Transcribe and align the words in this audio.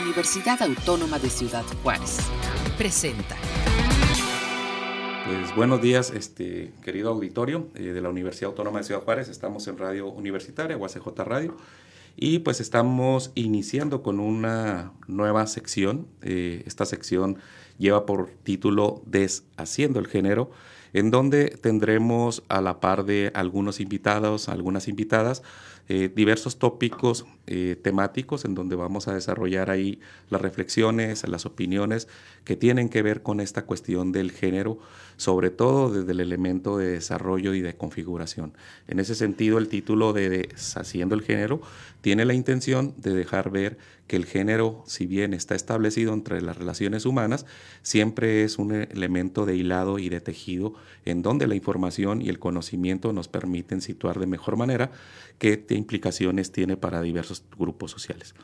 Universidad 0.00 0.60
Autónoma 0.62 1.18
de 1.18 1.30
Ciudad 1.30 1.64
Juárez. 1.82 2.18
Presenta. 2.76 3.36
Pues 5.26 5.54
buenos 5.56 5.80
días, 5.80 6.10
este 6.10 6.72
querido 6.82 7.10
auditorio 7.10 7.68
eh, 7.74 7.82
de 7.82 8.00
la 8.00 8.10
Universidad 8.10 8.50
Autónoma 8.50 8.78
de 8.78 8.84
Ciudad 8.84 9.02
Juárez. 9.02 9.28
Estamos 9.28 9.66
en 9.68 9.78
Radio 9.78 10.08
Universitaria, 10.08 10.76
UACJ 10.76 11.06
Radio. 11.18 11.56
Y 12.14 12.40
pues 12.40 12.60
estamos 12.60 13.32
iniciando 13.34 14.02
con 14.02 14.20
una 14.20 14.92
nueva 15.06 15.46
sección. 15.46 16.06
Eh, 16.22 16.62
esta 16.66 16.84
sección 16.84 17.38
lleva 17.78 18.06
por 18.06 18.30
título 18.42 19.02
Deshaciendo 19.06 19.98
el 19.98 20.06
Género, 20.06 20.50
en 20.92 21.10
donde 21.10 21.48
tendremos 21.48 22.42
a 22.48 22.60
la 22.60 22.80
par 22.80 23.04
de 23.04 23.30
algunos 23.34 23.80
invitados, 23.80 24.48
algunas 24.48 24.88
invitadas, 24.88 25.42
eh, 25.88 26.10
diversos 26.14 26.58
tópicos 26.58 27.26
eh, 27.46 27.76
temáticos 27.80 28.44
en 28.44 28.54
donde 28.54 28.74
vamos 28.74 29.06
a 29.06 29.14
desarrollar 29.14 29.70
ahí 29.70 30.00
las 30.30 30.40
reflexiones, 30.40 31.26
las 31.28 31.46
opiniones 31.46 32.08
que 32.44 32.56
tienen 32.56 32.88
que 32.88 33.02
ver 33.02 33.22
con 33.22 33.40
esta 33.40 33.66
cuestión 33.66 34.10
del 34.10 34.32
género, 34.32 34.78
sobre 35.16 35.50
todo 35.50 35.90
desde 35.90 36.12
el 36.12 36.20
elemento 36.20 36.78
de 36.78 36.92
desarrollo 36.92 37.54
y 37.54 37.60
de 37.60 37.76
configuración. 37.76 38.52
En 38.88 39.00
ese 39.00 39.14
sentido, 39.14 39.58
el 39.58 39.68
título 39.68 40.12
de 40.12 40.28
Deshaciendo 40.28 41.14
el 41.14 41.22
género 41.22 41.60
tiene 42.00 42.24
la 42.24 42.34
intención 42.34 42.94
de 42.98 43.14
dejar 43.14 43.50
ver 43.50 43.78
que 44.06 44.16
el 44.16 44.26
género, 44.26 44.84
si 44.86 45.06
bien 45.06 45.34
está 45.34 45.54
establecido 45.54 46.12
entre 46.12 46.40
las 46.40 46.56
relaciones 46.56 47.06
humanas, 47.06 47.46
siempre 47.82 48.44
es 48.44 48.58
un 48.58 48.72
elemento 48.72 49.46
de 49.46 49.56
hilado 49.56 49.98
y 49.98 50.08
de 50.08 50.20
tejido 50.20 50.74
en 51.04 51.22
donde 51.22 51.46
la 51.46 51.54
información 51.54 52.22
y 52.22 52.28
el 52.28 52.38
conocimiento 52.38 53.12
nos 53.12 53.28
permiten 53.28 53.80
situar 53.80 54.20
de 54.20 54.26
mejor 54.26 54.56
manera 54.56 54.92
qué 55.38 55.64
implicaciones 55.70 56.52
tiene 56.52 56.76
para 56.76 57.02
diversos 57.02 57.42
grupos 57.58 57.90
sociales. 57.90 58.34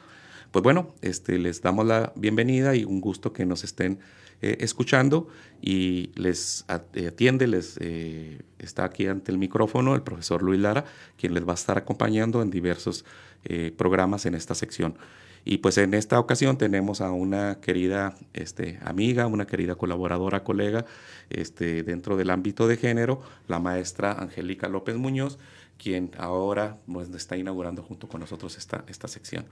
Pues 0.51 0.63
bueno, 0.63 0.95
este, 1.01 1.39
les 1.39 1.63
damos 1.63 1.87
la 1.87 2.13
bienvenida 2.15 2.75
y 2.75 2.85
un 2.85 3.01
gusto 3.01 3.33
que 3.33 3.47
nos 3.47 3.65
estén 3.65 4.01
eh, 4.43 4.59
escuchando 4.61 5.29
y 5.61 6.11
les 6.17 6.65
atiende, 6.67 7.47
les 7.47 7.77
eh, 7.81 8.41
está 8.59 8.85
aquí 8.85 9.07
ante 9.07 9.31
el 9.31 9.39
micrófono 9.39 9.95
el 9.95 10.03
profesor 10.03 10.43
Luis 10.43 10.61
Lara, 10.61 10.85
quien 11.17 11.33
les 11.33 11.47
va 11.47 11.53
a 11.53 11.55
estar 11.55 11.79
acompañando 11.79 12.43
en 12.43 12.51
diversos 12.51 13.05
eh, 13.45 13.73
programas 13.77 14.27
en 14.27 14.35
esta 14.35 14.57
sección. 14.57 14.97
Y 15.45 15.59
pues 15.59 15.79
en 15.79 15.95
esta 15.95 16.19
ocasión 16.19 16.59
tenemos 16.59 17.01
a 17.01 17.13
una 17.13 17.61
querida 17.61 18.17
este, 18.33 18.81
amiga, 18.85 19.29
una 19.29 19.47
querida 19.47 19.77
colaboradora, 19.77 20.43
colega, 20.43 20.87
este, 21.31 21.85
dentro 21.85 22.17
del 22.17 22.31
ámbito 22.31 22.67
de 22.67 22.77
género, 22.77 23.23
la 23.47 23.61
maestra 23.61 24.13
Angélica 24.13 24.69
López 24.69 24.97
Muñoz, 24.97 25.39
quien 25.79 26.11
ahora 26.19 26.79
pues, 26.87 27.11
está 27.11 27.37
inaugurando 27.37 27.83
junto 27.83 28.09
con 28.09 28.21
nosotros 28.21 28.57
esta, 28.57 28.85
esta 28.89 29.09
sección. 29.09 29.47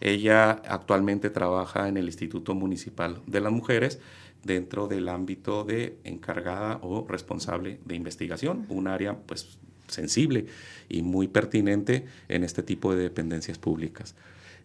Ella 0.00 0.50
actualmente 0.66 1.28
trabaja 1.28 1.88
en 1.88 1.96
el 1.96 2.06
Instituto 2.06 2.54
Municipal 2.54 3.20
de 3.26 3.40
las 3.40 3.52
Mujeres 3.52 3.98
dentro 4.44 4.88
del 4.88 5.08
ámbito 5.08 5.64
de 5.64 5.96
encargada 6.04 6.78
o 6.82 7.06
responsable 7.08 7.78
de 7.84 7.94
investigación, 7.94 8.66
un 8.68 8.88
área 8.88 9.16
pues 9.16 9.58
sensible 9.88 10.46
y 10.88 11.02
muy 11.02 11.28
pertinente 11.28 12.06
en 12.28 12.44
este 12.44 12.62
tipo 12.62 12.94
de 12.94 13.02
dependencias 13.02 13.58
públicas. 13.58 14.14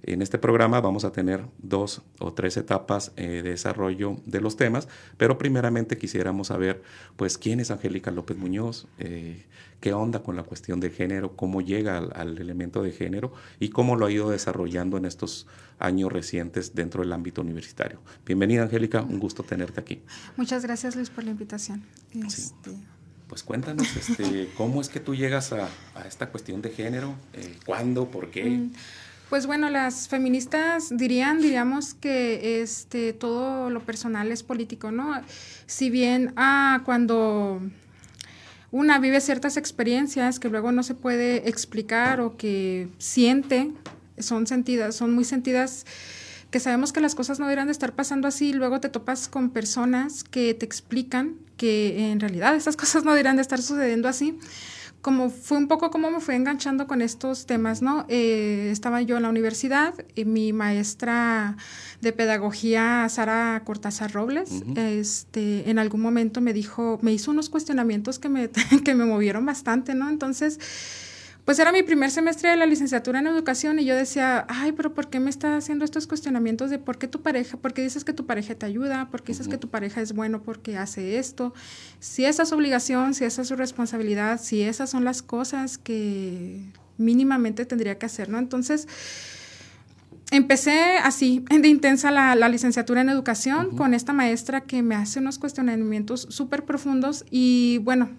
En 0.07 0.21
este 0.21 0.37
programa 0.37 0.81
vamos 0.81 1.03
a 1.03 1.11
tener 1.11 1.43
dos 1.57 2.03
o 2.19 2.31
tres 2.31 2.57
etapas 2.57 3.11
eh, 3.15 3.41
de 3.41 3.49
desarrollo 3.49 4.17
de 4.25 4.39
los 4.39 4.55
temas, 4.55 4.87
pero 5.17 5.39
primeramente 5.39 5.97
quisiéramos 5.97 6.47
saber, 6.47 6.83
pues, 7.15 7.39
quién 7.39 7.59
es 7.59 7.71
Angélica 7.71 8.11
López 8.11 8.37
Muñoz, 8.37 8.87
eh, 8.99 9.45
qué 9.79 9.93
onda 9.93 10.21
con 10.21 10.35
la 10.35 10.43
cuestión 10.43 10.79
de 10.79 10.91
género, 10.91 11.35
cómo 11.35 11.59
llega 11.61 11.97
al, 11.97 12.37
elemento 12.37 12.83
de 12.83 12.91
género 12.91 13.33
y 13.59 13.69
cómo 13.69 13.95
lo 13.95 14.05
ha 14.05 14.11
ido 14.11 14.29
desarrollando 14.29 14.97
en 14.97 15.05
estos 15.05 15.47
años 15.79 16.11
recientes 16.11 16.75
dentro 16.75 17.01
del 17.01 17.11
ámbito 17.11 17.41
universitario. 17.41 17.99
Bienvenida, 18.27 18.61
Angélica, 18.61 19.01
un 19.01 19.19
gusto 19.19 19.41
tenerte 19.41 19.79
aquí. 19.79 20.03
Muchas 20.37 20.61
gracias, 20.61 20.95
Luis, 20.95 21.09
por 21.09 21.23
la 21.23 21.31
invitación. 21.31 21.83
Este, 22.13 22.71
pues 23.27 23.41
cuéntanos, 23.41 23.87
este, 23.95 24.49
¿cómo 24.55 24.81
es 24.81 24.89
que 24.89 24.99
tú 24.99 25.15
llegas 25.15 25.51
a, 25.51 25.67
esta 26.07 26.29
cuestión 26.29 26.61
de 26.61 26.69
género? 26.69 27.15
Eh, 27.33 27.57
¿Cuándo? 27.65 28.11
¿Por 28.11 28.29
qué? 28.29 28.45
Mm, 28.45 28.71
pues 29.29 29.47
bueno, 29.47 29.69
las 29.69 30.07
feministas 30.07 30.95
dirían, 30.95 31.39
diríamos 31.39 31.93
que 31.93 32.61
este 32.61 33.13
todo 33.13 33.69
lo 33.69 33.79
personal 33.81 34.31
es 34.31 34.43
político, 34.43 34.91
¿no? 34.91 35.19
Si 35.65 35.89
bien 35.89 36.33
ah, 36.35 36.81
cuando 36.85 37.61
una 38.71 38.99
vive 38.99 39.21
ciertas 39.21 39.57
experiencias 39.57 40.39
que 40.39 40.49
luego 40.49 40.71
no 40.71 40.83
se 40.83 40.95
puede 40.95 41.49
explicar 41.49 42.21
o 42.21 42.37
que 42.37 42.89
siente, 42.97 43.71
son 44.19 44.47
sentidas, 44.47 44.95
son 44.95 45.13
muy 45.13 45.23
sentidas 45.23 45.85
que 46.51 46.59
sabemos 46.59 46.93
que 46.93 47.01
las 47.01 47.15
cosas 47.15 47.39
no 47.39 47.45
deberían 47.45 47.67
de 47.67 47.73
estar 47.73 47.93
pasando 47.93 48.27
así, 48.27 48.53
luego 48.53 48.79
te 48.79 48.89
topas 48.89 49.27
con 49.27 49.49
personas 49.49 50.23
que 50.23 50.53
te 50.53 50.65
explican 50.65 51.35
que 51.57 52.11
en 52.11 52.19
realidad 52.19 52.55
esas 52.55 52.77
cosas 52.77 53.03
no 53.03 53.11
deberían 53.11 53.37
de 53.37 53.41
estar 53.41 53.61
sucediendo 53.61 54.07
así 54.07 54.37
como 55.05 55.29
fue 55.29 55.59
un 55.59 55.67
poco 55.67 55.91
como 55.91 56.09
me 56.09 56.19
fue 56.19 56.35
enganchando 56.35 56.87
con 56.87 57.03
estos 57.03 57.45
temas, 57.45 57.83
¿no? 57.83 58.07
Eh, 58.09 58.69
estaba 58.71 59.03
yo 59.03 59.17
en 59.17 59.21
la 59.21 59.29
universidad 59.29 59.93
y 60.15 60.25
mi 60.25 60.51
maestra 60.51 61.57
de 62.01 62.11
pedagogía, 62.11 63.07
Sara 63.07 63.61
Cortázar 63.65 64.11
Robles, 64.13 64.63
este, 64.75 65.69
en 65.69 65.77
algún 65.77 66.01
momento 66.01 66.41
me 66.41 66.53
dijo, 66.53 66.97
me 67.03 67.13
hizo 67.13 67.29
unos 67.29 67.51
cuestionamientos 67.51 68.17
que 68.17 68.29
me, 68.29 68.49
que 68.83 68.95
me 68.95 69.05
movieron 69.05 69.45
bastante, 69.45 69.93
¿no? 69.93 70.09
Entonces, 70.09 70.59
pues 71.45 71.59
era 71.59 71.71
mi 71.71 71.83
primer 71.83 72.09
semestre 72.09 72.49
de 72.49 72.57
la 72.57 72.65
licenciatura 72.65 73.19
en 73.19 73.27
educación 73.27 73.77
y 73.77 73.85
yo 73.85 73.95
decía, 73.95 74.47
ay, 74.49 74.71
pero 74.71 74.95
¿por 74.95 75.09
qué 75.11 75.19
me 75.19 75.29
está 75.29 75.55
haciendo 75.55 75.85
estos 75.85 76.07
cuestionamientos 76.07 76.71
de 76.71 76.79
por 76.79 76.97
qué 76.97 77.07
tu 77.07 77.21
pareja, 77.21 77.55
por 77.57 77.73
qué 77.73 77.83
dices 77.83 78.03
que 78.03 78.13
tu 78.13 78.25
pareja 78.25 78.55
te 78.55 78.65
ayuda, 78.65 79.09
por 79.11 79.21
qué 79.21 79.33
dices 79.33 79.47
que 79.47 79.59
tu 79.59 79.69
pareja 79.69 80.01
es 80.01 80.13
bueno 80.13 80.41
porque 80.41 80.75
hace 80.75 81.19
esto? 81.19 81.53
Si 81.99 82.25
esa 82.25 82.43
es 82.43 82.49
su 82.49 82.55
obligación, 82.55 83.13
si 83.13 83.25
esa 83.25 83.43
es 83.43 83.47
su 83.47 83.55
responsabilidad, 83.55 84.41
si 84.41 84.63
esas 84.63 84.89
son 84.89 85.05
las 85.05 85.21
cosas 85.21 85.77
que 85.77 86.61
mínimamente 86.97 87.65
tendría 87.65 87.99
que 87.99 88.07
hacer, 88.07 88.27
¿no? 88.27 88.39
Entonces, 88.39 88.87
empecé 90.31 90.97
así, 90.97 91.45
de 91.51 91.67
intensa 91.67 92.09
la, 92.09 92.33
la 92.33 92.49
licenciatura 92.49 93.01
en 93.01 93.09
educación 93.09 93.77
con 93.77 93.93
esta 93.93 94.13
maestra 94.13 94.61
que 94.61 94.81
me 94.81 94.95
hace 94.95 95.19
unos 95.19 95.37
cuestionamientos 95.37 96.25
súper 96.31 96.65
profundos 96.65 97.23
y 97.29 97.77
bueno, 97.83 98.09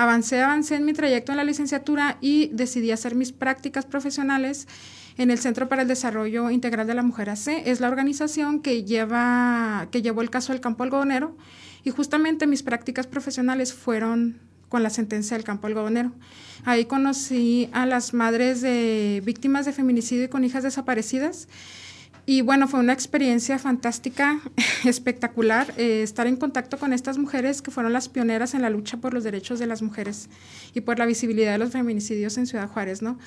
Avancé, 0.00 0.40
avancé 0.40 0.76
en 0.76 0.86
mi 0.86 0.94
trayecto 0.94 1.30
en 1.32 1.36
la 1.36 1.44
licenciatura 1.44 2.16
y 2.22 2.48
decidí 2.54 2.90
hacer 2.90 3.14
mis 3.14 3.32
prácticas 3.32 3.84
profesionales 3.84 4.66
en 5.18 5.30
el 5.30 5.36
Centro 5.36 5.68
para 5.68 5.82
el 5.82 5.88
Desarrollo 5.88 6.48
Integral 6.48 6.86
de 6.86 6.94
la 6.94 7.02
Mujer 7.02 7.28
AC. 7.28 7.48
Es 7.66 7.80
la 7.80 7.88
organización 7.88 8.60
que, 8.60 8.82
lleva, 8.84 9.88
que 9.90 10.00
llevó 10.00 10.22
el 10.22 10.30
caso 10.30 10.54
del 10.54 10.62
campo 10.62 10.84
algodonero 10.84 11.36
y 11.84 11.90
justamente 11.90 12.46
mis 12.46 12.62
prácticas 12.62 13.06
profesionales 13.06 13.74
fueron 13.74 14.38
con 14.70 14.82
la 14.82 14.88
sentencia 14.88 15.36
del 15.36 15.44
campo 15.44 15.66
algodonero. 15.66 16.12
Ahí 16.64 16.86
conocí 16.86 17.68
a 17.74 17.84
las 17.84 18.14
madres 18.14 18.62
de 18.62 19.20
víctimas 19.22 19.66
de 19.66 19.74
feminicidio 19.74 20.24
y 20.24 20.28
con 20.28 20.44
hijas 20.44 20.62
desaparecidas 20.62 21.46
y 22.26 22.42
bueno, 22.42 22.68
fue 22.68 22.80
una 22.80 22.92
experiencia 22.92 23.58
fantástica, 23.58 24.40
espectacular, 24.84 25.72
eh, 25.76 26.02
estar 26.02 26.26
en 26.26 26.36
contacto 26.36 26.78
con 26.78 26.92
estas 26.92 27.18
mujeres 27.18 27.62
que 27.62 27.70
fueron 27.70 27.92
las 27.92 28.08
pioneras 28.08 28.54
en 28.54 28.62
la 28.62 28.70
lucha 28.70 28.98
por 28.98 29.14
los 29.14 29.24
derechos 29.24 29.58
de 29.58 29.66
las 29.66 29.82
mujeres 29.82 30.28
y 30.74 30.82
por 30.82 30.98
la 30.98 31.06
visibilidad 31.06 31.52
de 31.52 31.58
los 31.58 31.70
feminicidios 31.70 32.36
en 32.38 32.46
Ciudad 32.46 32.68
Juárez, 32.68 33.02
¿no? 33.02 33.18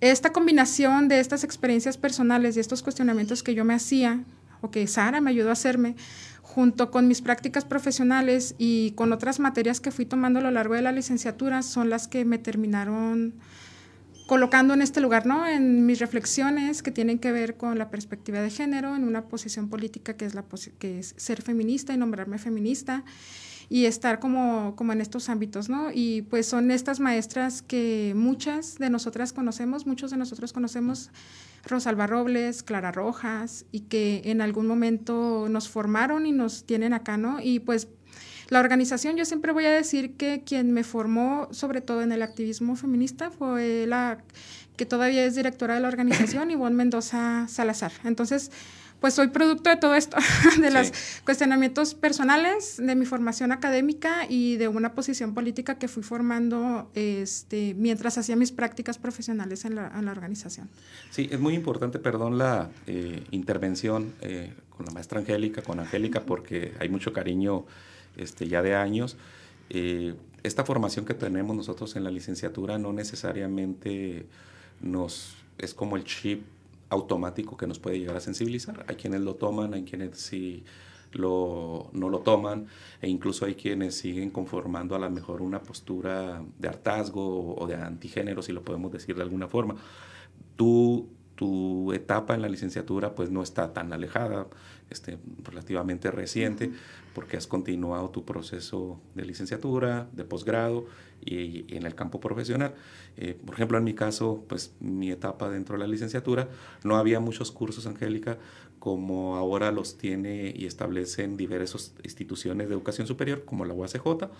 Esta 0.00 0.32
combinación 0.32 1.08
de 1.08 1.18
estas 1.18 1.42
experiencias 1.42 1.96
personales 1.96 2.56
y 2.56 2.60
estos 2.60 2.82
cuestionamientos 2.82 3.42
que 3.42 3.54
yo 3.54 3.64
me 3.64 3.74
hacía, 3.74 4.22
o 4.60 4.70
que 4.70 4.86
Sara 4.86 5.20
me 5.20 5.30
ayudó 5.30 5.48
a 5.48 5.52
hacerme, 5.52 5.96
junto 6.42 6.90
con 6.90 7.08
mis 7.08 7.20
prácticas 7.20 7.64
profesionales 7.64 8.54
y 8.58 8.92
con 8.92 9.12
otras 9.12 9.40
materias 9.40 9.80
que 9.80 9.90
fui 9.90 10.06
tomando 10.06 10.38
a 10.38 10.42
lo 10.42 10.50
largo 10.50 10.74
de 10.74 10.82
la 10.82 10.92
licenciatura, 10.92 11.62
son 11.62 11.90
las 11.90 12.08
que 12.08 12.24
me 12.24 12.38
terminaron 12.38 13.34
colocando 14.28 14.74
en 14.74 14.82
este 14.82 15.00
lugar, 15.00 15.24
¿no? 15.24 15.46
En 15.46 15.86
mis 15.86 16.00
reflexiones 16.00 16.82
que 16.82 16.90
tienen 16.90 17.18
que 17.18 17.32
ver 17.32 17.56
con 17.56 17.78
la 17.78 17.88
perspectiva 17.88 18.42
de 18.42 18.50
género, 18.50 18.94
en 18.94 19.04
una 19.04 19.24
posición 19.24 19.70
política 19.70 20.18
que 20.18 20.26
es, 20.26 20.34
la 20.34 20.44
que 20.78 20.98
es 20.98 21.14
ser 21.16 21.40
feminista 21.40 21.94
y 21.94 21.96
nombrarme 21.96 22.36
feminista 22.36 23.04
y 23.70 23.86
estar 23.86 24.20
como, 24.20 24.76
como 24.76 24.92
en 24.92 25.00
estos 25.00 25.30
ámbitos, 25.30 25.70
¿no? 25.70 25.88
Y 25.94 26.22
pues 26.28 26.44
son 26.44 26.70
estas 26.70 27.00
maestras 27.00 27.62
que 27.62 28.12
muchas 28.14 28.76
de 28.78 28.90
nosotras 28.90 29.32
conocemos, 29.32 29.86
muchos 29.86 30.10
de 30.10 30.18
nosotros 30.18 30.52
conocemos, 30.52 31.10
Rosalba 31.64 32.06
Robles, 32.06 32.62
Clara 32.62 32.92
Rojas, 32.92 33.64
y 33.72 33.80
que 33.80 34.20
en 34.26 34.42
algún 34.42 34.66
momento 34.66 35.48
nos 35.48 35.70
formaron 35.70 36.26
y 36.26 36.32
nos 36.32 36.64
tienen 36.64 36.92
acá, 36.92 37.16
¿no? 37.16 37.40
Y 37.40 37.60
pues 37.60 37.88
la 38.48 38.60
organización, 38.60 39.16
yo 39.16 39.24
siempre 39.24 39.52
voy 39.52 39.66
a 39.66 39.72
decir 39.72 40.14
que 40.14 40.42
quien 40.44 40.72
me 40.72 40.84
formó, 40.84 41.48
sobre 41.50 41.80
todo 41.80 42.02
en 42.02 42.12
el 42.12 42.22
activismo 42.22 42.76
feminista, 42.76 43.30
fue 43.30 43.86
la 43.86 44.18
que 44.76 44.86
todavía 44.86 45.24
es 45.24 45.34
directora 45.34 45.74
de 45.74 45.80
la 45.80 45.88
organización, 45.88 46.50
Ivonne 46.52 46.76
Mendoza 46.76 47.46
Salazar. 47.48 47.92
Entonces, 48.04 48.50
pues 49.00 49.14
soy 49.14 49.28
producto 49.28 49.70
de 49.70 49.76
todo 49.76 49.94
esto, 49.94 50.16
de 50.60 50.70
los 50.70 50.92
cuestionamientos 51.24 51.94
personales, 51.94 52.76
de 52.78 52.94
mi 52.94 53.04
formación 53.04 53.52
académica 53.52 54.26
y 54.28 54.56
de 54.56 54.68
una 54.68 54.94
posición 54.94 55.34
política 55.34 55.78
que 55.78 55.86
fui 55.86 56.02
formando 56.02 56.90
este, 56.94 57.74
mientras 57.74 58.18
hacía 58.18 58.34
mis 58.34 58.50
prácticas 58.50 58.98
profesionales 58.98 59.64
en 59.64 59.74
la, 59.76 59.92
organización. 60.08 60.68
Sí, 61.10 61.28
es 61.30 61.38
muy 61.38 61.54
importante, 61.54 61.98
perdón, 61.98 62.38
la 62.38 62.70
eh, 62.86 63.22
intervención 63.30 64.14
eh, 64.22 64.54
con 64.70 64.86
la 64.86 64.92
maestra 64.92 65.20
Angélica, 65.20 65.60
con 65.62 65.80
Angélica, 65.80 66.22
porque 66.22 66.72
hay 66.80 66.88
mucho 66.88 67.12
cariño 67.12 67.66
este, 68.18 68.48
ya 68.48 68.62
de 68.62 68.74
años. 68.74 69.16
Eh, 69.70 70.14
esta 70.42 70.64
formación 70.64 71.04
que 71.04 71.14
tenemos 71.14 71.56
nosotros 71.56 71.96
en 71.96 72.04
la 72.04 72.10
licenciatura 72.10 72.78
no 72.78 72.92
necesariamente 72.92 74.26
nos 74.80 75.36
es 75.58 75.74
como 75.74 75.96
el 75.96 76.04
chip 76.04 76.44
automático 76.90 77.56
que 77.56 77.66
nos 77.66 77.78
puede 77.78 77.98
llegar 77.98 78.16
a 78.16 78.20
sensibilizar. 78.20 78.84
Hay 78.88 78.96
quienes 78.96 79.20
lo 79.20 79.34
toman, 79.34 79.74
hay 79.74 79.84
quienes 79.84 80.18
sí 80.18 80.64
lo, 81.12 81.90
no 81.92 82.08
lo 82.08 82.20
toman 82.20 82.66
e 83.00 83.08
incluso 83.08 83.46
hay 83.46 83.54
quienes 83.54 83.96
siguen 83.96 84.30
conformando 84.30 84.94
a 84.94 84.98
lo 84.98 85.10
mejor 85.10 85.42
una 85.42 85.62
postura 85.62 86.42
de 86.58 86.68
hartazgo 86.68 87.56
o 87.56 87.66
de 87.66 87.74
antigénero, 87.74 88.42
si 88.42 88.52
lo 88.52 88.62
podemos 88.62 88.92
decir 88.92 89.16
de 89.16 89.22
alguna 89.22 89.48
forma. 89.48 89.76
Tú, 90.56 91.08
tu 91.34 91.92
etapa 91.92 92.34
en 92.34 92.42
la 92.42 92.48
licenciatura 92.48 93.14
pues 93.14 93.30
no 93.30 93.42
está 93.42 93.72
tan 93.72 93.92
alejada, 93.92 94.46
este, 94.90 95.18
relativamente 95.44 96.10
reciente, 96.10 96.70
porque 97.14 97.36
has 97.36 97.46
continuado 97.46 98.10
tu 98.10 98.24
proceso 98.24 99.00
de 99.14 99.24
licenciatura, 99.24 100.08
de 100.12 100.24
posgrado 100.24 100.86
y, 101.24 101.64
en 101.74 101.84
el 101.84 101.94
campo 101.94 102.20
profesional. 102.20 102.74
Eh, 103.16 103.38
por 103.44 103.54
ejemplo, 103.54 103.78
en 103.78 103.84
mi 103.84 103.94
caso, 103.94 104.44
pues 104.48 104.74
mi 104.80 105.10
etapa 105.10 105.50
dentro 105.50 105.74
de 105.74 105.80
la 105.80 105.86
licenciatura, 105.86 106.48
no 106.84 106.96
había 106.96 107.20
muchos 107.20 107.50
cursos, 107.50 107.86
Angélica, 107.86 108.38
como 108.78 109.36
ahora 109.36 109.72
los 109.72 109.98
tiene 109.98 110.52
y 110.56 110.66
establecen 110.66 111.36
diversas 111.36 111.94
instituciones 112.04 112.68
de 112.68 112.74
educación 112.74 113.06
superior, 113.06 113.44
como 113.44 113.64
la 113.64 113.74
UACJ, 113.74 114.30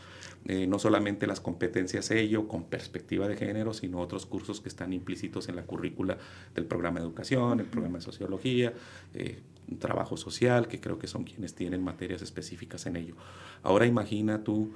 eh, 0.46 0.66
no 0.66 0.78
solamente 0.78 1.26
las 1.26 1.40
competencias 1.40 2.10
ello 2.10 2.46
con 2.46 2.64
perspectiva 2.64 3.26
de 3.28 3.36
género, 3.36 3.74
sino 3.74 4.00
otros 4.00 4.26
cursos 4.26 4.60
que 4.60 4.68
están 4.68 4.92
implícitos 4.92 5.48
en 5.48 5.56
la 5.56 5.62
currícula 5.62 6.18
del 6.54 6.66
programa 6.66 7.00
de 7.00 7.06
educación, 7.06 7.60
el 7.60 7.66
programa 7.66 7.98
de 7.98 8.04
sociología, 8.04 8.72
eh, 9.14 9.40
trabajo 9.76 10.16
social, 10.16 10.68
que 10.68 10.80
creo 10.80 10.98
que 10.98 11.06
son 11.06 11.24
quienes 11.24 11.54
tienen 11.54 11.82
materias 11.82 12.22
específicas 12.22 12.86
en 12.86 12.96
ello. 12.96 13.14
Ahora 13.62 13.86
imagina 13.86 14.42
tú 14.42 14.72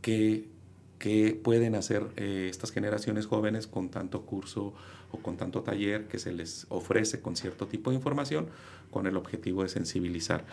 qué, 0.00 0.48
qué 0.98 1.38
pueden 1.42 1.74
hacer 1.74 2.06
eh, 2.16 2.48
estas 2.50 2.72
generaciones 2.72 3.26
jóvenes 3.26 3.66
con 3.66 3.90
tanto 3.90 4.22
curso 4.22 4.74
o 5.12 5.18
con 5.18 5.36
tanto 5.36 5.62
taller 5.62 6.08
que 6.08 6.18
se 6.18 6.32
les 6.32 6.66
ofrece 6.68 7.20
con 7.20 7.36
cierto 7.36 7.66
tipo 7.66 7.90
de 7.90 7.96
información 7.96 8.48
con 8.90 9.06
el 9.06 9.16
objetivo 9.16 9.62
de 9.62 9.68
sensibilizar. 9.68 10.44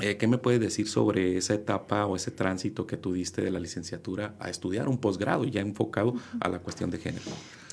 Eh, 0.00 0.16
¿Qué 0.16 0.26
me 0.26 0.38
puedes 0.38 0.60
decir 0.60 0.88
sobre 0.88 1.36
esa 1.36 1.54
etapa 1.54 2.06
o 2.06 2.16
ese 2.16 2.30
tránsito 2.30 2.86
que 2.86 2.96
tú 2.96 3.12
diste 3.12 3.42
de 3.42 3.50
la 3.50 3.60
licenciatura 3.60 4.34
a 4.40 4.48
estudiar 4.48 4.88
un 4.88 4.98
posgrado 4.98 5.44
ya 5.44 5.60
enfocado 5.60 6.14
a 6.40 6.48
la 6.48 6.60
cuestión 6.60 6.90
de 6.90 6.98
género? 6.98 7.30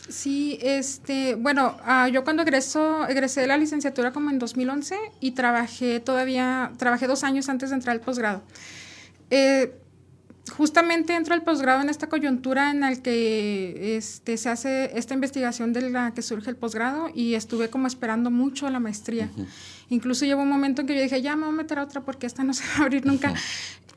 Sí, 0.09 0.57
este, 0.61 1.35
bueno, 1.35 1.77
ah, 1.83 2.07
yo 2.07 2.23
cuando 2.23 2.43
egreso, 2.43 3.07
egresé 3.07 3.41
de 3.41 3.47
la 3.47 3.57
licenciatura 3.57 4.11
como 4.11 4.29
en 4.29 4.39
2011 4.39 4.95
y 5.19 5.31
trabajé 5.31 5.99
todavía, 5.99 6.71
trabajé 6.77 7.07
dos 7.07 7.23
años 7.23 7.49
antes 7.49 7.69
de 7.69 7.75
entrar 7.75 7.95
al 7.95 8.01
posgrado. 8.01 8.41
Eh, 9.29 9.73
justamente 10.55 11.13
entro 11.13 11.33
al 11.33 11.43
posgrado 11.43 11.81
en 11.81 11.89
esta 11.89 12.07
coyuntura 12.07 12.71
en 12.71 12.79
la 12.79 12.95
que 12.95 13.97
este, 13.97 14.37
se 14.37 14.49
hace 14.49 14.97
esta 14.97 15.13
investigación 15.13 15.73
de 15.73 15.89
la 15.89 16.13
que 16.13 16.21
surge 16.21 16.49
el 16.49 16.55
posgrado 16.55 17.09
y 17.13 17.33
estuve 17.33 17.69
como 17.69 17.87
esperando 17.87 18.31
mucho 18.31 18.69
la 18.69 18.79
maestría. 18.79 19.29
Incluso 19.89 20.25
llevo 20.25 20.43
un 20.43 20.49
momento 20.49 20.81
en 20.81 20.87
que 20.87 20.95
yo 20.95 21.01
dije, 21.01 21.21
ya 21.21 21.35
me 21.35 21.45
voy 21.45 21.53
a 21.53 21.57
meter 21.57 21.79
a 21.79 21.83
otra 21.83 22.01
porque 22.01 22.27
esta 22.27 22.43
no 22.43 22.53
se 22.53 22.63
va 22.63 22.75
a 22.79 22.81
abrir 22.83 23.05
nunca. 23.05 23.33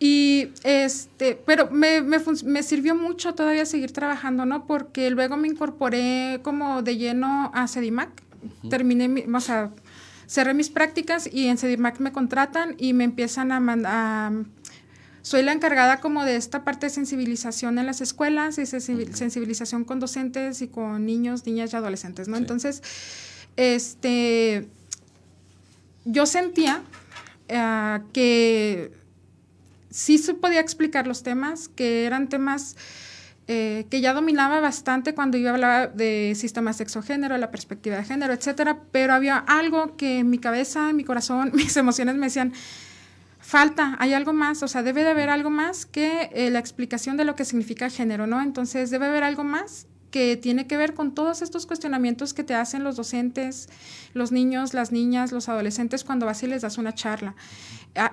Y 0.02 0.48
este, 0.64 1.38
pero 1.44 1.70
me, 1.70 2.00
me, 2.00 2.18
me, 2.44 2.62
sirvió 2.62 2.94
mucho 2.94 3.34
todavía 3.34 3.66
seguir 3.66 3.92
trabajando, 3.92 4.46
¿no? 4.46 4.66
Porque 4.66 5.10
luego 5.10 5.36
me 5.36 5.46
incorporé 5.46 6.40
como 6.42 6.82
de 6.82 6.96
lleno 6.96 7.50
a 7.54 7.68
CEDIMAC. 7.68 8.08
Terminé, 8.70 9.26
o 9.32 9.40
sea, 9.40 9.70
cerré 10.26 10.54
mis 10.54 10.70
prácticas 10.70 11.28
y 11.30 11.48
en 11.48 11.58
CEDIMAC 11.58 12.00
me 12.00 12.12
contratan 12.12 12.74
y 12.78 12.94
me 12.94 13.04
empiezan 13.04 13.52
a 13.52 13.60
mandar 13.60 14.32
soy 15.22 15.42
la 15.42 15.52
encargada 15.52 16.00
como 16.00 16.24
de 16.24 16.36
esta 16.36 16.64
parte 16.64 16.86
de 16.86 16.90
sensibilización 16.90 17.78
en 17.78 17.86
las 17.86 18.00
escuelas 18.00 18.58
y 18.58 18.66
sensibilización 18.66 19.84
con 19.84 20.00
docentes 20.00 20.62
y 20.62 20.68
con 20.68 21.04
niños, 21.04 21.44
niñas 21.46 21.72
y 21.72 21.76
adolescentes, 21.76 22.26
¿no? 22.26 22.36
Entonces, 22.36 22.82
este, 23.56 24.66
yo 26.04 26.24
sentía 26.24 26.82
eh, 27.48 28.00
que 28.12 28.92
sí 29.90 30.18
se 30.18 30.34
podía 30.34 30.60
explicar 30.60 31.06
los 31.06 31.22
temas, 31.22 31.68
que 31.68 32.06
eran 32.06 32.28
temas 32.28 32.76
eh, 33.48 33.86
que 33.90 34.00
ya 34.00 34.12
dominaba 34.12 34.60
bastante 34.60 35.14
cuando 35.14 35.36
yo 35.36 35.50
hablaba 35.50 35.88
de 35.88 36.34
sistema 36.36 36.72
sexo-género, 36.72 37.36
la 37.36 37.50
perspectiva 37.50 37.96
de 37.96 38.04
género, 38.04 38.32
etcétera, 38.32 38.78
pero 38.92 39.12
había 39.12 39.38
algo 39.38 39.96
que 39.96 40.20
en 40.20 40.30
mi 40.30 40.38
cabeza, 40.38 40.90
en 40.90 40.96
mi 40.96 41.04
corazón, 41.04 41.50
mis 41.54 41.76
emociones 41.76 42.14
me 42.14 42.26
decían, 42.26 42.52
falta, 43.40 43.96
hay 43.98 44.14
algo 44.14 44.32
más, 44.32 44.62
o 44.62 44.68
sea, 44.68 44.84
debe 44.84 45.02
de 45.02 45.10
haber 45.10 45.30
algo 45.30 45.50
más 45.50 45.84
que 45.84 46.30
eh, 46.32 46.50
la 46.50 46.60
explicación 46.60 47.16
de 47.16 47.24
lo 47.24 47.34
que 47.34 47.44
significa 47.44 47.90
género, 47.90 48.28
¿no? 48.28 48.40
Entonces, 48.40 48.90
debe 48.90 49.06
haber 49.06 49.24
algo 49.24 49.42
más 49.42 49.88
que 50.10 50.36
tiene 50.36 50.66
que 50.66 50.76
ver 50.76 50.94
con 50.94 51.14
todos 51.14 51.42
estos 51.42 51.66
cuestionamientos 51.66 52.34
que 52.34 52.44
te 52.44 52.54
hacen 52.54 52.84
los 52.84 52.96
docentes, 52.96 53.68
los 54.12 54.32
niños, 54.32 54.74
las 54.74 54.92
niñas, 54.92 55.32
los 55.32 55.48
adolescentes 55.48 56.04
cuando 56.04 56.26
vas 56.26 56.42
y 56.42 56.46
les 56.46 56.62
das 56.62 56.78
una 56.78 56.94
charla. 56.94 57.34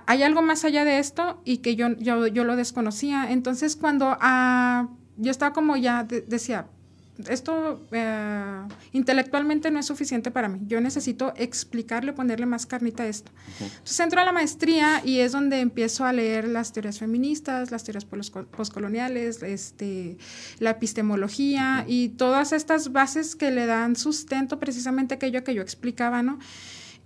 Hay 0.05 0.23
algo 0.23 0.41
más 0.41 0.65
allá 0.65 0.85
de 0.85 0.99
esto 0.99 1.41
y 1.45 1.57
que 1.57 1.75
yo, 1.75 1.89
yo, 1.97 2.27
yo 2.27 2.43
lo 2.43 2.55
desconocía. 2.55 3.31
Entonces, 3.31 3.75
cuando 3.75 4.17
ah, 4.19 4.89
yo 5.17 5.31
estaba 5.31 5.53
como 5.53 5.75
ya, 5.77 6.03
decía, 6.03 6.67
esto 7.29 7.81
eh, 7.91 8.61
intelectualmente 8.93 9.71
no 9.71 9.79
es 9.79 9.85
suficiente 9.85 10.31
para 10.31 10.49
mí. 10.49 10.59
Yo 10.67 10.79
necesito 10.81 11.33
explicarle, 11.35 12.13
ponerle 12.13 12.45
más 12.45 12.65
carnita 12.65 13.03
a 13.03 13.07
esto. 13.07 13.31
Entonces 13.59 13.99
entro 13.99 14.21
a 14.21 14.25
la 14.25 14.31
maestría 14.31 15.01
y 15.03 15.19
es 15.19 15.31
donde 15.31 15.59
empiezo 15.59 16.05
a 16.05 16.13
leer 16.13 16.47
las 16.47 16.73
teorías 16.73 16.99
feministas, 16.99 17.71
las 17.71 17.83
teorías 17.83 18.05
postcoloniales, 18.05 19.41
este, 19.43 20.17
la 20.59 20.71
epistemología 20.71 21.85
y 21.87 22.09
todas 22.09 22.53
estas 22.53 22.91
bases 22.91 23.35
que 23.35 23.51
le 23.51 23.65
dan 23.65 23.95
sustento 23.95 24.59
precisamente 24.59 25.15
a 25.15 25.17
aquello 25.17 25.43
que 25.43 25.53
yo 25.53 25.61
explicaba, 25.61 26.21
¿no? 26.21 26.39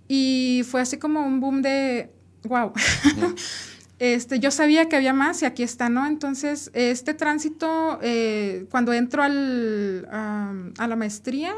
Y 0.08 0.62
fue 0.68 0.80
así 0.80 0.98
como 0.98 1.26
un 1.26 1.40
boom 1.40 1.62
de, 1.62 2.10
wow. 2.44 2.72
Este, 4.02 4.40
yo 4.40 4.50
sabía 4.50 4.88
que 4.88 4.96
había 4.96 5.12
más 5.12 5.42
y 5.42 5.44
aquí 5.44 5.62
está, 5.62 5.88
¿no? 5.88 6.04
Entonces, 6.08 6.72
este 6.74 7.14
tránsito, 7.14 8.00
eh, 8.02 8.66
cuando 8.68 8.92
entro 8.92 9.22
al, 9.22 10.08
a 10.10 10.88
la 10.88 10.96
maestría, 10.96 11.54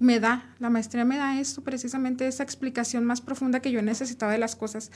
me 0.00 0.18
da, 0.18 0.52
la 0.58 0.68
maestría 0.68 1.04
me 1.04 1.16
da 1.16 1.38
esto, 1.38 1.62
precisamente 1.62 2.26
esa 2.26 2.42
explicación 2.42 3.04
más 3.04 3.20
profunda 3.20 3.60
que 3.60 3.70
yo 3.70 3.82
necesitaba 3.82 4.32
de 4.32 4.38
las 4.38 4.56
cosas. 4.56 4.90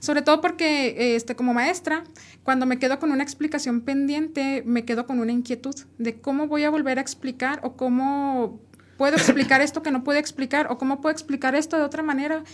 Sobre 0.00 0.22
todo 0.22 0.40
porque, 0.40 1.14
este, 1.14 1.36
como 1.36 1.54
maestra, 1.54 2.02
cuando 2.42 2.66
me 2.66 2.80
quedo 2.80 2.98
con 2.98 3.12
una 3.12 3.22
explicación 3.22 3.82
pendiente, 3.82 4.64
me 4.66 4.84
quedo 4.84 5.06
con 5.06 5.20
una 5.20 5.30
inquietud 5.30 5.76
de 5.98 6.20
cómo 6.20 6.48
voy 6.48 6.64
a 6.64 6.70
volver 6.70 6.98
a 6.98 7.02
explicar 7.02 7.60
o 7.62 7.76
cómo 7.76 8.60
puedo 8.98 9.16
explicar 9.16 9.60
esto 9.60 9.82
que 9.82 9.90
no 9.90 10.04
puedo 10.04 10.18
explicar 10.18 10.66
o 10.70 10.78
cómo 10.78 11.00
puedo 11.00 11.12
explicar 11.12 11.54
esto 11.54 11.76
de 11.76 11.84
otra 11.84 12.02
manera 12.02 12.44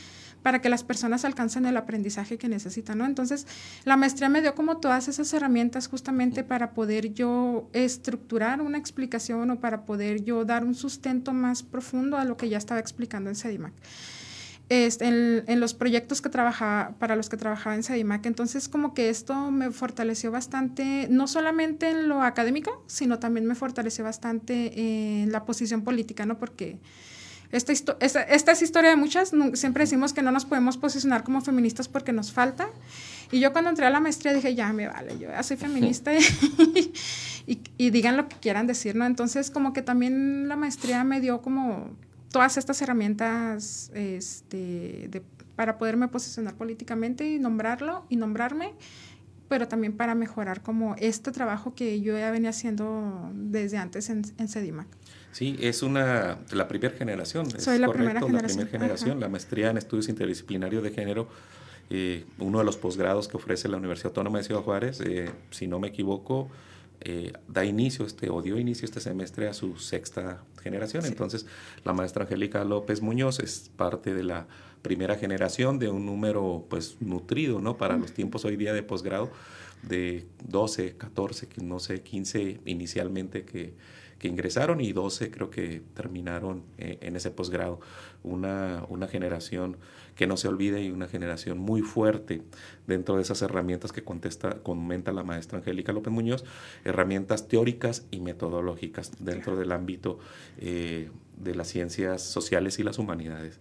para 0.43 0.61
que 0.61 0.69
las 0.69 0.85
personas 0.85 1.25
alcancen 1.25 1.67
el 1.67 1.77
aprendizaje 1.77 2.39
que 2.39 2.49
necesitan, 2.49 2.99
¿no? 2.99 3.07
Entonces, 3.07 3.47
la 3.85 3.97
maestría 3.97 4.29
me 4.29 4.41
dio 4.41 4.55
como 4.55 4.79
todas 4.79 5.09
esas 5.09 5.33
herramientas 5.33 5.89
justamente 5.89 6.45
para 6.45 6.73
poder 6.73 7.13
yo 7.15 7.69
estructurar 7.73 8.61
una 8.61 8.79
explicación 8.79 9.51
o 9.51 9.61
para 9.61 9.85
poder 9.85 10.25
yo 10.25 10.45
dar 10.45 10.65
un 10.65 10.75
sustento 10.75 11.33
más 11.33 11.63
profundo 11.63 12.17
a 12.17 12.25
lo 12.25 12.37
que 12.37 12.49
ya 12.49 12.59
estaba 12.59 12.81
explicando 12.81 13.31
en 13.31 13.37
CEDIMAC. 13.37 13.73
Este, 14.71 15.07
en, 15.07 15.61
los 15.61 15.73
proyectos 15.73 16.21
que 16.21 16.29
trabajaba, 16.29 16.95
para 16.99 17.17
los 17.17 17.31
que 17.31 17.39
trabajaba 17.39 17.75
en 17.75 17.83
CEDIMAC. 17.83 18.27
Entonces, 18.27 18.69
como 18.69 18.93
que 18.93 19.09
esto 19.09 19.51
me 19.51 19.71
fortaleció 19.71 20.31
bastante, 20.31 21.09
no 21.11 21.27
solamente 21.27 21.89
en 21.89 22.07
lo 22.07 22.23
académico, 22.23 22.85
sino 22.87 23.19
también 23.19 23.47
me 23.47 23.55
fortaleció 23.55 24.05
bastante 24.05 25.23
en 25.23 25.33
la 25.33 25.47
posición 25.47 25.83
política, 25.85 26.27
¿no? 26.27 26.39
Porque 26.39 26.79
esta, 27.51 27.73
esta, 28.01 28.53
es 28.53 28.63
historia 28.63 28.91
de 28.91 28.97
muchas. 28.97 29.33
Siempre 29.55 29.85
decimos 29.85 30.13
que 30.13 30.23
no 30.23 30.31
nos 30.31 30.45
podemos 30.45 30.77
posicionar 30.77 31.25
como 31.25 31.41
feministas 31.41 31.89
porque 31.89 32.13
nos 32.13 32.31
falta. 32.31 32.69
Y 33.33 33.41
yo 33.41 33.53
cuando 33.53 33.71
entré 33.71 33.87
a 33.87 33.91
la 33.91 34.01
maestría 34.01 34.35
dije, 34.35 34.55
ya 34.55 34.73
me 34.73 34.87
vale, 34.89 35.19
yo 35.19 35.29
ya 35.29 35.43
soy 35.43 35.57
feminista 35.57 36.13
y, 37.47 37.61
y, 37.77 37.91
digan 37.91 38.17
lo 38.17 38.29
que 38.29 38.37
quieran 38.37 38.67
decir, 38.67 38.97
¿no? 38.97 39.07
Entonces 39.07 39.51
como 39.51 39.73
que 39.73 39.83
también 39.83 40.49
la 40.49 40.57
maestría 40.57 41.05
me 41.05 41.21
dio 41.21 41.41
como 41.41 41.91
todas 42.31 42.57
estas 42.59 42.81
herramientas 42.83 43.91
este, 43.95 45.09
de, 45.11 45.23
para 45.57 45.79
poderme 45.79 46.09
posicionar 46.09 46.55
políticamente 46.55 47.29
y 47.29 47.39
nombrarlo 47.39 48.05
y 48.09 48.17
nombrarme, 48.17 48.75
pero 49.49 49.69
también 49.69 49.97
para 49.97 50.15
mejorar 50.15 50.63
como 50.63 50.95
este 50.99 51.33
trabajo 51.33 51.75
que 51.75 52.01
yo 52.01 52.19
ya 52.19 52.31
venía 52.31 52.51
haciendo 52.51 53.31
desde 53.35 53.79
antes 53.79 54.11
en, 54.11 54.23
en 54.39 54.49
CEDIMAC. 54.49 54.87
Sí, 55.33 55.57
es 55.61 55.83
una, 55.83 56.39
la 56.51 56.69
primera 56.69 56.95
generación. 56.97 57.51
Soy 57.61 57.79
la 57.79 57.89
primera 57.89 58.21
generación. 58.21 58.33
La 58.33 58.49
primera 58.49 58.71
generación, 58.71 59.21
la 59.21 59.29
maestría 59.29 59.71
en 59.71 59.79
estudios 59.79 60.09
interdisciplinarios 60.09 60.83
de 60.83 60.91
género, 60.91 61.29
eh, 61.91 62.25
uno 62.39 62.59
de 62.59 62.65
los 62.65 62.77
posgrados 62.77 63.29
que 63.29 63.37
ofrece 63.37 63.69
la 63.69 63.77
Universidad 63.77 64.09
Autónoma 64.09 64.39
de 64.39 64.45
Ciudad 64.45 64.63
Juárez, 64.63 65.01
eh, 65.01 65.31
si 65.51 65.67
no 65.67 65.79
me 65.79 65.89
equivoco, 65.89 66.49
eh, 67.01 67.33
da 67.47 67.65
inicio 67.65 68.05
este 68.05 68.29
o 68.29 68.43
dio 68.43 68.59
inicio 68.59 68.85
este 68.85 69.01
semestre 69.01 69.49
a 69.49 69.55
su 69.55 69.79
sexta 69.79 70.43
generación. 70.63 71.07
Entonces, 71.07 71.47
la 71.85 71.93
maestra 71.93 72.25
Angélica 72.25 72.65
López 72.65 73.03
Muñoz 73.03 73.39
es 73.39 73.71
parte 73.77 74.15
de 74.15 74.25
la 74.25 74.49
primera 74.83 75.17
generación 75.17 75.79
de 75.79 75.89
un 75.89 76.07
número 76.07 76.67
pues 76.69 76.97
nutrido, 77.01 77.61
¿no? 77.61 77.77
Para 77.77 77.97
los 77.97 78.13
tiempos 78.13 78.45
hoy 78.45 78.57
día 78.57 78.73
de 78.73 78.83
posgrado 78.83 79.31
de 79.83 80.27
12, 80.49 80.97
14, 80.97 81.49
no 81.63 81.79
sé, 81.79 82.03
15 82.03 82.61
inicialmente 82.65 83.45
que, 83.45 83.75
que 84.19 84.29
ingresaron 84.29 84.81
y 84.81 84.93
12 84.93 85.31
creo 85.31 85.51
que 85.51 85.83
terminaron 85.95 86.63
eh, 86.79 86.99
en 87.01 87.17
ese 87.17 87.31
posgrado. 87.31 87.81
Una, 88.25 88.85
una 88.89 89.07
generación 89.07 89.77
que 90.17 90.27
no 90.27 90.37
se 90.37 90.49
olvide 90.49 90.83
y 90.83 90.91
una 90.91 91.07
generación 91.07 91.59
muy 91.59 91.83
fuerte 91.83 92.43
dentro 92.87 93.17
de 93.17 93.23
esas 93.23 93.41
herramientas 93.43 93.93
que 93.93 94.03
contesta, 94.03 94.59
comenta 94.63 95.13
la 95.13 95.23
maestra 95.23 95.59
Angélica 95.59 95.93
López 95.93 96.13
Muñoz, 96.13 96.45
herramientas 96.85 97.47
teóricas 97.47 98.05
y 98.11 98.19
metodológicas 98.19 99.13
dentro 99.21 99.57
del 99.57 99.71
ámbito 99.71 100.19
eh, 100.59 101.11
de 101.37 101.55
las 101.55 101.69
ciencias 101.69 102.23
sociales 102.23 102.81
y 102.81 102.83
las 102.83 102.99
humanidades. 102.99 103.61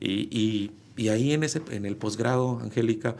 Y, 0.00 0.28
y, 0.30 0.70
y 0.96 1.10
ahí 1.10 1.32
en, 1.32 1.42
ese, 1.42 1.60
en 1.70 1.84
el 1.84 1.96
posgrado, 1.96 2.60
Angélica, 2.60 3.16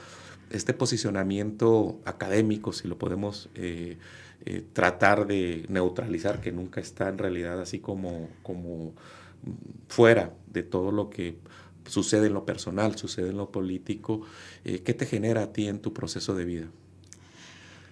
este 0.50 0.73
posicionamiento 0.73 2.00
académico, 2.07 2.73
si 2.73 2.88
lo 2.88 2.97
podemos 2.97 3.50
eh, 3.54 3.99
eh, 4.50 4.64
tratar 4.73 5.26
de 5.26 5.67
neutralizar, 5.69 6.40
que 6.40 6.52
nunca 6.52 6.81
está 6.81 7.11
en 7.11 7.19
realidad 7.19 7.61
así 7.61 7.81
como, 7.81 8.31
como 8.43 8.95
fuera 9.88 10.33
de 10.47 10.62
todo 10.62 10.90
lo 10.90 11.11
que 11.11 11.37
sucede 11.85 12.28
en 12.28 12.33
lo 12.33 12.47
personal, 12.47 12.97
sucede 12.97 13.28
en 13.28 13.37
lo 13.37 13.52
político, 13.52 14.23
eh, 14.64 14.81
¿qué 14.83 14.95
te 14.95 15.05
genera 15.05 15.43
a 15.43 15.52
ti 15.52 15.69
en 15.69 15.81
tu 15.81 15.93
proceso 15.93 16.35
de 16.35 16.47
vida? 16.47 16.67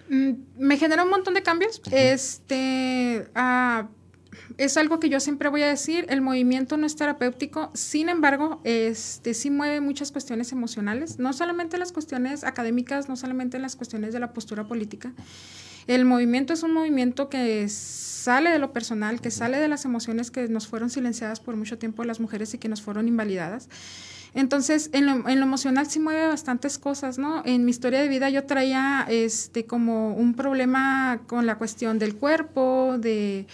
Mm, 0.09 0.31
me 0.57 0.77
genera 0.77 1.03
un 1.03 1.11
montón 1.11 1.35
de 1.35 1.43
cambios. 1.43 1.79
Este, 1.91 3.27
ah, 3.35 3.89
es 4.57 4.77
algo 4.77 4.99
que 4.99 5.09
yo 5.09 5.19
siempre 5.19 5.49
voy 5.49 5.61
a 5.61 5.67
decir, 5.67 6.07
el 6.09 6.21
movimiento 6.21 6.75
no 6.75 6.87
es 6.87 6.95
terapéutico, 6.95 7.69
sin 7.75 8.09
embargo, 8.09 8.61
este 8.63 9.35
sí 9.35 9.51
mueve 9.51 9.79
muchas 9.79 10.11
cuestiones 10.11 10.51
emocionales, 10.51 11.19
no 11.19 11.33
solamente 11.33 11.77
las 11.77 11.91
cuestiones 11.91 12.43
académicas, 12.43 13.09
no 13.09 13.15
solamente 13.15 13.59
las 13.59 13.75
cuestiones 13.75 14.11
de 14.11 14.21
la 14.21 14.33
postura 14.33 14.67
política. 14.67 15.13
El 15.87 16.05
movimiento 16.05 16.53
es 16.53 16.63
un 16.63 16.73
movimiento 16.73 17.29
que 17.29 17.67
sale 17.69 18.49
de 18.49 18.59
lo 18.59 18.73
personal, 18.73 19.21
que 19.21 19.31
sale 19.31 19.57
de 19.57 19.67
las 19.67 19.85
emociones 19.85 20.31
que 20.31 20.47
nos 20.47 20.67
fueron 20.67 20.89
silenciadas 20.89 21.39
por 21.39 21.55
mucho 21.55 21.77
tiempo 21.77 22.03
las 22.03 22.19
mujeres 22.19 22.53
y 22.53 22.57
que 22.57 22.67
nos 22.67 22.81
fueron 22.81 23.07
invalidadas. 23.07 23.69
Entonces, 24.33 24.89
en 24.93 25.05
lo, 25.05 25.29
en 25.29 25.39
lo, 25.39 25.45
emocional 25.45 25.87
sí 25.87 25.99
mueve 25.99 26.27
bastantes 26.27 26.77
cosas, 26.77 27.17
¿no? 27.17 27.41
En 27.45 27.63
mi 27.63 27.71
historia 27.71 28.01
de 28.01 28.07
vida 28.09 28.29
yo 28.29 28.43
traía 28.43 29.05
este 29.09 29.65
como 29.65 30.13
un 30.13 30.35
problema 30.35 31.21
con 31.25 31.45
la 31.45 31.55
cuestión 31.55 31.97
del 31.97 32.15
cuerpo, 32.15 32.97
de 32.99 33.47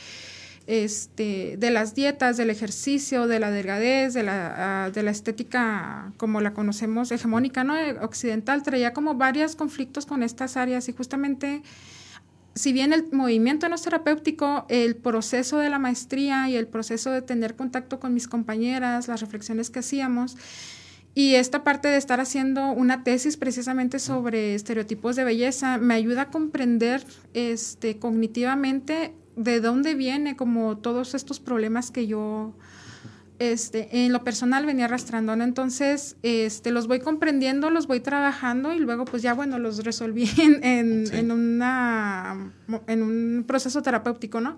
este, 0.65 1.57
de 1.57 1.71
las 1.71 1.93
dietas, 1.93 2.37
del 2.37 2.49
ejercicio, 2.49 3.27
de 3.27 3.39
la 3.39 3.51
delgadez, 3.51 4.13
de 4.13 4.23
la, 4.23 4.85
ah, 4.85 4.91
de 4.91 5.03
la 5.03 5.11
estética 5.11 6.13
como 6.17 6.41
la 6.41 6.53
conocemos, 6.53 7.11
hegemónica, 7.11 7.63
¿no? 7.63 7.75
Eh, 7.75 7.97
occidental, 8.01 8.63
traía 8.63 8.93
como 8.93 9.15
varios 9.15 9.55
conflictos 9.55 10.05
con 10.05 10.23
estas 10.23 10.55
áreas 10.55 10.87
y 10.87 10.93
justamente, 10.93 11.63
si 12.55 12.74
bien 12.74 12.93
el 12.93 13.12
movimiento 13.12 13.67
no 13.69 13.75
es 13.75 13.81
terapéutico, 13.81 14.65
el 14.69 14.95
proceso 14.95 15.57
de 15.57 15.69
la 15.69 15.79
maestría 15.79 16.50
y 16.50 16.55
el 16.55 16.67
proceso 16.67 17.12
de 17.12 17.22
tener 17.22 17.55
contacto 17.55 18.00
con 18.00 18.13
mis 18.13 18.27
compañeras, 18.27 19.07
las 19.07 19.22
reflexiones 19.22 19.69
que 19.69 19.79
hacíamos, 19.79 20.38
y 21.15 21.36
esta 21.36 21.63
parte 21.63 21.88
de 21.88 21.98
estar 21.98 22.19
haciendo 22.19 22.72
una 22.72 23.03
tesis 23.03 23.38
precisamente 23.38 24.00
sobre 24.00 24.55
estereotipos 24.55 25.15
de 25.15 25.24
belleza 25.24 25.77
me 25.77 25.93
ayuda 25.93 26.24
a 26.24 26.31
comprender 26.31 27.05
este, 27.36 28.00
cognitivamente 28.00 29.13
de 29.36 29.60
dónde 29.60 29.93
viene 29.93 30.36
como 30.36 30.77
todos 30.77 31.13
estos 31.13 31.39
problemas 31.39 31.91
que 31.91 32.07
yo 32.07 32.53
este, 33.39 34.05
en 34.05 34.13
lo 34.13 34.23
personal 34.23 34.65
venía 34.65 34.85
arrastrando, 34.85 35.35
¿no? 35.35 35.43
Entonces, 35.43 36.17
este, 36.23 36.71
los 36.71 36.87
voy 36.87 36.99
comprendiendo, 36.99 37.69
los 37.69 37.87
voy 37.87 37.99
trabajando 37.99 38.73
y 38.73 38.79
luego 38.79 39.05
pues 39.05 39.21
ya, 39.21 39.33
bueno, 39.33 39.59
los 39.59 39.83
resolví 39.83 40.29
en, 40.37 40.63
en, 40.63 41.31
una, 41.31 42.51
en 42.87 43.03
un 43.03 43.43
proceso 43.47 43.81
terapéutico, 43.81 44.39
¿no? 44.39 44.55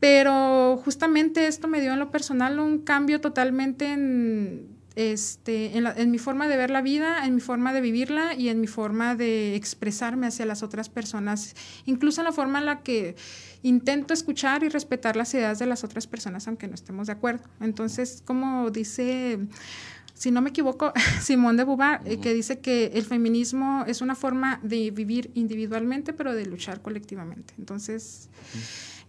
Pero 0.00 0.80
justamente 0.84 1.46
esto 1.46 1.68
me 1.68 1.80
dio 1.80 1.92
en 1.92 1.98
lo 1.98 2.10
personal 2.10 2.58
un 2.58 2.80
cambio 2.80 3.20
totalmente 3.20 3.92
en, 3.92 4.68
este, 4.96 5.76
en, 5.78 5.86
en, 5.86 6.10
mi 6.10 6.18
forma 6.18 6.46
de 6.46 6.56
ver 6.56 6.70
la 6.70 6.82
vida, 6.82 7.24
en 7.24 7.36
mi 7.36 7.40
forma 7.40 7.72
de 7.72 7.80
vivirla 7.80 8.34
y 8.34 8.48
en 8.48 8.60
mi 8.60 8.66
forma 8.66 9.14
de 9.14 9.54
expresarme 9.54 10.26
hacia 10.26 10.46
las 10.46 10.62
otras 10.62 10.88
personas, 10.88 11.54
incluso 11.86 12.20
en 12.20 12.26
la 12.26 12.32
forma 12.32 12.58
en 12.58 12.66
la 12.66 12.82
que 12.82 13.16
intento 13.64 14.12
escuchar 14.14 14.62
y 14.62 14.68
respetar 14.68 15.16
las 15.16 15.32
ideas 15.34 15.58
de 15.58 15.66
las 15.66 15.82
otras 15.82 16.06
personas, 16.06 16.46
aunque 16.46 16.68
no 16.68 16.74
estemos 16.74 17.08
de 17.08 17.14
acuerdo. 17.14 17.44
Entonces, 17.60 18.22
como 18.24 18.70
dice, 18.70 19.38
si 20.12 20.30
no 20.30 20.42
me 20.42 20.50
equivoco, 20.50 20.92
Simón 21.20 21.56
de 21.56 21.64
Beauvoir, 21.64 22.00
eh, 22.04 22.18
que 22.18 22.34
dice 22.34 22.60
que 22.60 22.92
el 22.94 23.04
feminismo 23.04 23.84
es 23.88 24.02
una 24.02 24.14
forma 24.14 24.60
de 24.62 24.90
vivir 24.90 25.30
individualmente, 25.34 26.12
pero 26.12 26.34
de 26.34 26.44
luchar 26.44 26.82
colectivamente. 26.82 27.54
Entonces 27.58 28.28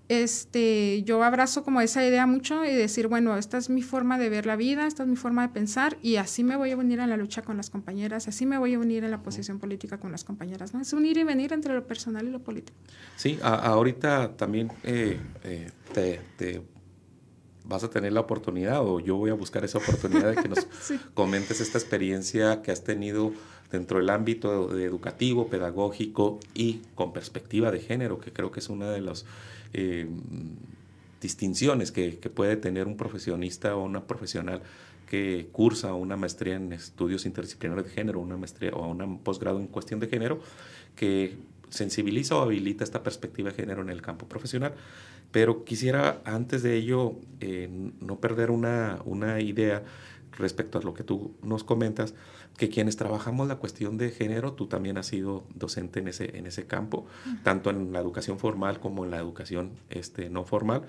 este, 0.07 1.01
yo 1.03 1.23
abrazo 1.23 1.63
como 1.63 1.81
esa 1.81 2.05
idea 2.05 2.27
mucho 2.27 2.63
y 2.63 2.73
decir, 2.73 3.07
bueno, 3.07 3.37
esta 3.37 3.57
es 3.57 3.69
mi 3.69 3.81
forma 3.81 4.19
de 4.19 4.29
ver 4.29 4.45
la 4.45 4.55
vida, 4.55 4.85
esta 4.85 5.03
es 5.03 5.09
mi 5.09 5.15
forma 5.15 5.47
de 5.47 5.53
pensar 5.53 5.97
y 6.01 6.17
así 6.17 6.43
me 6.43 6.55
voy 6.55 6.71
a 6.71 6.77
unir 6.77 6.99
en 6.99 7.09
la 7.09 7.17
lucha 7.17 7.41
con 7.41 7.57
las 7.57 7.69
compañeras, 7.71 8.27
así 8.27 8.45
me 8.45 8.57
voy 8.57 8.75
a 8.75 8.79
unir 8.79 9.03
en 9.03 9.11
la 9.11 9.23
posición 9.23 9.59
política 9.59 9.97
con 9.97 10.11
las 10.11 10.23
compañeras, 10.23 10.73
¿no? 10.73 10.81
Es 10.81 10.93
unir 10.93 11.17
y 11.17 11.23
venir 11.23 11.53
entre 11.53 11.73
lo 11.73 11.87
personal 11.87 12.27
y 12.27 12.29
lo 12.29 12.39
político. 12.39 12.77
Sí, 13.15 13.39
ahorita 13.41 14.37
también 14.37 14.71
eh, 14.83 15.19
eh, 15.43 15.71
te, 16.37 16.61
vas 17.63 17.83
a 17.83 17.89
tener 17.89 18.13
la 18.13 18.19
oportunidad 18.19 18.81
o 18.81 18.99
yo 18.99 19.15
voy 19.15 19.31
a 19.31 19.33
buscar 19.33 19.65
esa 19.65 19.79
oportunidad 19.79 20.35
de 20.35 20.41
que 20.41 20.49
nos 20.49 20.67
comentes 21.15 21.61
esta 21.61 21.79
experiencia 21.79 22.61
que 22.61 22.71
has 22.71 22.83
tenido 22.83 23.33
dentro 23.71 23.97
del 23.97 24.11
ámbito 24.11 24.77
educativo, 24.77 25.47
pedagógico 25.47 26.39
y 26.53 26.81
con 26.93 27.11
perspectiva 27.11 27.71
de 27.71 27.79
género, 27.79 28.19
que 28.19 28.31
creo 28.31 28.51
que 28.51 28.59
es 28.59 28.69
una 28.69 28.91
de 28.91 29.01
las 29.01 29.25
eh, 29.77 30.07
distinciones 31.19 31.91
que, 31.91 32.11
puede 32.33 32.55
tener 32.55 32.87
un 32.87 32.95
profesionista 32.95 33.75
o 33.75 33.83
una 33.83 34.07
profesional 34.07 34.61
que 35.09 35.49
cursa 35.51 35.93
una 35.93 36.15
maestría 36.15 36.55
en 36.55 36.71
estudios 36.71 37.25
interdisciplinarios 37.25 37.87
de 37.87 37.91
género, 37.91 38.21
una 38.21 38.37
maestría 38.37 38.71
o 38.71 38.87
un 38.89 39.19
posgrado 39.19 39.59
en 39.59 39.67
cuestión 39.67 39.99
de 39.99 40.07
género, 40.07 40.39
que 40.95 41.35
sensibiliza 41.69 42.37
o 42.37 42.41
habilita 42.41 42.85
esta 42.85 43.03
perspectiva 43.03 43.49
de 43.49 43.55
género 43.55 43.81
en 43.81 43.89
el 43.89 44.01
campo 44.01 44.27
profesional. 44.27 44.73
Pero 45.33 45.65
quisiera 45.65 46.21
antes 46.23 46.63
de 46.63 46.75
ello 46.75 47.15
eh, 47.41 47.67
no 47.99 48.21
perder 48.21 48.49
una, 48.49 48.99
una 49.03 49.41
idea 49.41 49.83
respecto 50.37 50.79
a 50.79 50.81
lo 50.81 50.93
que 50.93 51.03
tú 51.03 51.33
nos 51.41 51.63
comentas, 51.63 52.13
que 52.57 52.69
quienes 52.69 52.95
trabajamos 52.95 53.47
la 53.47 53.57
cuestión 53.57 53.97
de 53.97 54.11
género, 54.11 54.53
tú 54.53 54.67
también 54.67 54.97
has 54.97 55.07
sido 55.07 55.43
docente 55.53 55.99
en 55.99 56.07
ese, 56.07 56.37
en 56.37 56.45
ese 56.45 56.65
campo, 56.65 57.05
tanto 57.43 57.69
en 57.69 57.91
la 57.91 57.99
educación 57.99 58.39
formal 58.39 58.79
como 58.79 59.05
en 59.05 59.11
la 59.11 59.17
educación 59.17 59.71
este, 59.89 60.29
no 60.29 60.45
formal. 60.45 60.83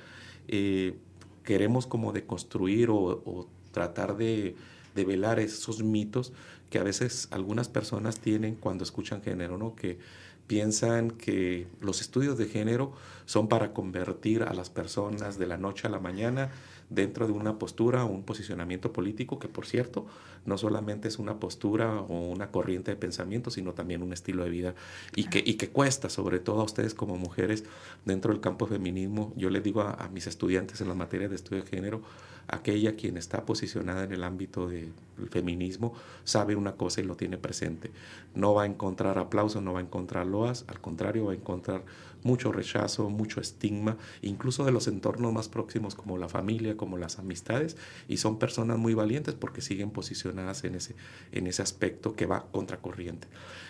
Eh, 0.48 0.96
queremos 1.42 1.86
como 1.86 2.12
deconstruir 2.12 2.90
o, 2.90 2.96
o 2.96 3.48
tratar 3.72 4.16
de, 4.16 4.56
de, 4.94 5.04
velar 5.04 5.38
esos 5.38 5.82
mitos 5.82 6.32
que 6.70 6.78
a 6.78 6.82
veces 6.82 7.28
algunas 7.30 7.68
personas 7.68 8.18
tienen 8.18 8.56
cuando 8.56 8.84
escuchan 8.84 9.22
género, 9.22 9.58
¿no? 9.58 9.76
Que 9.76 9.98
piensan 10.46 11.10
que 11.10 11.66
los 11.80 12.00
estudios 12.00 12.38
de 12.38 12.46
género 12.46 12.92
son 13.24 13.48
para 13.48 13.72
convertir 13.72 14.42
a 14.44 14.54
las 14.54 14.70
personas 14.70 15.38
de 15.38 15.46
la 15.46 15.56
noche 15.56 15.86
a 15.86 15.90
la 15.90 15.98
mañana 15.98 16.50
dentro 16.88 17.26
de 17.26 17.32
una 17.32 17.58
postura 17.58 18.04
o 18.04 18.08
un 18.08 18.22
posicionamiento 18.22 18.92
político 18.92 19.38
que, 19.38 19.48
por 19.48 19.66
cierto, 19.66 20.06
no 20.44 20.56
solamente 20.56 21.08
es 21.08 21.18
una 21.18 21.40
postura 21.40 22.00
o 22.00 22.30
una 22.30 22.50
corriente 22.50 22.92
de 22.92 22.96
pensamiento, 22.96 23.50
sino 23.50 23.72
también 23.72 24.02
un 24.02 24.12
estilo 24.12 24.44
de 24.44 24.50
vida 24.50 24.74
y 25.14 25.24
que, 25.24 25.42
y 25.44 25.54
que 25.54 25.68
cuesta, 25.68 26.08
sobre 26.08 26.38
todo 26.38 26.60
a 26.60 26.64
ustedes 26.64 26.94
como 26.94 27.16
mujeres 27.16 27.64
dentro 28.04 28.32
del 28.32 28.40
campo 28.40 28.66
feminismo. 28.66 29.32
Yo 29.36 29.50
les 29.50 29.62
digo 29.62 29.82
a, 29.82 30.08
mis 30.12 30.26
estudiantes 30.26 30.80
en 30.80 30.88
la 30.88 30.94
materia 30.94 31.28
de 31.28 31.34
estudio 31.34 31.62
de 31.62 31.68
género, 31.68 32.02
aquella 32.48 32.94
quien 32.94 33.16
está 33.16 33.44
posicionada 33.44 34.04
en 34.04 34.12
el 34.12 34.22
ámbito 34.22 34.68
del 34.68 34.92
feminismo 35.30 35.94
sabe 36.22 36.54
una 36.54 36.72
cosa 36.76 37.00
y 37.00 37.04
lo 37.04 37.16
tiene 37.16 37.38
presente. 37.38 37.90
No 38.34 38.54
va 38.54 38.62
a 38.62 38.66
encontrar 38.66 39.18
aplauso, 39.18 39.60
no 39.60 39.72
va 39.72 39.80
a 39.80 39.82
encontrar 39.82 40.26
loas, 40.26 40.64
al 40.68 40.80
contrario, 40.80 41.26
va 41.26 41.32
a 41.32 41.36
encontrar 41.36 41.82
mucho 42.26 42.52
rechazo, 42.52 43.08
mucho 43.08 43.40
estigma, 43.40 43.96
incluso 44.20 44.64
de 44.64 44.72
los 44.72 44.88
entornos 44.88 45.32
más 45.32 45.48
próximos 45.48 45.94
como 45.94 46.18
la 46.18 46.28
familia, 46.28 46.76
como 46.76 46.98
las 46.98 47.18
amistades, 47.18 47.76
y 48.08 48.18
son 48.18 48.38
personas 48.38 48.78
muy 48.78 48.94
valientes 48.94 49.34
porque 49.34 49.60
siguen 49.60 49.90
posicionadas 49.90 50.64
en 50.64 50.74
ese, 50.74 50.96
en 51.32 51.46
ese 51.46 51.62
aspecto 51.62 52.16
que 52.16 52.26
va 52.26 52.46
contracorriente. 52.50 53.28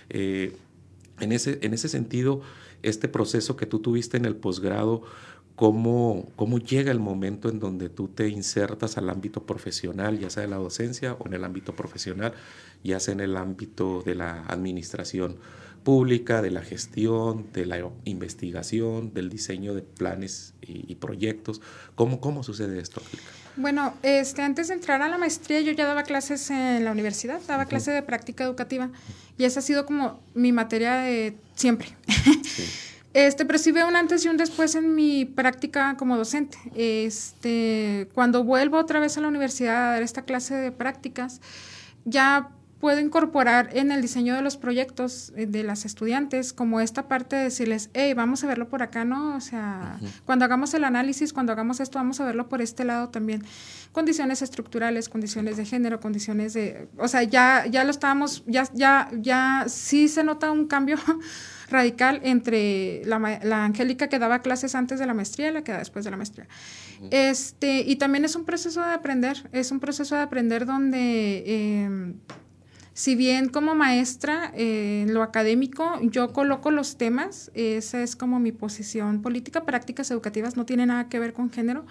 Eh, 0.09 0.57
en, 1.21 1.33
ese, 1.33 1.59
en 1.63 1.75
ese 1.75 1.89
sentido, 1.89 2.41
este 2.83 3.09
proceso 3.09 3.57
que 3.57 3.67
tú 3.67 3.81
tuviste 3.81 4.17
en 4.17 4.25
el 4.25 4.37
posgrado, 4.37 5.03
¿cómo, 5.55 6.29
¿cómo 6.37 6.59
llega 6.59 6.91
el 6.91 7.01
momento 7.01 7.49
en 7.49 7.59
donde 7.59 7.89
tú 7.89 8.09
te 8.09 8.29
insertas 8.29 8.97
al 8.97 9.11
ámbito 9.11 9.45
profesional, 9.45 10.19
ya 10.19 10.31
sea 10.31 10.43
de 10.43 10.49
la 10.49 10.57
docencia 10.57 11.15
o 11.15 11.27
en 11.27 11.35
el 11.35 11.45
ámbito 11.45 11.75
profesional, 11.75 12.33
ya 12.83 13.01
sea 13.01 13.13
en 13.13 13.21
el 13.21 13.37
ámbito 13.37 14.03
de 14.03 14.15
la 14.15 14.45
administración 14.47 15.37
pública, 15.87 16.43
de 16.43 16.51
la 16.51 16.63
gestión, 16.63 17.47
de 17.53 17.65
la 17.65 17.79
investigación, 18.03 19.15
del 19.15 19.31
diseño 19.31 19.73
de 19.73 19.83
planes 19.83 20.53
y, 20.61 20.97
proyectos? 20.97 21.61
¿Cómo, 21.95 22.21
¿Cómo 22.21 22.43
sucede 22.43 22.81
esto? 22.81 23.01
Bueno, 23.55 23.95
este, 24.03 24.43
antes 24.43 24.67
de 24.67 24.75
entrar 24.75 25.01
a 25.01 25.09
la 25.09 25.17
maestría 25.17 25.61
yo 25.61 25.71
ya 25.71 25.87
daba 25.87 26.03
clases 26.03 26.51
en 26.51 26.85
la 26.85 26.91
universidad, 26.91 27.41
daba 27.47 27.67
clases 27.67 27.95
de 27.95 28.03
práctica 28.03 28.43
educativa 28.43 28.91
y 29.39 29.45
esa 29.45 29.61
ha 29.61 29.63
sido 29.63 29.87
como 29.87 30.19
mi 30.35 30.51
materia 30.51 30.97
de 30.97 31.37
siempre. 31.55 31.97
Este, 33.15 33.47
pero 33.47 33.59
sí 33.59 33.73
veo 33.73 33.89
un 33.89 33.97
antes 33.97 34.27
y 34.27 34.29
un 34.29 34.37
después 34.37 34.75
en 34.75 34.95
mi 34.95 35.25
práctica 35.25 35.97
como 35.97 36.19
docente. 36.19 36.59
Este, 36.75 38.11
cuando 38.13 38.45
vuelvo 38.45 38.77
otra 38.77 39.01
vez 39.01 39.17
a 39.17 39.23
la 39.23 39.29
universidad 39.29 39.89
a 39.89 39.93
dar 39.93 40.03
esta 40.03 40.27
clase 40.27 40.55
de 40.55 40.71
prácticas, 40.71 41.41
ya 42.05 42.51
puedo 42.81 43.01
incorporar 43.01 43.71
en 43.73 43.91
el 43.91 44.03
diseño 44.03 44.35
de 44.35 44.43
los 44.43 44.57
proyectos 44.57 45.33
eh, 45.35 45.47
de 45.47 45.63
las 45.63 45.85
estudiantes 45.85 46.53
como 46.53 46.81
esta 46.81 47.09
parte 47.09 47.37
de 47.37 47.45
decirles, 47.45 47.91
hey, 47.95 48.13
vamos 48.15 48.45
a 48.45 48.47
verlo 48.47 48.69
por 48.69 48.83
acá, 48.83 49.05
¿no? 49.05 49.35
O 49.35 49.41
sea, 49.41 49.99
cuando 50.25 50.45
hagamos 50.45 50.75
el 50.75 50.85
análisis, 50.85 51.33
cuando 51.33 51.53
hagamos 51.53 51.81
esto, 51.81 51.99
vamos 51.99 52.21
a 52.21 52.27
verlo 52.27 52.49
por 52.49 52.61
este 52.61 52.85
lado 52.85 53.09
también. 53.09 53.45
Condiciones 53.93 54.43
estructurales, 54.43 55.09
condiciones 55.09 55.57
de 55.57 55.65
género, 55.65 56.01
condiciones 56.01 56.53
de, 56.53 56.89
o 56.99 57.09
sea, 57.09 57.23
ya, 57.23 57.67
ya 57.67 57.83
lo 57.85 57.91
estábamos, 57.91 58.45
ya, 58.47 58.69
ya, 58.75 59.11
ya 59.13 59.65
sí 59.69 60.09
se 60.09 60.23
nota 60.23 60.53
un 60.53 60.67
cambio 60.67 60.99
radical 61.71 62.21
entre 62.25 63.03
la, 63.07 63.41
la 63.43 63.65
Angélica 63.65 64.09
que 64.09 64.19
daba 64.19 64.43
clases 64.43 64.75
antes 64.75 64.99
de 64.99 65.07
la 65.07 65.15
maestría 65.15 65.49
y 65.49 65.53
la 65.53 65.65
que 65.65 65.73
da 65.73 65.79
después 65.79 66.05
de 66.05 66.11
la 66.11 66.19
maestría. 66.19 66.47
Este, 67.11 67.81
y 67.81 67.97
también 67.97 68.25
es 68.27 68.37
un 68.37 68.45
proceso 68.45 68.83
de 68.83 68.93
aprender, 68.93 69.49
es 69.53 69.71
un 69.71 69.81
proceso 69.81 70.15
de 70.15 70.21
aprender 70.21 70.67
donde... 70.67 71.43
Eh, 71.47 72.15
si 72.97 73.15
bien 73.15 73.51
como 73.51 73.75
maestra 73.75 74.51
eh, 74.55 75.03
en 75.07 75.13
lo 75.13 75.23
académico 75.23 76.01
yo 76.01 76.33
coloco 76.33 76.71
los 76.71 76.97
temas, 76.97 77.51
esa 77.53 78.03
es 78.03 78.17
como 78.17 78.41
mi 78.41 78.53
posición 78.53 79.21
política, 79.21 79.65
prácticas 79.65 80.11
educativas 80.11 80.57
no 80.57 80.65
tiene 80.65 80.87
nada 80.87 81.11
que 81.11 81.19
ver 81.19 81.35
con 81.35 81.51
género. 81.51 81.85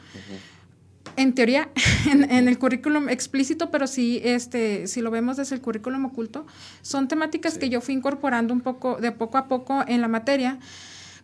En 1.15 1.35
teoría, 1.35 1.69
en, 2.09 2.47
el 2.47 2.57
currículum 2.57 3.07
explícito, 3.07 3.69
pero 3.69 3.85
sí, 3.85 4.19
este, 4.23 4.87
si 4.87 5.01
lo 5.01 5.11
vemos 5.11 5.37
desde 5.37 5.53
el 5.53 5.61
currículum 5.61 6.05
oculto, 6.05 6.47
son 6.81 7.07
temáticas 7.07 7.59
que 7.59 7.69
yo 7.69 7.81
fui 7.81 7.93
incorporando 7.93 8.51
un 8.51 8.61
poco, 8.61 8.95
de 8.95 9.11
poco 9.11 9.37
a 9.37 9.47
poco 9.47 9.83
en 9.87 10.01
la 10.01 10.07
materia, 10.07 10.57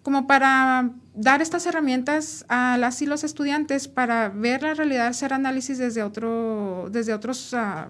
como 0.03 0.27
para 0.27 0.91
dar 1.15 1.41
estas 1.41 1.65
herramientas 1.65 2.45
a 2.49 2.77
las 2.77 3.01
y 3.01 3.07
los 3.07 3.23
estudiantes 3.23 3.87
para 3.87 4.29
ver 4.29 4.61
la 4.61 4.75
realidad, 4.75 5.07
hacer 5.07 5.33
análisis 5.33 5.79
desde, 5.79 6.03
otro, 6.03 6.87
desde 6.91 7.15
otros 7.15 7.51
uh, 7.53 7.89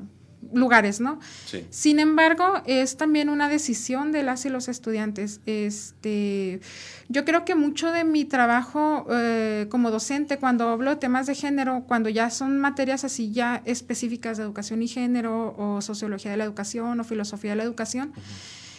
lugares, 0.53 0.99
¿no? 0.99 1.19
Sí. 1.45 1.65
Sin 1.69 1.99
embargo, 1.99 2.61
es 2.65 2.97
también 2.97 3.29
una 3.29 3.47
decisión 3.47 4.11
de 4.11 4.23
las 4.23 4.45
y 4.45 4.49
los 4.49 4.67
estudiantes. 4.67 5.39
Este, 5.45 6.61
yo 7.09 7.25
creo 7.25 7.45
que 7.45 7.55
mucho 7.55 7.91
de 7.91 8.03
mi 8.03 8.25
trabajo 8.25 9.05
eh, 9.11 9.67
como 9.69 9.91
docente, 9.91 10.37
cuando 10.37 10.69
hablo 10.69 10.91
de 10.91 10.95
temas 10.97 11.27
de 11.27 11.35
género, 11.35 11.83
cuando 11.87 12.09
ya 12.09 12.29
son 12.29 12.59
materias 12.59 13.03
así 13.03 13.31
ya 13.31 13.61
específicas 13.65 14.37
de 14.37 14.43
educación 14.43 14.81
y 14.81 14.87
género, 14.87 15.55
o 15.57 15.81
sociología 15.81 16.31
de 16.31 16.37
la 16.37 16.43
educación, 16.43 16.99
o 16.99 17.03
filosofía 17.03 17.51
de 17.51 17.57
la 17.57 17.63
educación, 17.63 18.13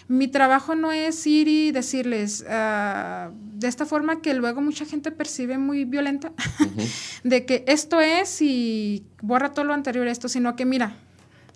mi 0.09 0.29
trabajo 0.29 0.75
no 0.75 0.93
es 0.93 1.27
ir 1.27 1.49
y 1.49 1.73
decirles 1.73 2.45
uh, 2.47 3.33
de 3.33 3.69
esta 3.69 3.87
forma 3.87 4.21
que 4.21 4.35
luego 4.35 4.61
mucha 4.61 4.85
gente 4.85 5.11
percibe 5.11 5.59
muy 5.59 5.85
violenta, 5.85 6.33
de 7.25 7.47
que 7.47 7.65
esto 7.67 8.01
es 8.01 8.43
y 8.43 9.07
borra 9.21 9.53
todo 9.53 9.65
lo 9.65 9.75
anterior 9.75 10.07
a 10.09 10.11
esto, 10.11 10.29
sino 10.29 10.57
que 10.57 10.65
mira, 10.65 10.97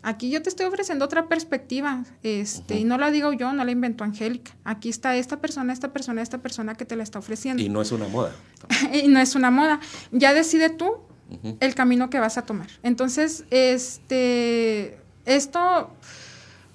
Aquí 0.03 0.31
yo 0.31 0.43
te 0.43 0.49
estoy 0.49 0.67
ofreciendo 0.67 1.05
otra 1.05 1.29
perspectiva, 1.29 2.05
este, 2.23 2.79
y 2.79 2.85
no 2.85 2.99
la 2.99 3.11
digo 3.11 3.33
yo, 3.33 3.53
no 3.53 3.65
la 3.65 3.71
inventó 3.71 4.05
Angélica. 4.05 4.53
Aquí 4.65 4.89
está 4.89 5.17
esta 5.17 5.41
persona, 5.41 5.73
esta 5.73 5.93
persona, 5.93 6.23
esta 6.23 6.39
persona 6.39 6.75
que 6.75 6.85
te 6.85 6.97
la 6.97 7.03
está 7.03 7.19
ofreciendo. 7.19 7.63
Y 7.63 7.69
no 7.69 7.83
es 7.83 7.93
una 7.93 8.07
moda. 8.09 8.33
y 8.93 9.09
no 9.09 9.19
es 9.19 9.35
una 9.35 9.51
moda. 9.51 9.81
Ya 10.13 10.33
decide 10.33 10.71
tú 10.71 10.99
el 11.61 11.75
camino 11.75 12.09
que 12.09 12.21
vas 12.21 12.39
a 12.39 12.43
tomar. 12.43 12.69
Entonces, 12.83 13.45
este, 13.51 14.99
esto 15.25 15.91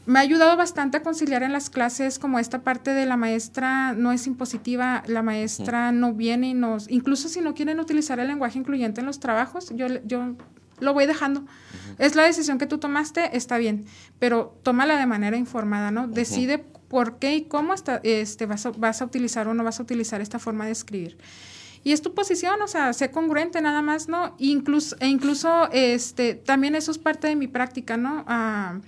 me 0.05 0.19
ha 0.19 0.21
ayudado 0.23 0.57
bastante 0.57 0.97
a 0.97 1.03
conciliar 1.03 1.43
en 1.43 1.53
las 1.53 1.69
clases 1.69 2.19
como 2.19 2.39
esta 2.39 2.63
parte 2.63 2.93
de 2.93 3.05
la 3.05 3.17
maestra 3.17 3.93
no 3.93 4.11
es 4.11 4.25
impositiva, 4.27 5.03
la 5.05 5.21
maestra 5.21 5.91
no 5.91 6.13
viene 6.13 6.49
y 6.49 6.53
nos, 6.53 6.89
incluso 6.89 7.29
si 7.29 7.39
no 7.39 7.53
quieren 7.53 7.79
utilizar 7.79 8.19
el 8.19 8.27
lenguaje 8.27 8.57
incluyente 8.57 9.01
en 9.01 9.07
los 9.07 9.19
trabajos, 9.19 9.71
yo, 9.75 9.87
yo 10.05 10.35
lo 10.81 10.93
voy 10.93 11.05
dejando. 11.05 11.45
Es 11.97 12.15
la 12.15 12.23
decisión 12.23 12.57
que 12.57 12.67
tú 12.67 12.77
tomaste, 12.77 13.37
está 13.37 13.57
bien, 13.57 13.85
pero 14.19 14.57
tómala 14.63 14.97
de 14.97 15.05
manera 15.05 15.37
informada, 15.37 15.91
¿no? 15.91 16.07
Decide 16.07 16.57
por 16.57 17.19
qué 17.19 17.35
y 17.35 17.43
cómo 17.43 17.73
este, 17.73 18.45
vas, 18.45 18.65
a, 18.65 18.71
vas 18.71 19.01
a 19.01 19.05
utilizar 19.05 19.47
o 19.47 19.53
no 19.53 19.63
vas 19.63 19.79
a 19.79 19.83
utilizar 19.83 20.19
esta 20.19 20.39
forma 20.39 20.65
de 20.65 20.71
escribir. 20.71 21.17
Y 21.83 21.93
es 21.93 22.01
tu 22.01 22.13
posición, 22.13 22.61
o 22.61 22.67
sea, 22.67 22.93
sé 22.93 23.11
congruente 23.11 23.61
nada 23.61 23.81
más, 23.81 24.07
¿no? 24.07 24.35
Incluso, 24.37 24.95
e 24.99 25.07
incluso 25.07 25.69
este, 25.71 26.35
también 26.35 26.75
eso 26.75 26.91
es 26.91 26.97
parte 26.97 27.27
de 27.27 27.35
mi 27.35 27.47
práctica, 27.47 27.97
¿no? 27.97 28.23
Ah, 28.27 28.79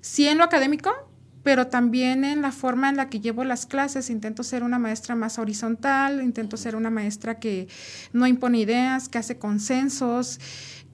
sí 0.00 0.26
en 0.28 0.38
lo 0.38 0.44
académico, 0.44 0.90
pero 1.42 1.66
también 1.66 2.24
en 2.24 2.42
la 2.42 2.52
forma 2.52 2.88
en 2.88 2.96
la 2.96 3.08
que 3.10 3.20
llevo 3.20 3.44
las 3.44 3.66
clases. 3.66 4.08
Intento 4.08 4.42
ser 4.44 4.62
una 4.62 4.78
maestra 4.78 5.14
más 5.14 5.38
horizontal, 5.38 6.22
intento 6.22 6.56
ser 6.56 6.76
una 6.76 6.90
maestra 6.90 7.38
que 7.38 7.68
no 8.12 8.26
impone 8.26 8.58
ideas, 8.60 9.08
que 9.08 9.18
hace 9.18 9.38
consensos 9.38 10.40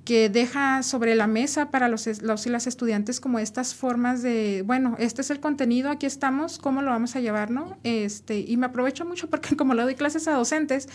que 0.05 0.29
deja 0.29 0.83
sobre 0.83 1.15
la 1.15 1.27
mesa 1.27 1.71
para 1.71 1.89
los, 1.89 2.07
los, 2.23 2.47
y 2.47 2.51
las 2.51 2.67
estudiantes 2.67 3.21
como 3.21 3.39
estas 3.39 3.75
formas 3.75 4.23
de, 4.23 4.63
bueno, 4.67 4.97
este 4.99 5.23
es 5.23 5.31
el 5.31 5.41
contenido, 5.41 5.91
aquí 5.91 6.05
estamos, 6.05 6.59
¿cómo 6.59 6.83
lo 6.83 6.91
vamos 6.91 7.17
a 7.17 7.21
llevar, 7.21 7.51
no? 7.51 7.79
Este, 7.85 8.39
y 8.41 8.57
me 8.59 8.67
aprovecho 8.67 9.07
mucho 9.07 9.31
porque 9.31 9.57
como 9.57 9.73
le 9.73 9.83
doy 9.83 9.95
clases 9.95 10.29
a 10.29 10.33
docentes, 10.33 10.89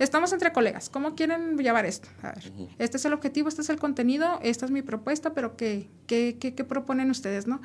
estamos 0.00 0.32
entre 0.32 0.52
colegas, 0.52 0.90
¿cómo 0.90 1.14
quieren 1.14 1.56
llevar 1.56 1.86
esto? 1.86 2.08
A 2.22 2.32
ver, 2.32 2.52
este 2.78 2.96
es 2.96 3.04
el 3.04 3.12
objetivo, 3.12 3.48
este 3.48 3.62
es 3.62 3.70
el 3.70 3.78
contenido, 3.78 4.40
esta 4.42 4.64
es 4.64 4.72
mi 4.72 4.82
propuesta, 4.82 5.32
pero 5.32 5.56
¿qué, 5.56 5.88
qué, 6.08 6.36
qué, 6.40 6.54
qué 6.54 6.64
proponen 6.64 7.10
ustedes, 7.10 7.46
no? 7.46 7.60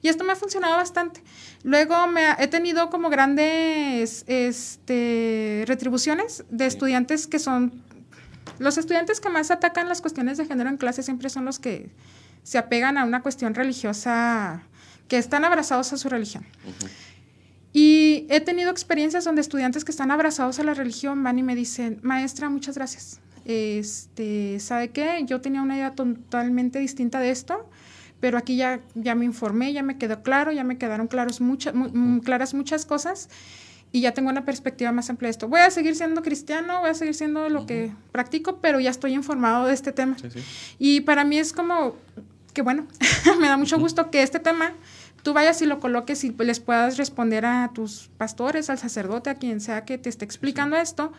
Y 0.00 0.08
esto 0.08 0.24
me 0.24 0.32
ha 0.32 0.36
funcionado 0.36 0.76
bastante. 0.76 1.22
Luego 1.64 2.06
me 2.06 2.22
he 2.38 2.46
tenido 2.46 2.88
como 2.88 3.10
grandes 3.10 4.24
este, 4.28 5.64
retribuciones 5.66 6.44
de 6.50 6.66
estudiantes 6.66 7.26
que 7.26 7.38
son 7.38 7.82
los 8.58 8.78
estudiantes 8.78 9.20
que 9.20 9.28
más 9.28 9.50
atacan 9.50 9.88
las 9.88 10.00
cuestiones 10.00 10.38
de 10.38 10.46
género 10.46 10.68
en 10.68 10.76
clase 10.76 11.02
siempre 11.02 11.30
son 11.30 11.44
los 11.44 11.58
que 11.58 11.90
se 12.42 12.58
apegan 12.58 12.98
a 12.98 13.04
una 13.04 13.22
cuestión 13.22 13.54
religiosa, 13.54 14.62
que 15.08 15.18
están 15.18 15.44
abrazados 15.44 15.92
a 15.92 15.96
su 15.96 16.08
religión. 16.08 16.44
Y 17.72 18.26
he 18.30 18.40
tenido 18.40 18.70
experiencias 18.70 19.24
donde 19.24 19.40
estudiantes 19.40 19.84
que 19.84 19.90
están 19.90 20.10
abrazados 20.10 20.58
a 20.58 20.64
la 20.64 20.74
religión 20.74 21.22
van 21.22 21.38
y 21.38 21.42
me 21.42 21.54
dicen, 21.54 22.00
maestra, 22.02 22.48
muchas 22.48 22.76
gracias. 22.76 23.20
Este, 23.44 24.60
¿Sabe 24.60 24.90
qué? 24.90 25.22
Yo 25.24 25.40
tenía 25.40 25.62
una 25.62 25.76
idea 25.76 25.94
totalmente 25.94 26.78
distinta 26.78 27.20
de 27.20 27.30
esto, 27.30 27.68
pero 28.20 28.36
aquí 28.38 28.56
ya, 28.56 28.80
ya 28.94 29.14
me 29.14 29.24
informé, 29.24 29.72
ya 29.72 29.82
me 29.82 29.96
quedó 29.96 30.22
claro, 30.22 30.52
ya 30.52 30.64
me 30.64 30.76
quedaron 30.76 31.06
claros 31.06 31.40
muchas 31.40 31.74
claras 32.24 32.52
muchas 32.54 32.84
cosas 32.84 33.28
y 33.90 34.02
ya 34.02 34.12
tengo 34.12 34.28
una 34.30 34.44
perspectiva 34.44 34.92
más 34.92 35.08
amplia 35.08 35.28
de 35.28 35.30
esto. 35.32 35.48
Voy 35.48 35.60
a 35.60 35.70
seguir 35.70 35.94
siendo 35.94 36.22
cristiano, 36.22 36.80
voy 36.80 36.90
a 36.90 36.94
seguir 36.94 37.14
siendo 37.14 37.48
lo 37.48 37.66
que 37.66 37.92
practico, 38.12 38.58
pero 38.58 38.80
ya 38.80 38.90
estoy 38.90 39.14
informado 39.14 39.66
de 39.66 39.74
este 39.74 39.92
tema. 39.92 40.16
Y 40.78 41.00
para 41.02 41.24
mí 41.24 41.38
es 41.38 41.52
como 41.52 41.96
que, 42.52 42.62
bueno, 42.62 42.86
me 43.40 43.48
da 43.48 43.56
mucho 43.56 43.78
gusto 43.78 44.10
que 44.10 44.22
este 44.22 44.40
tema 44.40 44.72
tú 45.22 45.32
vayas 45.32 45.60
y 45.62 45.66
lo 45.66 45.80
coloques 45.80 46.24
y 46.24 46.30
les 46.38 46.60
puedas 46.60 46.96
responder 46.96 47.46
a 47.46 47.70
tus 47.74 48.10
pastores, 48.18 48.70
al 48.70 48.78
sacerdote, 48.78 49.30
a 49.30 49.34
quien 49.34 49.60
sea 49.60 49.84
que 49.84 49.98
te 49.98 50.08
esté 50.08 50.24
explicando 50.24 50.76
esto, 50.76 51.12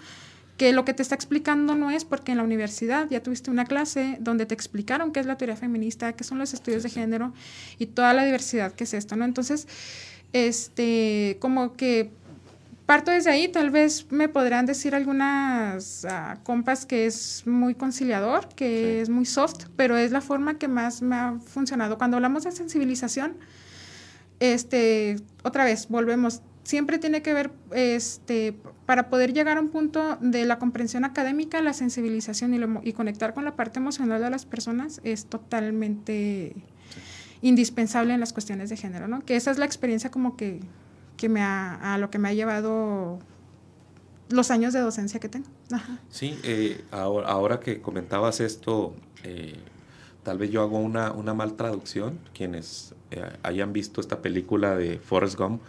que 0.57 0.73
lo 0.73 0.85
que 0.85 0.93
te 0.93 1.01
está 1.01 1.15
explicando 1.15 1.75
no 1.75 1.89
es 1.89 2.05
porque 2.05 2.31
en 2.31 2.37
la 2.37 2.43
universidad 2.43 3.07
ya 3.09 3.23
tuviste 3.23 3.49
una 3.49 3.65
clase 3.65 4.17
donde 4.19 4.45
te 4.45 4.53
explicaron 4.53 5.11
qué 5.11 5.21
es 5.21 5.25
la 5.25 5.37
teoría 5.37 5.55
feminista, 5.55 6.13
qué 6.13 6.23
son 6.23 6.37
los 6.37 6.53
estudios 6.53 6.83
de 6.83 6.89
género 6.89 7.33
y 7.77 7.87
toda 7.87 8.13
la 8.13 8.25
diversidad 8.25 8.73
que 8.73 8.83
es 8.83 8.93
esto, 8.93 9.15
¿no? 9.15 9.25
Entonces, 9.25 9.67
este, 10.33 11.37
como 11.39 11.73
que 11.73 12.11
parto 12.89 13.11
desde 13.11 13.29
ahí, 13.29 13.47
tal 13.47 13.69
vez 13.69 14.11
me 14.11 14.29
podrán 14.29 14.65
decir 14.65 14.95
algunas 14.95 16.05
uh, 16.05 16.41
compas 16.41 16.87
que 16.87 17.05
es 17.05 17.43
muy 17.45 17.75
conciliador, 17.75 18.47
que 18.55 18.99
es 19.01 19.09
muy 19.09 19.25
soft, 19.25 19.67
pero 19.75 19.95
es 19.95 20.11
la 20.11 20.21
forma 20.21 20.57
que 20.57 20.67
más 20.67 21.03
me 21.03 21.15
ha 21.15 21.35
funcionado. 21.39 21.99
Cuando 21.99 22.17
hablamos 22.17 22.45
de 22.45 22.51
sensibilización, 22.51 23.37
este, 24.39 25.17
otra 25.43 25.65
vez, 25.65 25.87
volvemos, 25.87 26.41
siempre 26.63 26.97
tiene 26.97 27.21
que 27.21 27.31
ver, 27.31 27.51
este, 27.73 28.55
para 28.87 29.11
poder 29.11 29.33
llegar 29.33 29.59
a 29.59 29.61
un 29.61 29.69
punto 29.69 30.17
de 30.19 30.45
la 30.45 30.57
comprensión 30.57 31.05
académica, 31.05 31.61
la 31.61 31.73
sensibilización 31.73 32.55
y, 32.55 32.89
y 32.89 32.93
conectar 32.93 33.35
con 33.35 33.45
la 33.45 33.55
parte 33.55 33.77
emocional 33.77 34.19
de 34.19 34.31
las 34.31 34.47
personas 34.47 34.99
es 35.03 35.27
totalmente 35.27 36.55
indispensable 37.43 38.15
en 38.15 38.19
las 38.19 38.33
cuestiones 38.33 38.71
de 38.71 38.77
género, 38.77 39.07
¿no? 39.07 39.23
Que 39.23 39.35
esa 39.35 39.51
es 39.51 39.59
la 39.59 39.65
experiencia 39.65 40.09
como 40.09 40.35
que 40.35 40.61
que 41.19 41.29
me 41.29 41.41
a 41.41 41.97
lo 41.99 42.09
que 42.09 42.17
me 42.17 42.29
ha 42.29 42.33
llevado 42.33 43.19
los 44.29 44.51
años 44.51 44.73
de 44.73 44.79
docencia 44.79 45.19
que 45.19 45.27
tengo. 45.27 45.47
Sí, 46.09 46.39
eh, 46.43 46.83
ahora, 46.91 47.27
ahora, 47.27 47.59
que 47.59 47.81
comentabas 47.81 48.39
esto, 48.39 48.93
eh, 49.23 49.55
tal 50.23 50.37
vez 50.37 50.51
yo 50.51 50.61
hago 50.61 50.79
una, 50.79 51.11
una 51.11 51.33
mal 51.33 51.55
traducción. 51.55 52.19
Quienes 52.33 52.93
eh, 53.11 53.23
hayan 53.43 53.73
visto 53.73 54.01
esta 54.01 54.21
película 54.21 54.75
de 54.75 54.99
Forrest 54.99 55.37
Gump, 55.37 55.61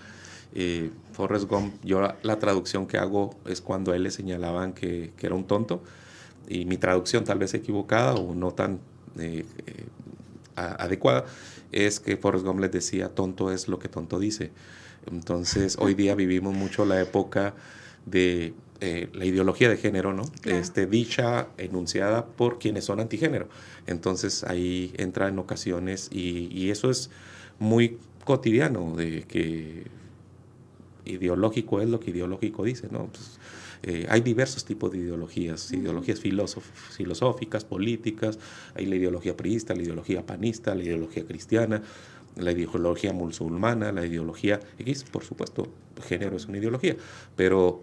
Forrest 1.12 1.48
Gump, 1.48 1.74
yo 1.84 2.00
la, 2.22 2.38
traducción 2.38 2.86
que 2.86 2.98
hago 2.98 3.36
es 3.46 3.60
cuando 3.60 3.92
a 3.92 3.96
él 3.96 4.02
le 4.02 4.10
señalaban 4.10 4.72
que, 4.72 5.12
que, 5.16 5.26
era 5.26 5.34
un 5.34 5.44
tonto, 5.44 5.82
y 6.48 6.64
mi 6.64 6.76
traducción 6.76 7.24
tal 7.24 7.38
vez 7.38 7.54
equivocada 7.54 8.14
o 8.14 8.34
no 8.34 8.52
tan 8.52 8.80
adecuada, 10.56 11.24
es 11.70 12.00
que 12.00 12.16
Forrest 12.16 12.44
Gump 12.44 12.60
les 12.60 12.72
decía, 12.72 13.14
tonto 13.14 13.52
es 13.52 13.68
lo 13.68 13.78
que 13.78 13.88
tonto 13.88 14.18
dice. 14.18 14.50
Entonces, 15.10 15.76
hoy 15.78 15.94
día 15.94 16.14
vivimos 16.14 16.54
mucho 16.54 16.84
la 16.84 17.00
época 17.00 17.54
de 18.06 18.54
eh, 18.80 19.08
la 19.12 19.26
ideología 19.26 19.68
de 19.68 19.76
género, 19.76 20.14
¿no? 20.14 20.22
Este, 20.44 20.86
dicha, 20.86 21.48
enunciada 21.58 22.24
por 22.24 22.58
quienes 22.58 22.84
son 22.84 23.00
antigénero. 23.00 23.48
Entonces, 23.86 24.42
ahí 24.44 24.92
entra 24.96 25.28
en 25.28 25.38
ocasiones 25.38 26.08
y, 26.10 26.70
eso 26.70 26.90
es 26.90 27.10
muy 27.58 27.98
cotidiano, 28.24 28.96
de 28.96 29.24
que 29.24 29.84
ideológico 31.04 31.80
es 31.80 31.88
lo 31.88 32.00
que 32.00 32.10
ideológico 32.10 32.64
dice, 32.64 32.88
¿no? 32.90 33.06
Pues, 33.08 33.38
eh, 33.82 34.06
hay 34.08 34.20
diversos 34.20 34.64
tipos 34.64 34.92
de 34.92 34.98
ideologías, 34.98 35.72
ideologías 35.72 36.20
filosóficas, 36.20 37.64
políticas, 37.64 38.38
hay 38.74 38.86
la 38.86 38.96
ideología 38.96 39.36
priista, 39.36 39.74
la 39.74 39.82
ideología 39.82 40.24
panista, 40.24 40.74
la 40.74 40.82
ideología 40.82 41.26
cristiana, 41.26 41.82
la 42.36 42.52
ideología 42.52 43.12
musulmana, 43.12 43.92
la 43.92 44.04
ideología 44.04 44.60
X, 44.78 45.04
por 45.04 45.24
supuesto, 45.24 45.68
género 46.06 46.36
es 46.36 46.46
una 46.46 46.58
ideología, 46.58 46.96
pero 47.36 47.82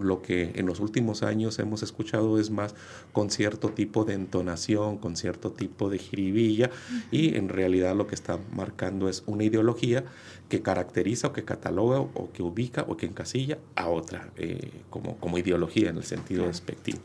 lo 0.00 0.22
que 0.22 0.52
en 0.54 0.66
los 0.66 0.80
últimos 0.80 1.22
años 1.22 1.58
hemos 1.58 1.82
escuchado 1.82 2.38
es 2.38 2.50
más 2.50 2.74
con 3.12 3.30
cierto 3.30 3.70
tipo 3.70 4.04
de 4.04 4.14
entonación, 4.14 4.98
con 4.98 5.16
cierto 5.16 5.52
tipo 5.52 5.90
de 5.90 5.98
jiribilla, 5.98 6.70
y 7.10 7.36
en 7.36 7.48
realidad 7.48 7.94
lo 7.94 8.06
que 8.06 8.14
está 8.14 8.38
marcando 8.54 9.08
es 9.08 9.22
una 9.26 9.44
ideología 9.44 10.04
que 10.48 10.62
caracteriza 10.62 11.28
o 11.28 11.32
que 11.32 11.44
cataloga 11.44 12.00
o 12.00 12.30
que 12.32 12.42
ubica 12.42 12.84
o 12.88 12.96
que 12.96 13.06
encasilla 13.06 13.58
a 13.74 13.88
otra 13.88 14.30
eh, 14.36 14.70
como, 14.90 15.16
como 15.16 15.38
ideología 15.38 15.90
en 15.90 15.96
el 15.96 16.04
sentido 16.04 16.46
despectivo. 16.46 17.00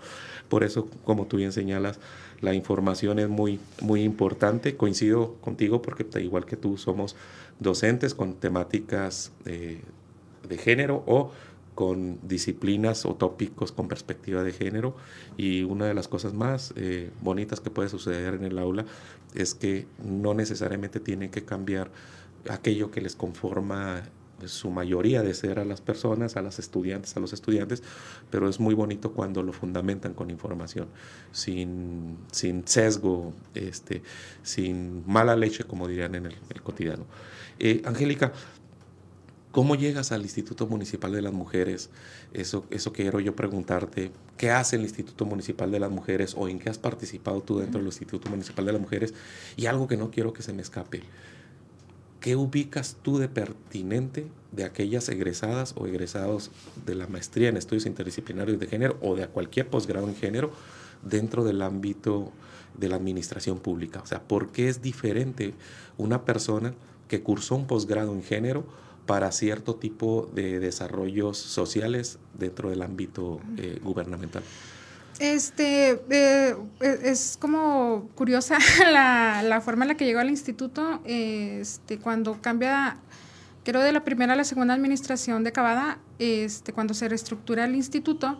Por 0.49 0.63
eso, 0.63 0.89
como 1.05 1.27
tú 1.27 1.37
bien 1.37 1.51
señalas, 1.51 1.99
la 2.41 2.53
información 2.53 3.19
es 3.19 3.29
muy, 3.29 3.59
muy 3.81 4.03
importante. 4.03 4.75
Coincido 4.75 5.35
contigo 5.35 5.81
porque 5.81 6.05
igual 6.19 6.45
que 6.45 6.57
tú 6.57 6.77
somos 6.77 7.15
docentes 7.59 8.13
con 8.13 8.33
temáticas 8.33 9.31
eh, 9.45 9.79
de 10.47 10.57
género 10.57 11.03
o 11.07 11.31
con 11.81 12.19
disciplinas 12.21 13.07
o 13.07 13.15
tópicos 13.15 13.71
con 13.71 13.87
perspectiva 13.87 14.43
de 14.43 14.51
género 14.51 14.95
y 15.35 15.63
una 15.63 15.87
de 15.87 15.95
las 15.95 16.07
cosas 16.07 16.31
más 16.31 16.75
eh, 16.75 17.09
bonitas 17.21 17.59
que 17.59 17.71
puede 17.71 17.89
suceder 17.89 18.35
en 18.35 18.43
el 18.43 18.59
aula 18.59 18.85
es 19.33 19.55
que 19.55 19.87
no 20.05 20.35
necesariamente 20.35 20.99
tienen 20.99 21.31
que 21.31 21.43
cambiar 21.43 21.89
aquello 22.47 22.91
que 22.91 23.01
les 23.01 23.15
conforma 23.15 24.03
su 24.45 24.69
mayoría 24.69 25.23
de 25.23 25.33
ser 25.33 25.57
a 25.57 25.65
las 25.65 25.81
personas, 25.81 26.37
a 26.37 26.43
las 26.43 26.59
estudiantes, 26.59 27.17
a 27.17 27.19
los 27.19 27.33
estudiantes, 27.33 27.81
pero 28.29 28.47
es 28.47 28.59
muy 28.59 28.75
bonito 28.75 29.13
cuando 29.13 29.41
lo 29.41 29.51
fundamentan 29.51 30.13
con 30.13 30.29
información, 30.29 30.87
sin, 31.31 32.15
sin 32.31 32.67
sesgo, 32.67 33.33
este, 33.55 34.03
sin 34.43 35.03
mala 35.07 35.35
leche, 35.35 35.63
como 35.63 35.87
dirían 35.87 36.13
en 36.13 36.27
el, 36.27 36.61
cotidiano. 36.61 37.05
Eh, 37.57 37.81
Angélica, 37.85 38.33
¿Cómo 39.51 39.75
llegas 39.75 40.13
al 40.13 40.21
Instituto 40.21 40.65
Municipal 40.65 41.11
de 41.11 41.21
las 41.21 41.33
Mujeres? 41.33 41.89
Eso, 42.33 42.65
eso 42.69 42.93
quiero 42.93 43.19
yo 43.19 43.35
preguntarte. 43.35 44.11
¿Qué 44.37 44.49
hace 44.49 44.77
el 44.77 44.83
Instituto 44.83 45.25
Municipal 45.25 45.69
de 45.71 45.79
las 45.79 45.91
Mujeres 45.91 46.35
o 46.37 46.47
en 46.47 46.57
qué 46.57 46.69
has 46.69 46.77
participado 46.77 47.41
tú 47.41 47.59
dentro 47.59 47.79
del 47.79 47.87
Instituto 47.87 48.29
Municipal 48.29 48.65
de 48.65 48.71
las 48.71 48.81
Mujeres? 48.81 49.13
Y 49.57 49.65
algo 49.65 49.89
que 49.89 49.97
no 49.97 50.09
quiero 50.09 50.31
que 50.31 50.41
se 50.41 50.53
me 50.53 50.61
escape. 50.61 51.03
¿Qué 52.21 52.37
ubicas 52.37 52.95
tú 53.01 53.17
de 53.17 53.27
pertinente 53.27 54.25
de 54.53 54.63
aquellas 54.63 55.09
egresadas 55.09 55.73
o 55.75 55.85
egresados 55.85 56.51
de 56.85 56.95
la 56.95 57.07
maestría 57.07 57.49
en 57.49 57.57
estudios 57.57 57.85
interdisciplinarios 57.85 58.57
de 58.57 58.67
género 58.67 58.97
o 59.01 59.15
de 59.15 59.27
cualquier 59.27 59.67
posgrado 59.67 60.07
en 60.07 60.15
género 60.15 60.51
dentro 61.01 61.43
del 61.43 61.61
ámbito 61.61 62.31
de 62.77 62.87
la 62.87 62.95
administración 62.95 63.59
pública? 63.59 63.99
O 64.01 64.05
sea, 64.05 64.23
¿por 64.23 64.53
qué 64.53 64.69
es 64.69 64.81
diferente 64.81 65.53
una 65.97 66.23
persona 66.23 66.73
que 67.09 67.21
cursó 67.21 67.55
un 67.55 67.67
posgrado 67.67 68.13
en 68.13 68.23
género 68.23 68.65
para 69.05 69.31
cierto 69.31 69.75
tipo 69.75 70.29
de 70.33 70.59
desarrollos 70.59 71.37
sociales 71.37 72.19
dentro 72.37 72.69
del 72.69 72.81
ámbito 72.81 73.39
eh, 73.57 73.79
gubernamental. 73.83 74.43
Este, 75.19 76.01
eh, 76.09 76.55
e, 76.79 76.99
es 77.03 77.37
como 77.39 78.09
curiosa 78.15 78.57
la, 78.91 79.43
la, 79.43 79.61
forma 79.61 79.83
en 79.83 79.89
la 79.89 79.95
que 79.95 80.05
llegó 80.05 80.19
al 80.19 80.29
instituto, 80.29 81.01
este, 81.05 81.99
cuando 81.99 82.41
cambia, 82.41 82.97
creo 83.63 83.81
de 83.81 83.91
la 83.91 84.03
primera 84.03 84.33
a 84.33 84.35
la 84.35 84.43
segunda 84.43 84.73
administración 84.73 85.43
de 85.43 85.51
Cavada, 85.51 85.99
este, 86.17 86.73
cuando 86.73 86.93
se 86.93 87.07
reestructura 87.07 87.65
el 87.65 87.75
instituto, 87.75 88.39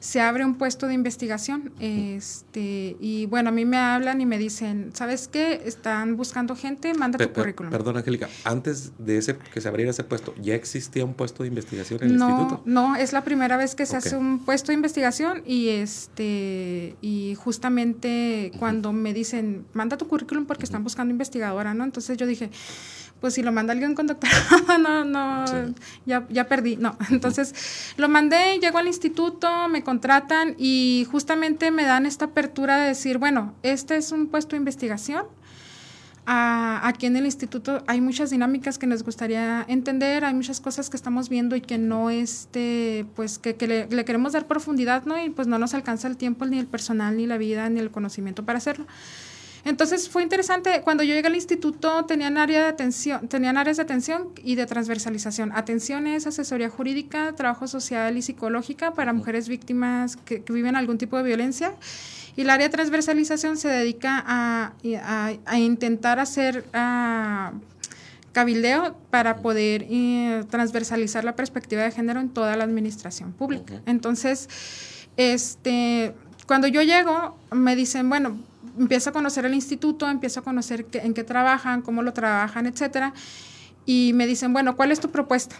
se 0.00 0.20
abre 0.20 0.46
un 0.46 0.56
puesto 0.56 0.86
de 0.86 0.94
investigación. 0.94 1.72
Este, 1.78 2.96
y 3.00 3.26
bueno, 3.26 3.50
a 3.50 3.52
mí 3.52 3.66
me 3.66 3.76
hablan 3.76 4.20
y 4.22 4.26
me 4.26 4.38
dicen, 4.38 4.90
¿sabes 4.94 5.28
qué? 5.28 5.62
Están 5.66 6.16
buscando 6.16 6.56
gente, 6.56 6.94
manda 6.94 7.18
tu 7.18 7.32
currículum. 7.32 7.70
Perdón, 7.70 7.98
Angélica, 7.98 8.28
antes 8.44 8.92
de 8.98 9.18
ese 9.18 9.36
que 9.36 9.60
se 9.60 9.68
abriera 9.68 9.90
ese 9.90 10.02
puesto, 10.02 10.34
¿ya 10.40 10.54
existía 10.54 11.04
un 11.04 11.12
puesto 11.12 11.42
de 11.42 11.50
investigación 11.50 12.02
en 12.02 12.10
el 12.10 12.16
no, 12.16 12.30
instituto? 12.30 12.62
No, 12.64 12.96
es 12.96 13.12
la 13.12 13.22
primera 13.22 13.58
vez 13.58 13.74
que 13.74 13.84
se 13.84 13.96
hace 13.96 14.16
un 14.16 14.44
puesto 14.44 14.68
de 14.68 14.74
investigación 14.74 15.42
y 15.44 15.68
este 15.68 16.96
y 17.02 17.34
justamente 17.34 18.52
cuando 18.58 18.94
me 18.94 19.12
dicen, 19.12 19.66
manda 19.74 19.98
tu 19.98 20.08
currículum 20.08 20.46
porque 20.46 20.64
están 20.64 20.82
buscando 20.82 21.12
investigadora, 21.12 21.74
¿no? 21.74 21.84
Entonces 21.84 22.16
yo 22.16 22.26
dije, 22.26 22.50
pues 23.20 23.34
si 23.34 23.42
lo 23.42 23.52
manda 23.52 23.72
alguien 23.72 23.94
con 23.94 24.06
doctorado, 24.06 24.78
no, 24.78 25.04
no, 25.04 25.44
ya, 26.06 26.26
ya 26.30 26.48
perdí, 26.48 26.76
no. 26.76 26.96
Entonces 27.10 27.54
lo 27.96 28.08
mandé, 28.08 28.58
llego 28.58 28.78
al 28.78 28.86
instituto, 28.86 29.68
me 29.68 29.84
contratan 29.84 30.54
y 30.58 31.06
justamente 31.10 31.70
me 31.70 31.84
dan 31.84 32.06
esta 32.06 32.26
apertura 32.26 32.78
de 32.78 32.88
decir, 32.88 33.18
bueno, 33.18 33.54
este 33.62 33.96
es 33.96 34.12
un 34.12 34.28
puesto 34.28 34.50
de 34.50 34.58
investigación. 34.58 35.26
aquí 36.26 37.06
en 37.06 37.16
el 37.16 37.24
instituto 37.24 37.82
hay 37.86 38.00
muchas 38.00 38.30
dinámicas 38.30 38.78
que 38.78 38.86
nos 38.86 39.02
gustaría 39.02 39.64
entender, 39.68 40.24
hay 40.24 40.34
muchas 40.34 40.60
cosas 40.60 40.88
que 40.88 40.96
estamos 40.96 41.28
viendo 41.28 41.56
y 41.56 41.60
que 41.60 41.76
no, 41.76 42.08
este, 42.08 43.04
pues 43.16 43.38
que, 43.38 43.54
le, 43.66 43.86
le, 43.88 44.04
queremos 44.04 44.32
dar 44.32 44.46
profundidad, 44.46 45.04
¿no? 45.04 45.22
Y 45.22 45.30
pues 45.30 45.48
no 45.48 45.58
nos 45.58 45.74
alcanza 45.74 46.08
el 46.08 46.16
tiempo, 46.16 46.46
ni 46.46 46.58
el 46.58 46.66
personal, 46.66 47.16
ni 47.16 47.26
la 47.26 47.36
vida, 47.36 47.68
ni 47.68 47.80
el 47.80 47.90
conocimiento 47.90 48.44
para 48.44 48.58
hacerlo. 48.58 48.86
Entonces 49.64 50.08
fue 50.08 50.22
interesante, 50.22 50.80
cuando 50.82 51.02
yo 51.02 51.14
llegué 51.14 51.28
al 51.28 51.34
instituto 51.34 52.04
tenían, 52.04 52.38
área 52.38 52.62
de 52.62 52.68
atención, 52.68 53.28
tenían 53.28 53.56
áreas 53.56 53.76
de 53.76 53.82
atención 53.82 54.28
y 54.42 54.54
de 54.54 54.66
transversalización. 54.66 55.52
Atención 55.52 56.06
es 56.06 56.26
asesoría 56.26 56.70
jurídica, 56.70 57.34
trabajo 57.34 57.66
social 57.66 58.16
y 58.16 58.22
psicológica 58.22 58.92
para 58.92 59.12
mujeres 59.12 59.48
víctimas 59.48 60.16
que, 60.16 60.42
viven 60.50 60.76
algún 60.76 60.98
tipo 60.98 61.16
de 61.16 61.22
violencia. 61.22 61.74
Y 62.36 62.42
el 62.42 62.50
área 62.50 62.68
de 62.68 62.72
transversalización 62.72 63.56
se 63.56 63.68
dedica 63.68 64.24
a, 64.26 64.72
intentar 65.58 66.18
hacer 66.18 66.64
cabildeo 68.32 68.96
para 69.10 69.38
poder 69.38 69.86
eh, 69.90 70.44
transversalizar 70.48 71.24
la 71.24 71.34
perspectiva 71.34 71.82
de 71.82 71.90
género 71.90 72.20
en 72.20 72.30
toda 72.30 72.56
la 72.56 72.64
administración 72.64 73.32
pública. 73.32 73.82
Entonces, 73.86 74.48
este, 75.16 76.14
cuando 76.46 76.68
yo 76.68 76.82
llego, 76.82 77.36
me 77.52 77.76
dicen, 77.76 78.08
bueno, 78.08 78.38
empiezo 78.80 79.10
a 79.10 79.12
conocer 79.12 79.44
el 79.44 79.54
instituto, 79.54 80.08
empiezo 80.08 80.40
a 80.40 80.42
conocer 80.42 80.86
en 80.92 81.12
qué 81.12 81.22
trabajan, 81.22 81.82
cómo 81.82 82.02
lo 82.02 82.12
trabajan, 82.12 82.66
etcétera. 82.66 83.12
Y 83.84 84.12
me 84.14 84.26
dicen, 84.26 84.52
bueno, 84.52 84.74
¿cuál 84.74 84.90
es 84.90 85.00
tu 85.00 85.10
propuesta? 85.10 85.56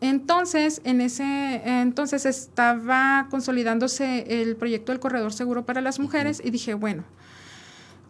entonces, 0.00 0.80
en 0.84 1.00
ese 1.00 1.60
entonces 1.64 2.24
estaba 2.24 3.26
consolidándose 3.30 4.40
el 4.40 4.56
proyecto 4.56 4.92
del 4.92 5.00
corredor 5.00 5.32
seguro 5.32 5.66
para 5.66 5.80
las 5.82 5.98
mujeres 5.98 6.40
y 6.42 6.50
dije, 6.50 6.72
bueno, 6.72 7.02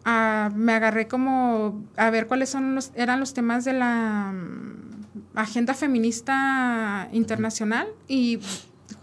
ah, 0.05 0.51
me 0.55 0.73
agarré 0.73 1.07
como 1.07 1.83
a 1.97 2.09
ver 2.11 2.27
cuáles 2.27 2.49
son 2.49 2.75
los, 2.75 2.91
eran 2.95 3.19
los 3.19 3.33
temas 3.33 3.65
de 3.65 3.73
la 3.73 4.31
mm, 4.31 5.37
agenda 5.37 5.73
feminista 5.73 7.09
internacional 7.11 7.87
y 8.07 8.39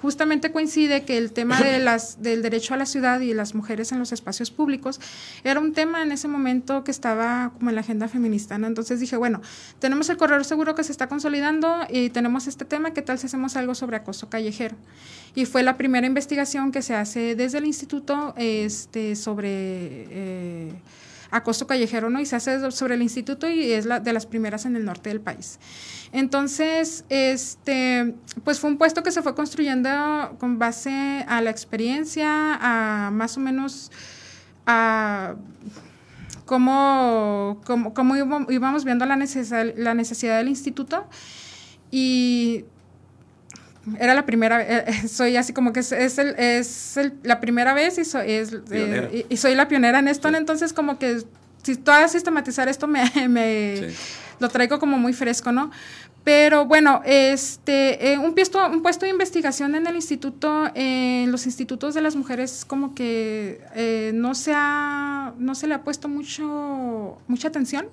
justamente 0.01 0.53
coincide 0.53 1.05
que 1.05 1.19
el 1.19 1.33
tema 1.33 1.61
de 1.61 1.79
las, 1.89 2.23
del 2.23 2.43
derecho 2.43 2.75
a 2.75 2.77
la 2.77 2.87
ciudad 2.87 3.21
y 3.21 3.35
las 3.35 3.55
mujeres 3.55 3.93
en 3.93 3.99
los 3.99 4.13
espacios 4.13 4.51
públicos 4.51 5.01
era 5.45 5.61
un 5.61 5.73
tema 5.73 6.03
en 6.03 6.13
ese 6.13 6.29
momento 6.29 6.85
que 6.85 6.91
estaba 6.91 7.53
como 7.57 7.71
en 7.71 7.75
la 7.75 7.83
agenda 7.83 8.09
feminista. 8.09 8.55
Entonces 8.55 9.01
dije, 9.01 9.17
bueno, 9.17 9.41
tenemos 9.79 10.09
el 10.09 10.17
corredor 10.17 10.45
seguro 10.45 10.75
que 10.75 10.85
se 10.85 10.93
está 10.93 11.09
consolidando 11.09 11.81
y 11.89 12.11
tenemos 12.11 12.47
este 12.47 12.65
tema, 12.65 12.93
¿qué 12.93 13.03
tal 13.03 13.19
si 13.19 13.27
hacemos 13.27 13.57
algo 13.57 13.75
sobre 13.75 13.97
acoso 13.97 14.29
callejero? 14.29 14.77
Y 15.35 15.47
fue 15.47 15.63
la 15.63 15.77
primera 15.77 16.07
investigación 16.07 16.73
que 16.73 16.83
se 16.83 16.95
hace 16.95 17.35
desde 17.35 17.59
el 17.59 17.67
instituto 17.67 18.35
este, 18.37 19.17
sobre... 19.17 19.49
Eh, 19.51 20.73
acoso 21.31 21.67
callejero, 21.67 22.11
¿no? 22.11 22.21
Y 22.21 22.27
se 22.27 22.37
hace 22.37 22.71
sobre 22.71 22.95
el 22.95 23.03
instituto 23.03 23.49
y 23.49 23.73
es 23.73 23.87
la, 23.87 24.01
de 24.01 24.13
las 24.13 24.27
primeras 24.27 24.65
en 24.65 24.77
el 24.77 24.85
norte 24.85 25.11
del 25.11 25.21
país. 25.21 25.59
Entonces, 26.13 27.05
este, 27.09 28.15
pues 28.45 28.61
fue 28.61 28.71
un 28.71 28.79
puesto 28.79 29.03
que 29.03 29.13
se 29.13 29.23
fue 29.23 29.35
construyendo 29.35 30.37
con 30.39 30.59
base 30.59 31.25
a 31.29 31.41
la 31.41 31.51
experiencia, 31.51 32.59
a 32.61 33.11
más 33.11 33.37
o 33.37 33.41
menos 33.41 33.91
a 34.67 35.37
cómo, 36.45 37.61
cómo, 37.65 38.17
íbamos 38.49 38.85
viendo 38.85 39.05
la, 39.05 39.17
la 39.77 39.95
necesidad 39.95 40.39
del 40.39 40.49
instituto 40.49 41.07
y 41.91 42.65
era 43.99 44.15
la 44.15 44.27
primera 44.27 44.61
eh, 44.63 44.85
eh, 44.87 45.09
soy 45.09 45.37
así 45.37 45.53
como 45.53 45.73
que 45.73 45.81
es, 45.81 45.93
el, 45.93 46.35
es 46.39 46.99
la 47.23 47.41
primera 47.41 47.75
vez 47.75 47.99
y 47.99 48.05
soy, 48.05 48.33
es, 48.33 48.53
eh, 48.71 49.27
y, 49.29 49.37
soy 49.37 49.55
la 49.55 49.69
pionera 49.69 49.99
en 49.99 50.09
esto, 50.09 50.29
entonces 50.29 50.73
como 50.73 50.99
que 50.99 51.23
si 51.63 51.77
toda 51.77 52.09
sistematizar 52.09 52.69
esto 52.69 52.87
me, 52.87 53.11
me 53.29 53.91
lo 54.39 54.49
traigo 54.49 54.79
como 54.79 54.99
muy 54.99 55.13
fresco, 55.13 55.53
¿no? 55.53 55.71
Pero 56.25 56.67
bueno, 56.67 57.01
este, 57.07 58.19
un, 58.23 58.35
puesto, 58.35 58.67
un 58.69 58.83
puesto 58.83 59.07
de 59.07 59.13
investigación 59.13 59.75
en 59.75 59.87
el 59.87 59.97
instituto, 59.97 60.71
en 60.75 61.33
los 61.33 61.47
institutos 61.47 61.95
de 61.95 62.03
las 62.03 62.17
mujeres, 62.17 62.67
como 62.67 62.95
que 62.95 64.13
no, 64.15 64.35
se 64.35 64.53
ha, 64.55 65.33
no 65.39 65.55
se 65.55 65.67
le 65.67 65.75
ha 65.75 65.83
puesto 65.83 66.07
mucho, 66.09 67.19
mucha 67.29 67.49
atención. 67.49 67.87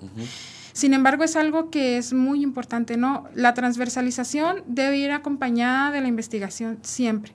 Sin 0.76 0.92
embargo, 0.92 1.24
es 1.24 1.36
algo 1.36 1.70
que 1.70 1.96
es 1.96 2.12
muy 2.12 2.42
importante, 2.42 2.98
¿no? 2.98 3.24
La 3.34 3.54
transversalización 3.54 4.62
debe 4.66 4.98
ir 4.98 5.10
acompañada 5.10 5.90
de 5.90 6.02
la 6.02 6.08
investigación 6.08 6.80
siempre 6.82 7.32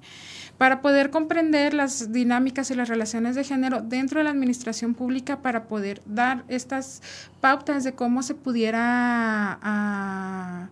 para 0.60 0.84
poder 0.84 1.10
comprender 1.10 1.74
las 1.74 2.12
dinámicas 2.12 2.70
y 2.70 2.76
las 2.76 2.88
relaciones 2.88 3.34
de 3.34 3.44
género 3.44 3.82
dentro 3.82 4.20
de 4.20 4.26
la 4.26 4.30
administración 4.30 4.94
pública 4.94 5.42
para 5.42 5.64
poder 5.64 6.04
dar 6.06 6.44
estas 6.50 7.02
pautas 7.40 7.84
de 7.84 7.94
cómo 7.94 8.22
se 8.22 8.36
pudiera... 8.36 9.58
Ah, 9.64 10.68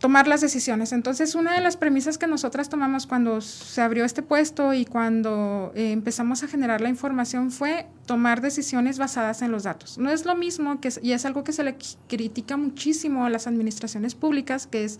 tomar 0.00 0.26
las 0.26 0.40
decisiones. 0.40 0.92
Entonces, 0.92 1.34
una 1.34 1.54
de 1.54 1.60
las 1.60 1.76
premisas 1.76 2.16
que 2.16 2.26
nosotras 2.26 2.70
tomamos 2.70 3.06
cuando 3.06 3.40
se 3.42 3.82
abrió 3.82 4.04
este 4.04 4.22
puesto 4.22 4.72
y 4.72 4.86
cuando 4.86 5.72
eh, 5.76 5.92
empezamos 5.92 6.42
a 6.42 6.48
generar 6.48 6.80
la 6.80 6.88
información 6.88 7.50
fue 7.50 7.86
tomar 8.06 8.40
decisiones 8.40 8.98
basadas 8.98 9.42
en 9.42 9.52
los 9.52 9.64
datos. 9.64 9.98
No 9.98 10.10
es 10.10 10.24
lo 10.24 10.34
mismo, 10.34 10.80
que, 10.80 10.88
y 11.02 11.12
es 11.12 11.26
algo 11.26 11.44
que 11.44 11.52
se 11.52 11.62
le 11.62 11.76
critica 12.08 12.56
muchísimo 12.56 13.26
a 13.26 13.30
las 13.30 13.46
administraciones 13.46 14.14
públicas, 14.14 14.66
que 14.66 14.84
es, 14.84 14.98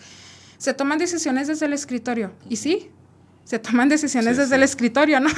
se 0.59 0.75
toman 0.75 0.99
decisiones 0.99 1.49
desde 1.49 1.65
el 1.65 1.73
escritorio. 1.73 2.33
Y 2.51 2.57
sí, 2.57 2.91
se 3.45 3.59
toman 3.59 3.89
decisiones 3.89 4.37
desde 4.37 4.57
el 4.57 4.63
escritorio, 4.63 5.19
¿no? 5.19 5.31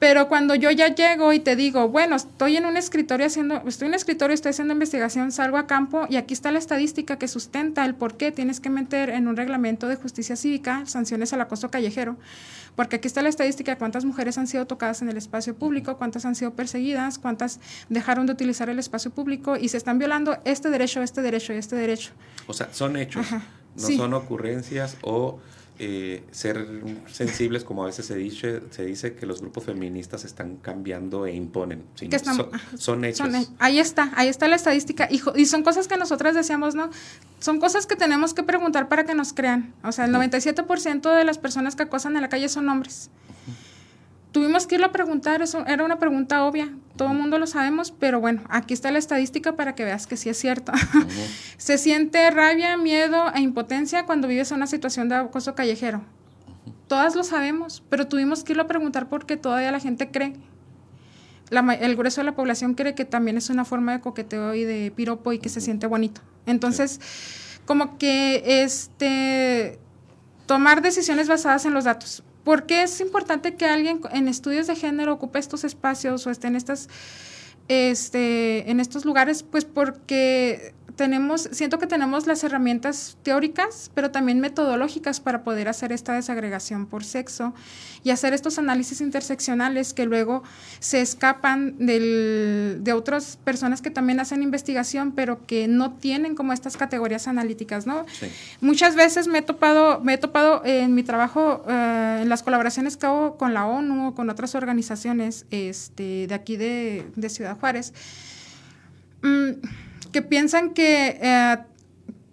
Pero 0.00 0.28
cuando 0.28 0.54
yo 0.54 0.70
ya 0.70 0.94
llego 0.94 1.34
y 1.34 1.40
te 1.40 1.56
digo, 1.56 1.90
bueno, 1.90 2.16
estoy 2.16 2.56
en 2.56 2.64
un 2.64 2.78
escritorio 2.78 3.26
haciendo, 3.26 3.62
estoy 3.66 3.84
en 3.84 3.90
un 3.90 3.96
escritorio, 3.96 4.32
estoy 4.32 4.48
haciendo 4.48 4.72
investigación, 4.72 5.30
salgo 5.30 5.58
a 5.58 5.66
campo 5.66 6.06
y 6.08 6.16
aquí 6.16 6.32
está 6.32 6.50
la 6.50 6.58
estadística 6.58 7.18
que 7.18 7.28
sustenta 7.28 7.84
el 7.84 7.94
por 7.94 8.16
qué 8.16 8.32
tienes 8.32 8.60
que 8.60 8.70
meter 8.70 9.10
en 9.10 9.28
un 9.28 9.36
reglamento 9.36 9.88
de 9.88 9.96
justicia 9.96 10.36
cívica 10.36 10.86
sanciones 10.86 11.34
al 11.34 11.42
acoso 11.42 11.70
callejero, 11.70 12.16
porque 12.76 12.96
aquí 12.96 13.08
está 13.08 13.20
la 13.20 13.28
estadística 13.28 13.72
de 13.72 13.76
cuántas 13.76 14.06
mujeres 14.06 14.38
han 14.38 14.46
sido 14.46 14.66
tocadas 14.66 15.02
en 15.02 15.10
el 15.10 15.18
espacio 15.18 15.54
público, 15.54 15.98
cuántas 15.98 16.24
han 16.24 16.34
sido 16.34 16.54
perseguidas, 16.54 17.18
cuántas 17.18 17.60
dejaron 17.90 18.24
de 18.24 18.32
utilizar 18.32 18.70
el 18.70 18.78
espacio 18.78 19.10
público 19.10 19.58
y 19.58 19.68
se 19.68 19.76
están 19.76 19.98
violando 19.98 20.38
este 20.46 20.70
derecho, 20.70 21.02
este 21.02 21.20
derecho 21.20 21.52
y 21.52 21.56
este 21.56 21.76
derecho. 21.76 22.12
O 22.46 22.54
sea, 22.54 22.72
son 22.72 22.96
hechos, 22.96 23.26
no 23.76 23.86
son 23.86 24.14
ocurrencias 24.14 24.96
o 25.02 25.40
eh, 25.82 26.22
ser 26.30 26.66
sensibles, 27.10 27.64
como 27.64 27.84
a 27.84 27.86
veces 27.86 28.04
se 28.04 28.14
dice, 28.14 28.60
se 28.70 28.84
dice 28.84 29.14
que 29.14 29.24
los 29.24 29.40
grupos 29.40 29.64
feministas 29.64 30.26
están 30.26 30.56
cambiando 30.56 31.24
e 31.24 31.34
imponen. 31.34 31.84
son, 32.76 33.04
hechos. 33.06 33.28
ahí 33.58 33.78
está, 33.78 34.12
ahí 34.14 34.28
está 34.28 34.46
la 34.46 34.56
estadística. 34.56 35.08
Y, 35.10 35.22
y, 35.36 35.46
son 35.46 35.62
cosas 35.62 35.88
que 35.88 35.96
nosotras 35.96 36.34
decíamos, 36.34 36.74
¿no? 36.74 36.90
Son 37.38 37.60
cosas 37.60 37.86
que 37.86 37.96
tenemos 37.96 38.34
que 38.34 38.42
preguntar 38.42 38.88
para 38.90 39.04
que 39.04 39.14
nos 39.14 39.32
crean. 39.32 39.72
O 39.82 39.90
sea, 39.90 40.04
el 40.04 40.12
97% 40.12 41.16
de 41.16 41.24
las 41.24 41.38
personas 41.38 41.76
que 41.76 41.84
acosan 41.84 42.14
en 42.14 42.20
la 42.20 42.28
calle 42.28 42.50
son 42.50 42.68
hombres 42.68 43.08
tuvimos 44.32 44.66
que 44.66 44.76
irlo 44.76 44.86
a 44.86 44.92
preguntar, 44.92 45.42
eso 45.42 45.64
era 45.66 45.84
una 45.84 45.98
pregunta 45.98 46.44
obvia, 46.44 46.72
todo 46.96 47.08
el 47.10 47.18
mundo 47.18 47.38
lo 47.38 47.46
sabemos, 47.46 47.90
pero 47.90 48.20
bueno, 48.20 48.42
aquí 48.48 48.74
está 48.74 48.90
la 48.90 48.98
estadística 48.98 49.56
para 49.56 49.74
que 49.74 49.84
veas 49.84 50.06
que 50.06 50.16
sí 50.16 50.28
es 50.28 50.38
cierto. 50.38 50.72
Se 51.56 51.78
siente 51.78 52.30
rabia, 52.30 52.76
miedo 52.76 53.32
e 53.34 53.40
impotencia 53.40 54.06
cuando 54.06 54.28
vives 54.28 54.50
en 54.50 54.58
una 54.58 54.66
situación 54.66 55.08
de 55.08 55.16
acoso 55.16 55.54
callejero. 55.54 56.02
Todas 56.88 57.14
lo 57.14 57.24
sabemos, 57.24 57.82
pero 57.88 58.06
tuvimos 58.06 58.44
que 58.44 58.52
irlo 58.52 58.64
a 58.64 58.66
preguntar 58.66 59.08
porque 59.08 59.36
todavía 59.36 59.70
la 59.70 59.80
gente 59.80 60.10
cree. 60.10 60.34
el 61.80 61.96
grueso 61.96 62.20
de 62.20 62.24
la 62.24 62.34
población 62.34 62.74
cree 62.74 62.94
que 62.94 63.04
también 63.04 63.36
es 63.36 63.48
una 63.48 63.64
forma 63.64 63.92
de 63.92 64.00
coqueteo 64.00 64.54
y 64.54 64.64
de 64.64 64.92
piropo 64.94 65.32
y 65.32 65.38
que 65.38 65.48
se 65.48 65.60
siente 65.60 65.86
bonito. 65.86 66.20
Entonces, 66.46 67.00
como 67.64 67.98
que 67.98 68.62
este 68.64 69.78
tomar 70.46 70.82
decisiones 70.82 71.28
basadas 71.28 71.64
en 71.64 71.74
los 71.74 71.84
datos. 71.84 72.24
¿Por 72.44 72.66
qué 72.66 72.82
es 72.82 73.00
importante 73.00 73.54
que 73.54 73.66
alguien 73.66 74.00
en 74.12 74.28
estudios 74.28 74.66
de 74.66 74.76
género 74.76 75.12
ocupe 75.12 75.38
estos 75.38 75.64
espacios 75.64 76.26
o 76.26 76.30
esté 76.30 76.46
en 76.46 76.56
estas 76.56 76.88
este, 77.70 78.68
en 78.68 78.80
estos 78.80 79.04
lugares? 79.04 79.44
Pues 79.44 79.64
porque 79.64 80.74
tenemos, 81.00 81.48
siento 81.52 81.78
que 81.78 81.86
tenemos 81.86 82.26
las 82.26 82.44
herramientas 82.44 83.16
teóricas, 83.22 83.90
pero 83.94 84.10
también 84.10 84.38
metodológicas 84.40 85.18
para 85.18 85.44
poder 85.44 85.68
hacer 85.68 85.92
esta 85.92 86.12
desagregación 86.12 86.84
por 86.84 87.04
sexo 87.04 87.54
y 88.02 88.10
hacer 88.10 88.34
estos 88.34 88.58
análisis 88.58 89.00
interseccionales 89.00 89.94
que 89.94 90.04
luego 90.04 90.42
se 90.78 91.00
escapan 91.00 91.76
del, 91.78 92.80
de 92.80 92.92
otras 92.92 93.38
personas 93.44 93.80
que 93.80 93.90
también 93.90 94.20
hacen 94.20 94.42
investigación, 94.42 95.12
pero 95.12 95.46
que 95.46 95.68
no 95.68 95.92
tienen 95.92 96.34
como 96.34 96.52
estas 96.52 96.76
categorías 96.76 97.28
analíticas, 97.28 97.86
¿no? 97.86 98.04
Muchas 98.60 98.94
veces 98.94 99.26
me 99.26 99.38
he 99.38 99.42
topado, 99.42 100.00
me 100.00 100.14
he 100.14 100.18
topado 100.18 100.62
en 100.66 100.94
mi 100.94 101.02
trabajo, 101.02 101.64
eh, 101.68 102.20
en 102.22 102.28
las 102.28 102.42
colaboraciones 102.42 102.96
que 102.96 103.06
hago 103.06 103.36
con 103.38 103.54
la 103.54 103.66
ONU 103.66 104.08
o 104.08 104.14
con 104.14 104.28
otras 104.28 104.54
organizaciones 104.54 105.46
este, 105.50 106.26
de 106.26 106.34
aquí 106.34 106.56
de, 106.58 107.06
Ciudad 107.30 107.56
Juárez. 107.60 107.92
Mm, 109.22 109.50
que 110.12 110.22
piensan 110.22 110.70
que, 110.70 111.18
eh, 111.20 111.56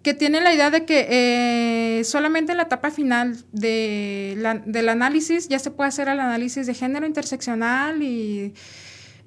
que 0.02 0.14
tienen 0.14 0.42
la 0.44 0.54
idea 0.54 0.70
de 0.70 0.84
que 0.84 1.06
eh, 1.10 2.04
solamente 2.04 2.52
en 2.52 2.58
la 2.58 2.64
etapa 2.64 2.90
final 2.90 3.36
de 3.52 4.36
del 4.66 4.88
análisis 4.88 5.48
ya 5.48 5.58
se 5.58 5.70
puede 5.70 5.88
hacer 5.88 6.08
el 6.08 6.18
análisis 6.18 6.66
de 6.66 6.74
género 6.74 7.06
interseccional 7.06 8.02
y 8.02 8.54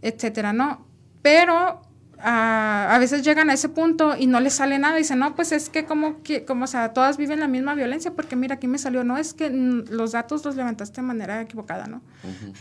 etcétera, 0.01 0.53
¿no? 0.53 0.87
Pero 1.21 1.81
a, 2.23 2.97
veces 2.99 3.23
llegan 3.23 3.49
a 3.49 3.53
ese 3.53 3.69
punto 3.69 4.15
y 4.17 4.27
no 4.27 4.39
les 4.39 4.53
sale 4.53 4.79
nada 4.79 4.95
dicen, 4.95 5.19
no, 5.19 5.35
pues 5.35 5.51
es 5.51 5.69
que 5.69 5.85
como, 5.85 6.21
que, 6.23 6.45
como 6.45 6.65
o 6.65 6.67
sea, 6.67 6.93
todas 6.93 7.17
viven 7.17 7.39
la 7.39 7.47
misma 7.47 7.75
violencia 7.75 8.11
porque 8.11 8.35
mira, 8.35 8.55
aquí 8.55 8.67
me 8.67 8.77
salió, 8.77 9.03
no, 9.03 9.17
es 9.17 9.33
que 9.33 9.49
los 9.49 10.11
datos 10.11 10.45
los 10.45 10.55
levantaste 10.55 11.01
de 11.01 11.07
manera 11.07 11.41
equivocada, 11.41 11.87
¿no? 11.87 12.01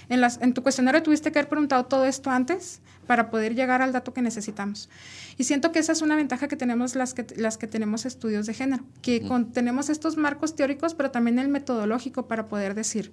en, 0.08 0.20
las, 0.20 0.40
en 0.40 0.54
tu 0.54 0.62
cuestionario 0.62 1.02
tuviste 1.02 1.32
que 1.32 1.38
haber 1.38 1.48
preguntado 1.48 1.86
todo 1.86 2.06
esto 2.06 2.30
antes 2.30 2.80
para 3.06 3.30
poder 3.30 3.54
llegar 3.54 3.82
al 3.82 3.92
dato 3.92 4.14
que 4.14 4.22
necesitamos. 4.22 4.88
Y 5.36 5.44
siento 5.44 5.72
que 5.72 5.80
esa 5.80 5.92
es 5.92 6.02
una 6.02 6.16
ventaja 6.16 6.48
que 6.48 6.56
tenemos 6.56 6.94
las 6.94 7.12
que, 7.14 7.26
las 7.36 7.58
que 7.58 7.66
tenemos 7.66 8.06
estudios 8.06 8.46
de 8.46 8.54
género, 8.54 8.84
que 9.02 9.26
tenemos 9.52 9.88
estos 9.88 10.16
marcos 10.16 10.54
teóricos, 10.54 10.94
pero 10.94 11.10
también 11.10 11.38
el 11.38 11.48
metodológico 11.48 12.28
para 12.28 12.46
poder 12.46 12.74
decir, 12.74 13.12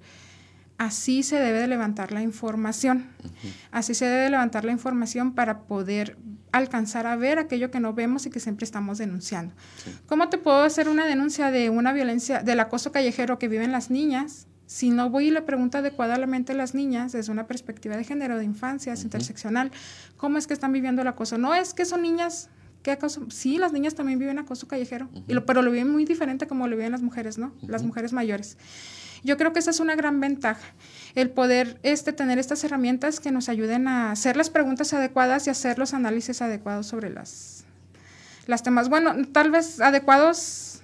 así 0.78 1.24
se 1.24 1.38
debe 1.38 1.60
de 1.60 1.68
levantar 1.68 2.12
la 2.12 2.22
información. 2.22 3.08
Así 3.72 3.94
se 3.94 4.06
debe 4.06 4.24
de 4.24 4.30
levantar 4.30 4.66
la 4.66 4.72
información 4.72 5.34
para 5.34 5.62
poder 5.62 6.18
alcanzar 6.52 7.08
a 7.08 7.16
ver 7.16 7.40
aquello 7.40 7.72
que 7.72 7.80
no 7.80 7.94
vemos 7.94 8.26
y 8.26 8.30
que 8.30 8.40
siempre 8.40 8.66
estamos 8.66 8.98
denunciando. 8.98 9.54
¿Cómo 10.08 10.30
te 10.30 10.38
puedo 10.38 10.64
hacer 10.64 10.90
una 10.90 11.06
denuncia 11.06 11.52
de 11.52 11.70
una 11.70 11.94
violencia, 11.94 12.42
del 12.42 12.60
acoso 12.60 12.92
callejero 12.92 13.38
que 13.40 13.48
viven 13.48 13.72
las 13.72 13.90
niñas? 13.90 14.48
Si 14.66 14.90
no 14.90 15.10
voy 15.10 15.28
y 15.28 15.32
le 15.32 15.42
pregunto 15.42 15.78
adecuadamente 15.78 16.52
a 16.52 16.56
las 16.56 16.74
niñas 16.74 17.14
desde 17.14 17.32
una 17.32 17.48
perspectiva 17.48 17.96
de 17.96 18.04
género, 18.04 18.38
de 18.38 18.44
infancia, 18.44 18.94
interseccional, 18.96 19.72
¿cómo 20.18 20.38
es 20.38 20.46
que 20.46 20.54
están 20.54 20.74
viviendo 20.74 21.02
el 21.02 21.08
acoso? 21.08 21.38
No 21.38 21.54
es 21.54 21.74
que 21.74 21.86
son 21.86 22.02
niñas 22.02 22.50
¿Qué 22.84 22.92
acoso? 22.92 23.26
Sí, 23.30 23.58
las 23.58 23.74
niñas 23.74 23.96
también 23.96 24.18
viven 24.18 24.40
acoso 24.40 24.66
callejero, 24.66 25.10
y 25.28 25.34
lo, 25.34 25.46
pero 25.46 25.62
lo 25.62 25.72
viven 25.72 25.90
muy 25.90 26.06
diferente 26.06 26.48
como 26.48 26.70
lo 26.70 26.78
viven 26.78 26.94
las 26.94 27.02
mujeres, 27.02 27.38
¿no? 27.38 27.52
Las 27.64 27.84
mujeres 27.84 28.14
mayores. 28.14 28.58
Yo 29.24 29.38
creo 29.38 29.54
que 29.54 29.60
esa 29.60 29.72
es 29.72 29.80
una 29.80 29.96
gran 29.96 30.20
ventaja, 30.20 30.74
el 31.16 31.30
poder 31.30 31.80
este, 31.84 32.14
tener 32.14 32.40
estas 32.40 32.64
herramientas 32.64 33.20
que 33.20 33.32
nos 33.32 33.50
ayuden 33.50 33.88
a 33.88 34.12
hacer 34.12 34.38
las 34.38 34.50
preguntas 34.50 34.94
adecuadas 34.94 35.48
y 35.48 35.50
hacer 35.50 35.80
los 35.80 35.94
análisis 35.94 36.42
adecuados 36.42 36.88
sobre 36.88 37.10
las, 37.10 37.66
las 38.46 38.64
temas. 38.64 38.90
Bueno, 38.90 39.14
tal 39.32 39.52
vez 39.52 39.80
adecuados 39.80 40.82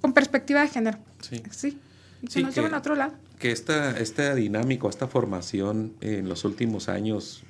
con 0.00 0.12
perspectiva 0.12 0.62
de 0.62 0.68
género. 0.68 0.98
Sí. 1.20 1.42
Sí. 1.50 1.78
Y 2.22 2.42
nos 2.42 2.54
llevan 2.54 2.74
a 2.74 2.78
otro 2.78 2.94
lado. 2.94 3.14
Que 3.38 3.52
esta, 3.52 3.98
esta 3.98 4.34
dinámica, 4.34 4.88
esta 4.88 5.08
formación 5.08 5.94
en 6.02 6.28
los 6.28 6.44
últimos 6.44 6.88
años, 6.90 7.44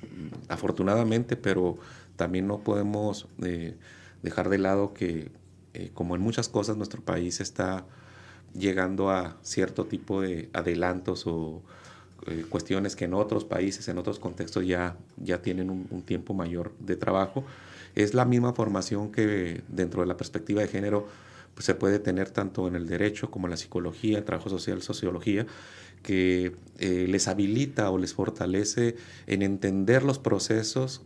afortunadamente, 0.47 1.35
pero 1.35 1.77
también 2.15 2.47
no 2.47 2.59
podemos 2.59 3.27
eh, 3.43 3.75
dejar 4.23 4.47
de 4.47 4.57
lado 4.57 4.93
que, 4.93 5.31
eh, 5.73 5.91
como 5.93 6.15
en 6.15 6.21
muchas 6.21 6.47
cosas, 6.47 6.77
nuestro 6.77 7.01
país 7.01 7.41
está 7.41 7.85
llegando 8.53 9.09
a 9.09 9.37
cierto 9.41 9.85
tipo 9.85 10.21
de 10.21 10.49
adelantos 10.53 11.25
o 11.27 11.61
eh, 12.27 12.45
cuestiones 12.47 12.95
que 12.95 13.05
en 13.05 13.13
otros 13.15 13.45
países, 13.45 13.87
en 13.87 13.97
otros 13.97 14.19
contextos 14.19 14.65
ya, 14.67 14.95
ya 15.17 15.41
tienen 15.41 15.69
un, 15.69 16.01
tiempo 16.03 16.33
mayor 16.33 16.71
de 16.79 16.95
trabajo. 16.95 17.43
Es 17.95 18.13
la 18.13 18.25
misma 18.25 18.53
formación 18.53 19.11
que 19.11 19.63
dentro 19.67 20.01
de 20.01 20.07
la 20.07 20.17
perspectiva 20.17 20.61
de 20.61 20.67
género 20.67 21.07
pues, 21.55 21.65
se 21.65 21.73
puede 21.73 21.97
tener 21.97 22.29
tanto 22.29 22.67
en 22.67 22.75
el 22.75 22.87
derecho 22.87 23.31
como 23.31 23.47
en 23.47 23.51
la 23.51 23.57
psicología, 23.57 24.19
el 24.19 24.23
trabajo 24.23 24.49
social, 24.49 24.81
sociología, 24.83 25.47
que 26.03 26.55
eh, 26.77 27.07
les 27.09 27.27
habilita 27.27 27.89
o 27.89 27.97
les 27.97 28.13
fortalece 28.13 28.95
en 29.27 29.41
entender 29.41 30.03
los 30.03 30.19
procesos 30.19 31.01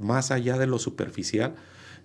más 0.00 0.30
allá 0.30 0.56
de 0.56 0.66
lo 0.66 0.78
superficial, 0.78 1.54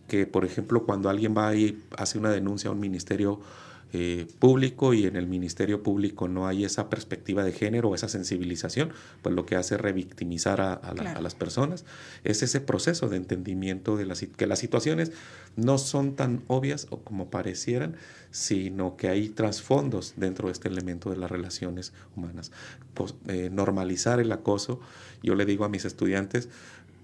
que 0.08 0.26
por 0.26 0.44
ejemplo 0.44 0.86
cuando 0.86 1.10
alguien 1.10 1.36
va 1.38 1.56
y 1.56 1.84
hace 1.98 2.18
una 2.18 2.32
denuncia 2.32 2.70
a 2.70 2.74
un 2.74 2.80
ministerio 2.80 3.40
eh, 3.98 4.28
público 4.40 4.94
y 4.94 5.06
en 5.06 5.16
el 5.16 5.26
Ministerio 5.26 5.82
Público 5.82 6.28
no 6.28 6.48
hay 6.48 6.66
esa 6.66 6.90
perspectiva 6.90 7.46
de 7.46 7.54
género 7.54 7.88
o 7.88 7.96
esa 7.96 8.10
sensibilización, 8.10 8.92
pues 9.22 9.34
lo 9.34 9.46
que 9.46 9.56
hace 9.56 9.76
es 9.76 9.82
revictimizar 9.82 10.60
a, 10.60 10.94
las 11.22 11.34
personas. 11.34 11.86
Es 12.26 12.44
ese 12.44 12.60
proceso 12.60 13.08
de 13.08 13.16
entendimiento 13.16 13.96
de 13.96 14.06
las, 14.06 14.20
que 14.20 14.48
las 14.48 14.60
situaciones 14.60 15.14
no 15.56 15.78
son 15.78 16.18
tan 16.18 16.44
obvias 16.48 16.88
o 16.90 17.00
como 17.04 17.30
parecieran, 17.30 17.96
sino 18.32 18.98
que 18.98 19.08
hay 19.08 19.30
trasfondos 19.30 20.16
dentro 20.18 20.50
de 20.50 20.52
este 20.52 20.68
elemento 20.68 21.10
de 21.10 21.16
las 21.16 21.32
relaciones 21.32 21.94
humanas. 22.18 22.52
Pues, 22.96 23.16
eh, 23.28 23.50
normalizar 23.50 24.20
el 24.20 24.30
acoso, 24.34 24.82
yo 25.24 25.36
le 25.36 25.46
digo 25.46 25.64
a 25.64 25.70
mis 25.70 25.86
estudiantes, 25.86 26.50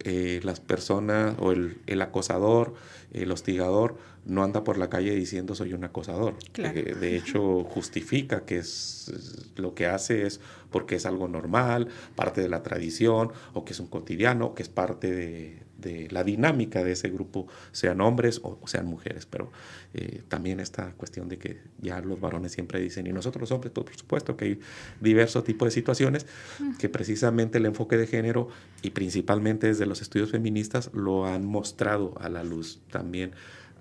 eh, 0.04 0.40
las 0.44 0.60
personas 0.60 1.36
o 1.40 1.52
el, 1.52 1.78
el, 1.88 2.02
acosador, 2.02 2.74
el 3.14 3.32
hostigador, 3.32 3.98
no 4.26 4.44
anda 4.44 4.64
por 4.64 4.78
la 4.78 4.90
calle 4.90 5.16
diciendo 5.16 5.56
soy 5.56 5.74
un 5.74 5.84
acosador. 5.84 6.36
Eh, 6.56 6.96
de 7.00 7.18
hecho, 7.18 7.64
justifica 7.64 8.46
que 8.46 8.58
es, 8.58 9.12
lo 9.56 9.74
que 9.74 9.88
hace 9.88 10.26
es 10.26 10.40
porque 10.70 10.96
es 10.96 11.06
algo 11.06 11.28
normal, 11.28 11.88
parte 12.16 12.42
de 12.42 12.50
la 12.50 12.64
tradición, 12.64 13.32
o 13.54 13.66
que 13.66 13.74
es 13.74 13.80
un 13.80 13.88
cotidiano, 13.88 14.54
que 14.54 14.64
es 14.64 14.70
parte 14.70 15.12
de, 15.12 15.64
de 15.82 16.08
la 16.12 16.24
dinámica 16.24 16.84
de 16.84 16.94
ese 16.94 17.10
grupo, 17.10 17.48
sean 17.72 18.02
hombres 18.02 18.40
o, 18.44 18.60
sean 18.66 18.86
mujeres. 18.86 19.26
Pero 19.26 19.52
eh, 19.94 20.24
también 20.28 20.60
esta 20.60 20.92
cuestión 20.94 21.28
de 21.28 21.38
que 21.38 21.60
ya 21.82 22.00
los 22.02 22.20
varones 22.20 22.52
siempre 22.52 22.80
dicen, 22.80 23.08
y 23.08 23.12
nosotros 23.12 23.42
los 23.42 23.52
hombres, 23.52 23.74
pues, 23.74 23.86
por 23.86 23.98
supuesto 23.98 24.38
que 24.38 24.46
hay 24.46 24.60
diversos 25.00 25.44
tipos 25.44 25.68
de 25.68 25.72
situaciones 25.72 26.26
que 26.80 26.90
precisamente 26.90 27.58
el 27.58 27.66
enfoque 27.66 27.98
de 27.98 28.08
género 28.08 28.48
y 28.82 28.92
principalmente 28.92 29.68
desde 29.68 29.86
los 29.86 30.02
estudios 30.02 30.32
feministas 30.32 30.92
lo 30.94 31.26
han 31.26 31.46
mostrado 31.46 32.14
a 32.20 32.30
la 32.30 32.44
luz 32.44 32.80
también 32.92 33.32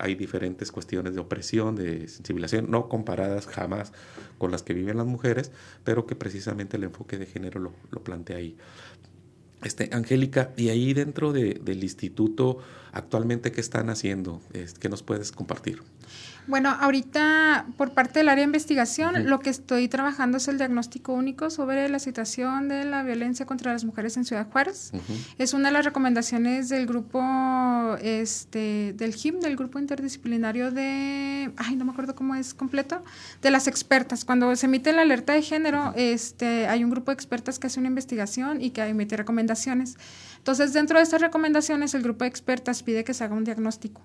hay 0.00 0.14
diferentes 0.14 0.72
cuestiones 0.72 1.14
de 1.14 1.20
opresión, 1.20 1.76
de 1.76 2.08
sensibilización, 2.08 2.70
no 2.70 2.88
comparadas 2.88 3.46
jamás 3.46 3.92
con 4.38 4.50
las 4.50 4.62
que 4.62 4.72
viven 4.72 4.96
las 4.96 5.06
mujeres, 5.06 5.52
pero 5.84 6.06
que 6.06 6.16
precisamente 6.16 6.78
el 6.78 6.84
enfoque 6.84 7.18
de 7.18 7.26
género 7.26 7.60
lo, 7.60 7.74
lo 7.90 8.02
plantea 8.02 8.38
ahí. 8.38 8.56
Este, 9.62 9.90
Angélica, 9.92 10.50
y 10.56 10.70
ahí 10.70 10.94
dentro 10.94 11.32
de, 11.32 11.60
del 11.62 11.82
instituto, 11.82 12.58
actualmente, 12.92 13.52
¿qué 13.52 13.60
están 13.60 13.90
haciendo? 13.90 14.40
¿Qué 14.80 14.88
nos 14.88 15.02
puedes 15.02 15.32
compartir? 15.32 15.82
Bueno, 16.46 16.70
ahorita 16.70 17.66
por 17.76 17.92
parte 17.92 18.20
del 18.20 18.28
área 18.28 18.42
de 18.42 18.46
investigación, 18.46 19.28
lo 19.28 19.38
que 19.40 19.50
estoy 19.50 19.88
trabajando 19.88 20.38
es 20.38 20.48
el 20.48 20.58
diagnóstico 20.58 21.12
único 21.12 21.50
sobre 21.50 21.88
la 21.88 21.98
situación 21.98 22.66
de 22.68 22.84
la 22.84 23.02
violencia 23.02 23.46
contra 23.46 23.72
las 23.72 23.84
mujeres 23.84 24.16
en 24.16 24.24
Ciudad 24.24 24.48
Juárez. 24.50 24.90
Es 25.38 25.54
una 25.54 25.68
de 25.68 25.74
las 25.74 25.84
recomendaciones 25.84 26.68
del 26.68 26.86
grupo 26.86 27.96
este, 28.02 28.94
del 28.96 29.14
GIM, 29.14 29.38
del 29.40 29.54
grupo 29.54 29.78
interdisciplinario 29.78 30.72
de, 30.72 31.52
ay, 31.56 31.76
no 31.76 31.84
me 31.84 31.92
acuerdo 31.92 32.14
cómo 32.14 32.34
es 32.34 32.54
completo, 32.54 33.04
de 33.42 33.50
las 33.50 33.68
expertas. 33.68 34.24
Cuando 34.24 34.56
se 34.56 34.66
emite 34.66 34.92
la 34.92 35.02
alerta 35.02 35.34
de 35.34 35.42
género, 35.42 35.92
este, 35.94 36.66
hay 36.66 36.82
un 36.82 36.90
grupo 36.90 37.12
de 37.12 37.14
expertas 37.14 37.58
que 37.58 37.68
hace 37.68 37.78
una 37.78 37.88
investigación 37.88 38.60
y 38.60 38.70
que 38.70 38.82
emite 38.82 39.16
recomendaciones. 39.16 39.49
Entonces, 40.38 40.72
dentro 40.72 40.98
de 40.98 41.04
estas 41.04 41.20
recomendaciones, 41.20 41.94
el 41.94 42.02
grupo 42.02 42.24
de 42.24 42.28
expertas 42.28 42.82
pide 42.82 43.04
que 43.04 43.14
se 43.14 43.24
haga 43.24 43.34
un 43.34 43.44
diagnóstico 43.44 44.02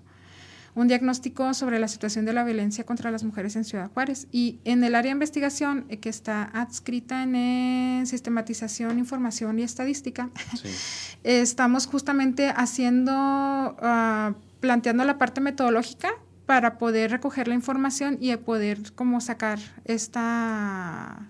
un 0.76 0.88
diagnóstico 0.88 1.54
sobre 1.54 1.78
la 1.78 1.88
situación 1.88 2.26
de 2.26 2.34
la 2.34 2.44
violencia 2.44 2.84
contra 2.84 3.10
las 3.10 3.24
mujeres 3.24 3.56
en 3.56 3.64
Ciudad 3.64 3.90
Juárez. 3.92 4.28
Y 4.30 4.60
en 4.64 4.84
el 4.84 4.94
área 4.94 5.08
de 5.08 5.14
investigación 5.14 5.86
eh, 5.88 5.96
que 5.96 6.10
está 6.10 6.44
adscrita 6.52 7.22
en 7.22 7.34
eh, 7.34 8.02
sistematización, 8.04 8.98
información 8.98 9.58
y 9.58 9.62
estadística, 9.62 10.28
estamos 11.24 11.86
justamente 11.86 12.52
haciendo, 12.54 13.14
ah, 13.16 14.34
planteando 14.60 15.04
la 15.04 15.16
parte 15.16 15.40
metodológica 15.40 16.10
para 16.44 16.76
poder 16.76 17.10
recoger 17.10 17.48
la 17.48 17.54
información 17.54 18.18
y 18.20 18.36
poder 18.36 18.92
como 18.92 19.22
sacar 19.22 19.58
esta 19.86 21.26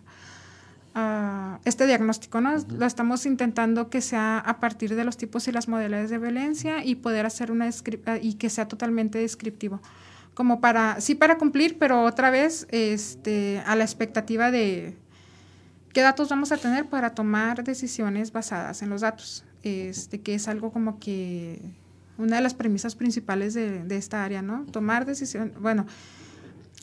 este 1.64 1.86
diagnóstico, 1.86 2.40
¿no? 2.40 2.56
Lo 2.70 2.86
estamos 2.86 3.26
intentando 3.26 3.90
que 3.90 4.00
sea 4.00 4.38
a 4.38 4.60
partir 4.60 4.94
de 4.94 5.04
los 5.04 5.18
tipos 5.18 5.46
y 5.46 5.52
las 5.52 5.68
modalidades 5.68 6.08
de 6.08 6.18
violencia 6.18 6.84
y 6.84 6.94
poder 6.94 7.26
hacer 7.26 7.50
una 7.50 7.68
ah, 8.06 8.18
y 8.20 8.34
que 8.34 8.48
sea 8.48 8.66
totalmente 8.66 9.18
descriptivo. 9.18 9.82
Como 10.32 10.60
para, 10.60 11.00
sí 11.00 11.14
para 11.14 11.36
cumplir, 11.36 11.78
pero 11.78 12.02
otra 12.04 12.30
vez 12.30 12.66
este, 12.70 13.62
a 13.66 13.76
la 13.76 13.84
expectativa 13.84 14.50
de 14.50 14.96
qué 15.92 16.00
datos 16.00 16.30
vamos 16.30 16.52
a 16.52 16.56
tener 16.56 16.86
para 16.86 17.14
tomar 17.14 17.62
decisiones 17.62 18.32
basadas 18.32 18.80
en 18.80 18.88
los 18.88 19.02
datos. 19.02 19.44
Este, 19.62 20.20
que 20.20 20.34
es 20.34 20.48
algo 20.48 20.70
como 20.72 20.98
que 20.98 21.60
una 22.18 22.36
de 22.36 22.42
las 22.42 22.54
premisas 22.54 22.94
principales 22.94 23.52
de, 23.52 23.84
de 23.84 23.96
esta 23.96 24.24
área, 24.24 24.40
¿no? 24.40 24.64
Tomar 24.66 25.04
decisiones, 25.04 25.58
bueno, 25.58 25.86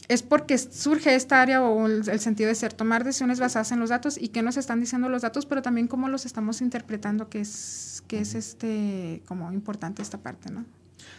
es 0.07 0.21
porque 0.21 0.57
surge 0.57 1.15
esta 1.15 1.41
área 1.41 1.61
o 1.61 1.87
el, 1.87 2.19
sentido 2.19 2.49
de 2.49 2.55
ser, 2.55 2.73
tomar 2.73 3.03
decisiones 3.03 3.39
basadas 3.39 3.71
en 3.71 3.79
los 3.79 3.89
datos 3.89 4.17
y 4.17 4.29
qué 4.29 4.41
nos 4.41 4.57
están 4.57 4.79
diciendo 4.79 5.09
los 5.09 5.21
datos, 5.21 5.45
pero 5.45 5.61
también 5.61 5.87
cómo 5.87 6.09
los 6.09 6.25
estamos 6.25 6.61
interpretando, 6.61 7.29
que 7.29 7.41
es, 7.41 8.03
que 8.07 8.19
es 8.19 8.35
este, 8.35 9.21
como 9.27 9.51
importante 9.53 10.01
esta 10.01 10.17
parte, 10.17 10.51
¿no? 10.51 10.65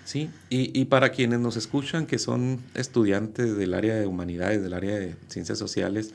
Sí, 0.04 0.30
y, 0.50 0.78
y, 0.78 0.84
para 0.86 1.10
quienes 1.12 1.40
nos 1.40 1.56
escuchan, 1.56 2.06
que 2.06 2.18
son 2.18 2.60
estudiantes 2.74 3.56
del 3.56 3.72
área 3.72 3.94
de 3.94 4.06
humanidades, 4.06 4.62
del 4.62 4.74
área 4.74 4.98
de 4.98 5.16
ciencias 5.28 5.58
sociales, 5.58 6.12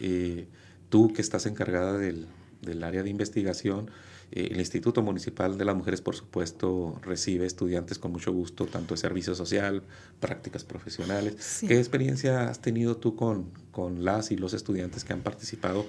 eh, 0.00 0.46
tú 0.90 1.12
que 1.14 1.22
estás 1.22 1.46
encargada 1.46 1.96
del, 1.96 2.26
del 2.60 2.84
área 2.84 3.02
de 3.02 3.08
investigación, 3.08 3.90
el 4.32 4.58
Instituto 4.58 5.02
Municipal 5.02 5.58
de 5.58 5.64
las 5.64 5.76
Mujeres, 5.76 6.00
por 6.00 6.16
supuesto, 6.16 6.98
recibe 7.02 7.46
estudiantes 7.46 7.98
con 7.98 8.12
mucho 8.12 8.32
gusto, 8.32 8.66
tanto 8.66 8.94
de 8.94 8.98
servicio 8.98 9.34
social, 9.34 9.82
prácticas 10.20 10.64
profesionales. 10.64 11.60
¿Qué 11.66 11.78
experiencia 11.78 12.48
has 12.48 12.60
tenido 12.60 12.96
tú 12.96 13.14
con, 13.14 13.50
con 13.70 14.04
las 14.04 14.30
y 14.30 14.36
los 14.36 14.54
estudiantes 14.54 15.04
que 15.04 15.12
han 15.12 15.20
participado 15.20 15.84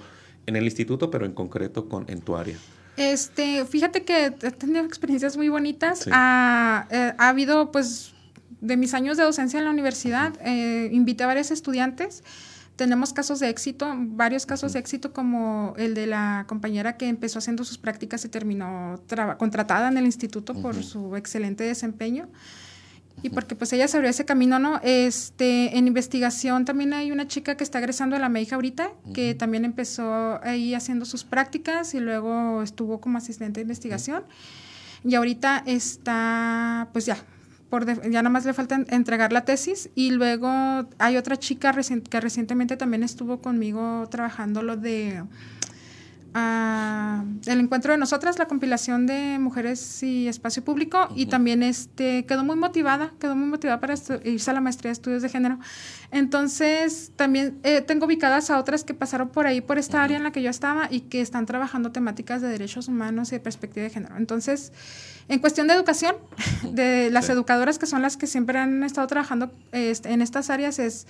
en 0.46 0.56
el 0.56 0.64
instituto, 0.64 1.10
pero 1.10 1.24
en 1.24 1.32
concreto 1.32 1.88
con, 1.88 2.04
en 2.08 2.20
tu 2.20 2.36
área? 2.36 2.58
Este, 2.96 3.64
fíjate 3.64 4.04
que 4.04 4.26
he 4.26 4.50
tenido 4.50 4.84
experiencias 4.84 5.36
muy 5.36 5.48
bonitas. 5.48 6.06
Ha, 6.12 6.86
eh, 6.90 7.12
ha, 7.16 7.28
habido, 7.28 7.72
pues, 7.72 8.12
de 8.60 8.76
mis 8.76 8.94
años 8.94 9.16
de 9.16 9.24
docencia 9.24 9.58
en 9.58 9.64
la 9.64 9.70
universidad, 9.70 10.34
eh, 10.42 10.90
invité 10.92 11.24
a 11.24 11.26
varios 11.28 11.50
estudiantes 11.50 12.22
tenemos 12.76 13.12
casos 13.12 13.40
de 13.40 13.48
éxito, 13.48 13.92
varios 13.96 14.46
casos 14.46 14.72
de 14.72 14.80
éxito 14.80 15.12
como 15.12 15.74
el 15.76 15.94
de 15.94 16.06
la 16.06 16.44
compañera 16.48 16.96
que 16.96 17.08
empezó 17.08 17.38
haciendo 17.38 17.64
sus 17.64 17.78
prácticas 17.78 18.24
y 18.24 18.28
terminó 18.28 19.00
contratada 19.38 19.88
en 19.88 19.96
el 19.96 20.06
instituto 20.06 20.54
por 20.54 20.82
su 20.82 21.16
excelente 21.16 21.64
desempeño. 21.64 22.28
Y 23.22 23.30
porque 23.30 23.54
pues 23.54 23.72
ella 23.72 23.86
se 23.86 23.96
abrió 23.96 24.10
ese 24.10 24.24
camino, 24.24 24.58
¿no? 24.58 24.80
Este, 24.82 25.78
en 25.78 25.86
investigación 25.86 26.64
también 26.64 26.92
hay 26.92 27.12
una 27.12 27.28
chica 27.28 27.56
que 27.56 27.62
está 27.62 27.78
egresando 27.78 28.16
de 28.16 28.20
la 28.20 28.28
MEIJA 28.28 28.56
ahorita, 28.56 28.90
que 29.14 29.34
también 29.34 29.64
empezó 29.64 30.42
ahí 30.42 30.74
haciendo 30.74 31.04
sus 31.04 31.22
prácticas 31.22 31.94
y 31.94 32.00
luego 32.00 32.62
estuvo 32.62 33.00
como 33.00 33.18
asistente 33.18 33.60
de 33.60 33.62
investigación. 33.62 34.24
Y 35.04 35.14
ahorita 35.14 35.62
está, 35.64 36.88
pues 36.92 37.06
ya, 37.06 37.16
ya 37.82 38.22
nada 38.22 38.30
más 38.30 38.44
le 38.44 38.52
falta 38.52 38.80
entregar 38.88 39.32
la 39.32 39.44
tesis 39.44 39.90
y 39.94 40.10
luego 40.10 40.48
hay 40.98 41.16
otra 41.16 41.36
chica 41.36 41.74
que 42.10 42.20
recientemente 42.20 42.76
también 42.76 43.02
estuvo 43.02 43.40
conmigo 43.40 44.06
trabajando 44.10 44.62
lo 44.62 44.76
de 44.76 45.22
el 46.34 47.60
encuentro 47.60 47.92
de 47.92 47.98
nosotras, 47.98 48.38
la 48.38 48.46
compilación 48.46 49.06
de 49.06 49.38
mujeres 49.38 50.02
y 50.02 50.26
espacio 50.26 50.64
público 50.64 51.08
y 51.14 51.26
también 51.26 51.62
este 51.62 52.26
quedó 52.26 52.42
muy 52.42 52.56
motivada, 52.56 53.12
quedó 53.20 53.36
muy 53.36 53.46
motivada 53.46 53.78
para 53.78 53.94
irse 54.24 54.50
a 54.50 54.54
la 54.54 54.60
maestría 54.60 54.88
de 54.88 54.94
estudios 54.94 55.22
de 55.22 55.28
género. 55.28 55.58
Entonces 56.10 57.12
también 57.14 57.58
eh, 57.62 57.82
tengo 57.82 58.06
ubicadas 58.06 58.50
a 58.50 58.58
otras 58.58 58.82
que 58.82 58.94
pasaron 58.94 59.28
por 59.28 59.46
ahí, 59.46 59.60
por 59.60 59.78
esta 59.78 60.02
área 60.02 60.16
en 60.16 60.24
la 60.24 60.32
que 60.32 60.42
yo 60.42 60.50
estaba 60.50 60.88
y 60.90 61.02
que 61.02 61.20
están 61.20 61.46
trabajando 61.46 61.92
temáticas 61.92 62.42
de 62.42 62.48
derechos 62.48 62.88
humanos 62.88 63.28
y 63.28 63.36
de 63.36 63.40
perspectiva 63.40 63.84
de 63.84 63.90
género. 63.90 64.16
Entonces, 64.16 64.72
en 65.28 65.38
cuestión 65.38 65.68
de 65.68 65.74
educación, 65.74 66.16
de 66.72 67.10
las 67.10 67.28
educadoras 67.28 67.78
que 67.78 67.86
son 67.86 68.02
las 68.02 68.16
que 68.16 68.26
siempre 68.26 68.58
han 68.58 68.82
estado 68.82 69.06
trabajando 69.06 69.52
este, 69.70 70.12
en 70.12 70.20
estas 70.20 70.50
áreas 70.50 70.80
es 70.80 71.06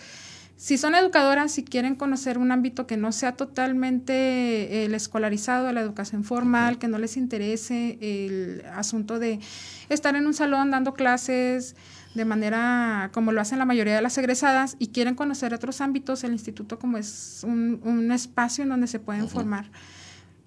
si 0.57 0.79
son 0.79 0.95
educadoras, 0.95 1.53
si 1.53 1.65
quieren 1.65 1.97
conocer 1.97 2.39
un 2.39 2.53
ámbito 2.53 2.87
que 2.87 2.97
no 2.97 3.11
sea 3.13 3.33
totalmente 3.33 4.13
eh, 4.13 4.85
el 4.85 4.95
escolarizado, 4.95 5.73
la 5.73 5.81
educación 5.81 6.25
formal, 6.25 6.79
que 6.79 6.89
no 6.89 6.99
les 6.99 7.17
interese 7.17 7.99
el 8.01 8.65
asunto 8.73 9.19
de 9.19 9.41
estar 9.89 10.15
en 10.15 10.27
un 10.27 10.35
salón 10.35 10.71
dando 10.71 10.95
clases 10.95 11.75
de 12.15 12.25
manera 12.25 13.11
como 13.13 13.33
lo 13.33 13.41
hacen 13.41 13.59
la 13.59 13.65
mayoría 13.65 13.97
de 13.97 14.03
las 14.03 14.17
egresadas 14.17 14.77
y 14.79 14.89
quieren 14.89 15.17
conocer 15.17 15.53
otros 15.53 15.81
ámbitos, 15.81 16.23
el 16.23 16.33
instituto 16.33 16.79
como 16.79 16.97
es 16.97 17.45
un, 17.45 18.13
espacio 18.13 18.63
en 18.63 18.71
donde 18.71 18.87
se 18.87 19.01
pueden 19.01 19.29
formar 19.29 19.67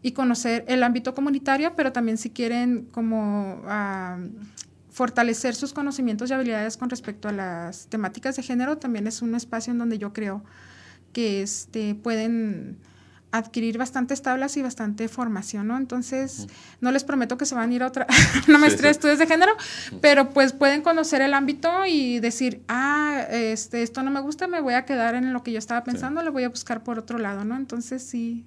y 0.01 0.13
conocer 0.13 0.63
el 0.69 0.83
ámbito 0.83 1.13
comunitario, 1.13 1.75
pero 1.75 1.91
también 1.91 2.17
si 2.17 2.29
quieren 2.29 2.87
como 2.91 3.61
ah, 3.65 4.17
fortalecer 4.97 5.53
sus 5.53 5.73
conocimientos 5.73 6.31
y 6.31 6.33
habilidades 6.33 6.75
con 6.75 6.89
respecto 6.89 7.27
a 7.27 7.31
las 7.31 7.85
temáticas 7.85 8.35
de 8.35 8.41
género, 8.41 8.79
también 8.79 9.05
es 9.05 9.21
un 9.21 9.35
espacio 9.35 9.69
en 9.71 9.77
donde 9.77 9.99
yo 9.99 10.11
creo 10.11 10.43
que 11.13 11.43
este, 11.43 11.93
pueden 11.93 12.79
adquirir 13.29 13.77
bastantes 13.77 14.23
tablas 14.23 14.57
y 14.57 14.63
bastante 14.63 15.07
formación, 15.07 15.67
¿no? 15.67 15.77
Entonces, 15.77 16.47
no 16.81 16.91
les 16.91 17.03
prometo 17.03 17.37
que 17.37 17.45
se 17.45 17.53
van 17.53 17.69
a 17.69 17.73
ir 17.75 17.83
a 17.83 17.87
otra 17.87 18.07
una 18.47 18.57
maestría 18.57 18.87
de 18.87 18.93
estudios 18.93 19.19
de 19.19 19.27
género, 19.27 19.51
pero 20.01 20.31
pues 20.31 20.51
pueden 20.51 20.81
conocer 20.81 21.21
el 21.21 21.35
ámbito 21.35 21.85
y 21.85 22.19
decir, 22.19 22.63
ah, 22.67 23.23
este, 23.29 23.83
esto 23.83 24.01
no 24.01 24.09
me 24.09 24.21
gusta, 24.21 24.47
me 24.47 24.61
voy 24.61 24.73
a 24.73 24.85
quedar 24.85 25.13
en 25.13 25.31
lo 25.31 25.43
que 25.43 25.51
yo 25.51 25.59
estaba 25.59 25.83
pensando, 25.83 26.23
lo 26.23 26.31
voy 26.31 26.45
a 26.45 26.49
buscar 26.49 26.83
por 26.83 26.97
otro 26.97 27.19
lado, 27.19 27.45
¿no? 27.45 27.55
Entonces, 27.55 28.01
sí. 28.01 28.45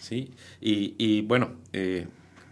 Sí, 0.00 0.32
y, 0.60 0.96
y 0.98 1.22
bueno, 1.22 1.52
eh, 1.72 2.08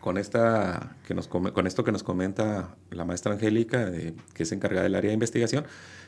con, 0.08 0.16
esta, 0.16 0.96
que 1.06 1.12
nos, 1.12 1.28
con 1.28 1.66
esto 1.66 1.84
que 1.84 1.92
nos 1.92 2.02
comenta 2.02 2.74
la 2.90 3.04
maestra 3.04 3.34
Angélica, 3.34 3.92
que 4.32 4.42
es 4.42 4.52
encargada 4.52 4.84
del 4.84 4.94
área 4.94 5.10
de 5.10 5.12
investigación, 5.12 5.66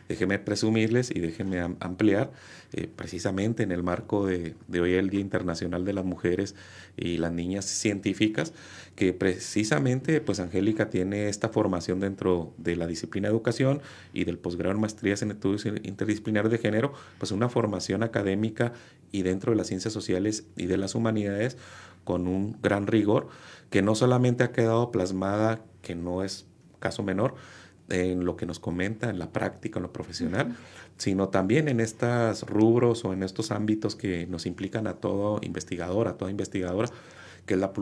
déjenme 0.08 0.38
presumirles 0.38 1.10
y 1.14 1.20
déjenme 1.20 1.60
ampliar, 1.60 2.32
eh, 2.72 2.88
precisamente 2.96 3.62
en 3.62 3.72
el 3.72 3.82
marco 3.82 4.24
de, 4.24 4.54
hoy 4.72 4.94
el 4.94 5.10
Día 5.10 5.20
Internacional 5.20 5.84
de 5.84 5.92
las 5.92 6.06
Mujeres 6.06 6.54
y 6.96 7.18
las 7.18 7.30
Niñas 7.30 7.66
Científicas, 7.66 8.54
que 8.96 9.12
precisamente 9.12 10.22
pues 10.22 10.40
Angélica 10.40 10.88
tiene 10.88 11.28
esta 11.28 11.50
formación 11.50 12.00
dentro 12.00 12.54
de 12.56 12.76
la 12.76 12.86
disciplina 12.86 13.28
de 13.28 13.34
educación 13.34 13.82
y 14.14 14.24
del 14.24 14.38
posgrado 14.38 14.74
en 14.74 14.80
maestrías 14.80 15.20
en 15.20 15.32
estudios 15.32 15.66
interdisciplinarios 15.66 16.50
de 16.50 16.56
género, 16.56 16.94
pues 17.18 17.32
una 17.32 17.50
formación 17.50 18.02
académica 18.02 18.72
y 19.12 19.24
dentro 19.24 19.52
de 19.52 19.58
las 19.58 19.66
ciencias 19.66 19.92
sociales 19.92 20.44
y 20.56 20.66
de 20.66 20.78
las 20.78 20.94
humanidades 20.94 21.58
con 22.04 22.26
un 22.26 22.56
gran 22.62 22.86
rigor, 22.86 23.28
que 23.70 23.82
no 23.82 23.94
solamente 23.94 24.44
ha 24.44 24.52
quedado 24.52 24.90
plasmada, 24.90 25.62
que 25.82 25.94
no 25.94 26.22
es 26.22 26.46
caso 26.78 27.02
menor, 27.02 27.34
en 27.88 28.24
lo 28.24 28.36
que 28.36 28.46
nos 28.46 28.58
comenta, 28.58 29.10
en 29.10 29.18
la 29.18 29.32
práctica, 29.32 29.78
en 29.78 29.84
lo 29.84 29.92
profesional, 29.92 30.56
sino 30.96 31.28
también 31.28 31.68
en 31.68 31.80
estos 31.80 32.42
rubros 32.42 33.04
o 33.04 33.12
en 33.12 33.22
estos 33.22 33.50
ámbitos 33.50 33.96
que 33.96 34.26
nos 34.26 34.46
implican 34.46 34.86
a 34.86 34.94
todo 34.94 35.40
investigador, 35.42 36.08
a 36.08 36.16
toda 36.16 36.30
investigadora, 36.30 36.88
que 37.46 37.54
es 37.54 37.60
la, 37.60 37.72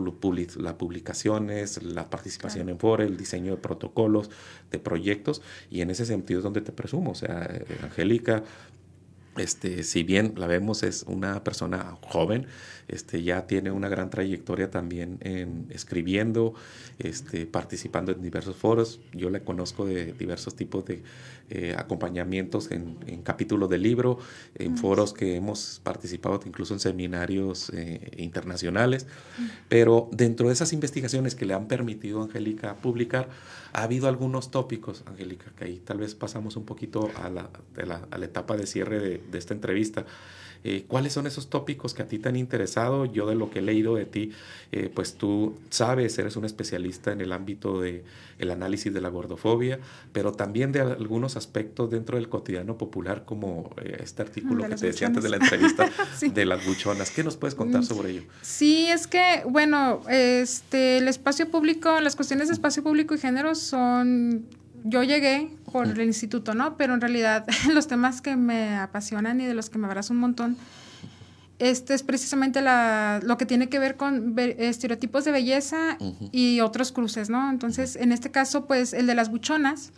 la 0.57 0.77
publicaciones, 0.77 1.83
la 1.83 2.09
participación 2.09 2.69
en 2.69 2.79
foro, 2.79 3.03
el 3.03 3.17
diseño 3.17 3.51
de 3.51 3.57
protocolos, 3.57 4.31
de 4.71 4.79
proyectos, 4.79 5.41
y 5.69 5.81
en 5.81 5.91
ese 5.91 6.05
sentido 6.05 6.39
es 6.39 6.43
donde 6.43 6.61
te 6.61 6.71
presumo, 6.71 7.11
o 7.11 7.15
sea, 7.15 7.47
Angélica, 7.83 8.43
este, 9.37 9.83
si 9.83 10.03
bien 10.03 10.33
la 10.37 10.47
vemos 10.47 10.83
es 10.83 11.03
una 11.03 11.43
persona 11.43 11.97
joven, 12.01 12.47
este, 12.87 13.23
ya 13.23 13.45
tiene 13.47 13.71
una 13.71 13.87
gran 13.87 14.09
trayectoria 14.09 14.71
también 14.71 15.17
en 15.21 15.67
escribiendo, 15.69 16.55
este, 16.97 17.45
participando 17.45 18.11
en 18.11 18.21
diversos 18.21 18.55
foros. 18.55 18.99
Yo 19.13 19.29
le 19.29 19.41
conozco 19.43 19.85
de 19.85 20.13
diversos 20.13 20.55
tipos 20.55 20.85
de 20.85 21.03
eh, 21.49 21.75
acompañamientos 21.77 22.71
en, 22.71 22.97
capítulos 23.23 23.69
de 23.69 23.77
libro, 23.77 24.19
en 24.55 24.77
foros 24.77 25.13
que 25.13 25.35
hemos 25.35 25.81
participado 25.83 26.39
incluso 26.45 26.73
en 26.73 26.79
seminarios 26.79 27.71
eh, 27.73 28.11
internacionales. 28.17 29.07
Pero 29.67 30.09
dentro 30.11 30.47
de 30.47 30.53
esas 30.53 30.73
investigaciones 30.73 31.35
que 31.35 31.45
le 31.45 31.53
han 31.53 31.67
permitido 31.67 32.21
a 32.21 32.25
Angélica 32.25 32.75
publicar, 32.75 33.29
ha 33.73 33.83
habido 33.83 34.07
algunos 34.07 34.51
tópicos, 34.51 35.03
Angélica, 35.05 35.51
que 35.57 35.65
ahí 35.65 35.81
tal 35.83 35.97
vez 35.99 36.15
pasamos 36.15 36.55
un 36.55 36.65
poquito 36.65 37.09
a 37.15 37.29
la, 37.29 37.49
a 38.11 38.17
la 38.17 38.25
etapa 38.25 38.55
de 38.55 38.65
cierre 38.65 38.99
de, 38.99 39.21
de 39.31 39.37
esta 39.37 39.53
entrevista. 39.53 40.05
Eh, 40.63 40.85
¿Cuáles 40.87 41.13
son 41.13 41.27
esos 41.27 41.49
tópicos 41.49 41.93
que 41.93 42.01
a 42.01 42.07
ti 42.07 42.19
te 42.19 42.29
han 42.29 42.35
interesado? 42.35 43.05
Yo 43.05 43.27
de 43.27 43.35
lo 43.35 43.49
que 43.49 43.59
he 43.59 43.61
leído 43.61 43.95
de 43.95 44.05
ti, 44.05 44.31
eh, 44.71 44.91
pues 44.93 45.15
tú 45.15 45.55
sabes, 45.69 46.17
eres 46.17 46.35
un 46.35 46.45
especialista 46.45 47.11
en 47.11 47.21
el 47.21 47.31
ámbito 47.31 47.81
del 47.81 48.03
el 48.39 48.51
análisis 48.51 48.93
de 48.93 49.01
la 49.01 49.09
gordofobia, 49.09 49.79
pero 50.13 50.31
también 50.31 50.71
de 50.71 50.79
algunos 50.79 51.35
aspectos 51.35 51.91
dentro 51.91 52.17
del 52.17 52.29
cotidiano 52.29 52.77
popular, 52.77 53.25
como 53.25 53.69
eh, 53.83 53.97
este 54.01 54.21
artículo 54.21 54.67
que 54.67 54.75
te 54.75 54.87
decía 54.87 55.07
antes 55.07 55.23
de 55.23 55.29
la 55.29 55.37
entrevista 55.37 55.89
de 56.21 56.45
las 56.45 56.65
buchonas. 56.65 57.11
¿Qué 57.11 57.23
nos 57.23 57.35
puedes 57.35 57.55
contar 57.55 57.81
mm, 57.81 57.85
sobre 57.85 58.11
ello? 58.11 58.23
Sí, 58.41 58.87
es 58.87 59.07
que, 59.07 59.43
bueno, 59.47 60.01
este, 60.09 60.97
el 60.97 61.07
espacio 61.07 61.51
público, 61.51 61.99
las 61.99 62.15
cuestiones 62.15 62.47
de 62.47 62.53
espacio 62.53 62.81
público 62.81 63.13
y 63.13 63.17
género 63.17 63.55
son 63.55 64.45
yo 64.83 65.03
llegué 65.03 65.55
por 65.71 65.87
el 65.87 66.01
instituto, 66.01 66.53
¿no? 66.53 66.77
Pero 66.77 66.93
en 66.93 67.01
realidad 67.01 67.45
los 67.73 67.87
temas 67.87 68.21
que 68.21 68.35
me 68.35 68.75
apasionan 68.77 69.39
y 69.41 69.45
de 69.45 69.53
los 69.53 69.69
que 69.69 69.77
me 69.77 69.87
abrazo 69.87 70.13
un 70.13 70.19
montón, 70.19 70.57
este 71.59 71.93
es 71.93 72.03
precisamente 72.03 72.61
la, 72.61 73.19
lo 73.21 73.37
que 73.37 73.45
tiene 73.45 73.67
que 73.67 73.79
ver 73.79 73.97
con 73.97 74.33
estereotipos 74.37 75.25
de 75.25 75.31
belleza 75.31 75.97
y 76.31 76.61
otros 76.61 76.93
cruces, 76.93 77.29
¿no? 77.29 77.49
Entonces, 77.49 77.97
en 77.97 78.13
este 78.13 78.31
caso, 78.31 78.65
pues 78.65 78.93
el 78.93 79.07
de 79.07 79.15
las 79.15 79.29
buchonas 79.29 79.91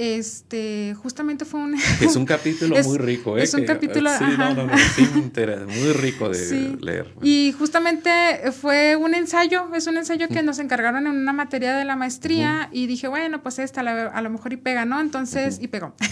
este, 0.00 0.94
justamente 1.02 1.44
fue 1.44 1.60
un... 1.60 1.74
Es 2.00 2.16
un 2.16 2.24
capítulo 2.24 2.74
muy 2.82 2.96
rico, 2.96 3.36
¿eh? 3.36 3.42
Es 3.42 3.52
un 3.52 3.66
capítulo... 3.66 4.08
Sí, 4.16 4.24
no, 4.38 4.54
no, 4.54 4.66
no, 4.66 4.78
sí, 4.96 5.06
muy 5.12 5.92
rico 5.92 6.30
de 6.30 6.78
leer. 6.80 7.14
Y 7.20 7.54
justamente 7.58 8.10
fue 8.58 8.96
un 8.96 9.14
ensayo, 9.14 9.68
es 9.74 9.86
un 9.86 9.98
ensayo 9.98 10.28
que 10.28 10.42
nos 10.42 10.58
encargaron 10.58 11.06
en 11.06 11.16
una 11.16 11.34
materia 11.34 11.76
de 11.76 11.84
la 11.84 11.96
maestría 11.96 12.70
y 12.72 12.86
dije, 12.86 13.08
bueno, 13.08 13.42
pues 13.42 13.58
esta 13.58 13.82
a 13.82 14.22
lo 14.22 14.30
mejor 14.30 14.54
y 14.54 14.56
pega, 14.56 14.86
¿no? 14.86 15.00
Entonces, 15.00 15.58
y 15.60 15.68
pegó. 15.68 15.94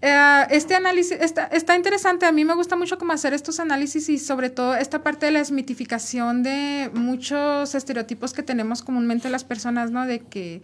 Eh, 0.00 0.46
este 0.50 0.76
análisis 0.76 1.18
está, 1.20 1.46
está 1.46 1.74
interesante, 1.74 2.24
a 2.24 2.30
mí 2.30 2.44
me 2.44 2.54
gusta 2.54 2.76
mucho 2.76 2.98
cómo 2.98 3.12
hacer 3.12 3.34
estos 3.34 3.58
análisis 3.58 4.08
y 4.08 4.18
sobre 4.18 4.48
todo 4.48 4.76
esta 4.76 5.02
parte 5.02 5.26
de 5.26 5.32
la 5.32 5.40
esmitificación 5.40 6.44
de 6.44 6.88
muchos 6.94 7.74
estereotipos 7.74 8.32
que 8.32 8.44
tenemos 8.44 8.82
comúnmente 8.82 9.28
las 9.28 9.42
personas, 9.42 9.90
¿no? 9.90 10.06
De 10.06 10.20
que 10.20 10.62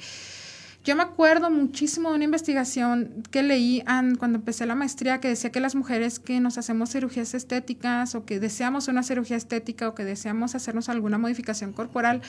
yo 0.84 0.94
me 0.94 1.02
acuerdo 1.02 1.50
muchísimo 1.50 2.10
de 2.10 2.16
una 2.16 2.24
investigación 2.24 3.22
que 3.30 3.42
leí 3.42 3.82
cuando 4.18 4.38
empecé 4.38 4.66
la 4.66 4.74
maestría 4.74 5.18
que 5.18 5.28
decía 5.28 5.50
que 5.50 5.58
las 5.58 5.74
mujeres 5.74 6.18
que 6.18 6.40
nos 6.40 6.58
hacemos 6.58 6.90
cirugías 6.90 7.32
estéticas 7.32 8.14
o 8.14 8.26
que 8.26 8.38
deseamos 8.38 8.86
una 8.88 9.02
cirugía 9.02 9.38
estética 9.38 9.88
o 9.88 9.94
que 9.94 10.04
deseamos 10.04 10.54
hacernos 10.54 10.90
alguna 10.90 11.16
modificación 11.16 11.72
corporal, 11.72 12.20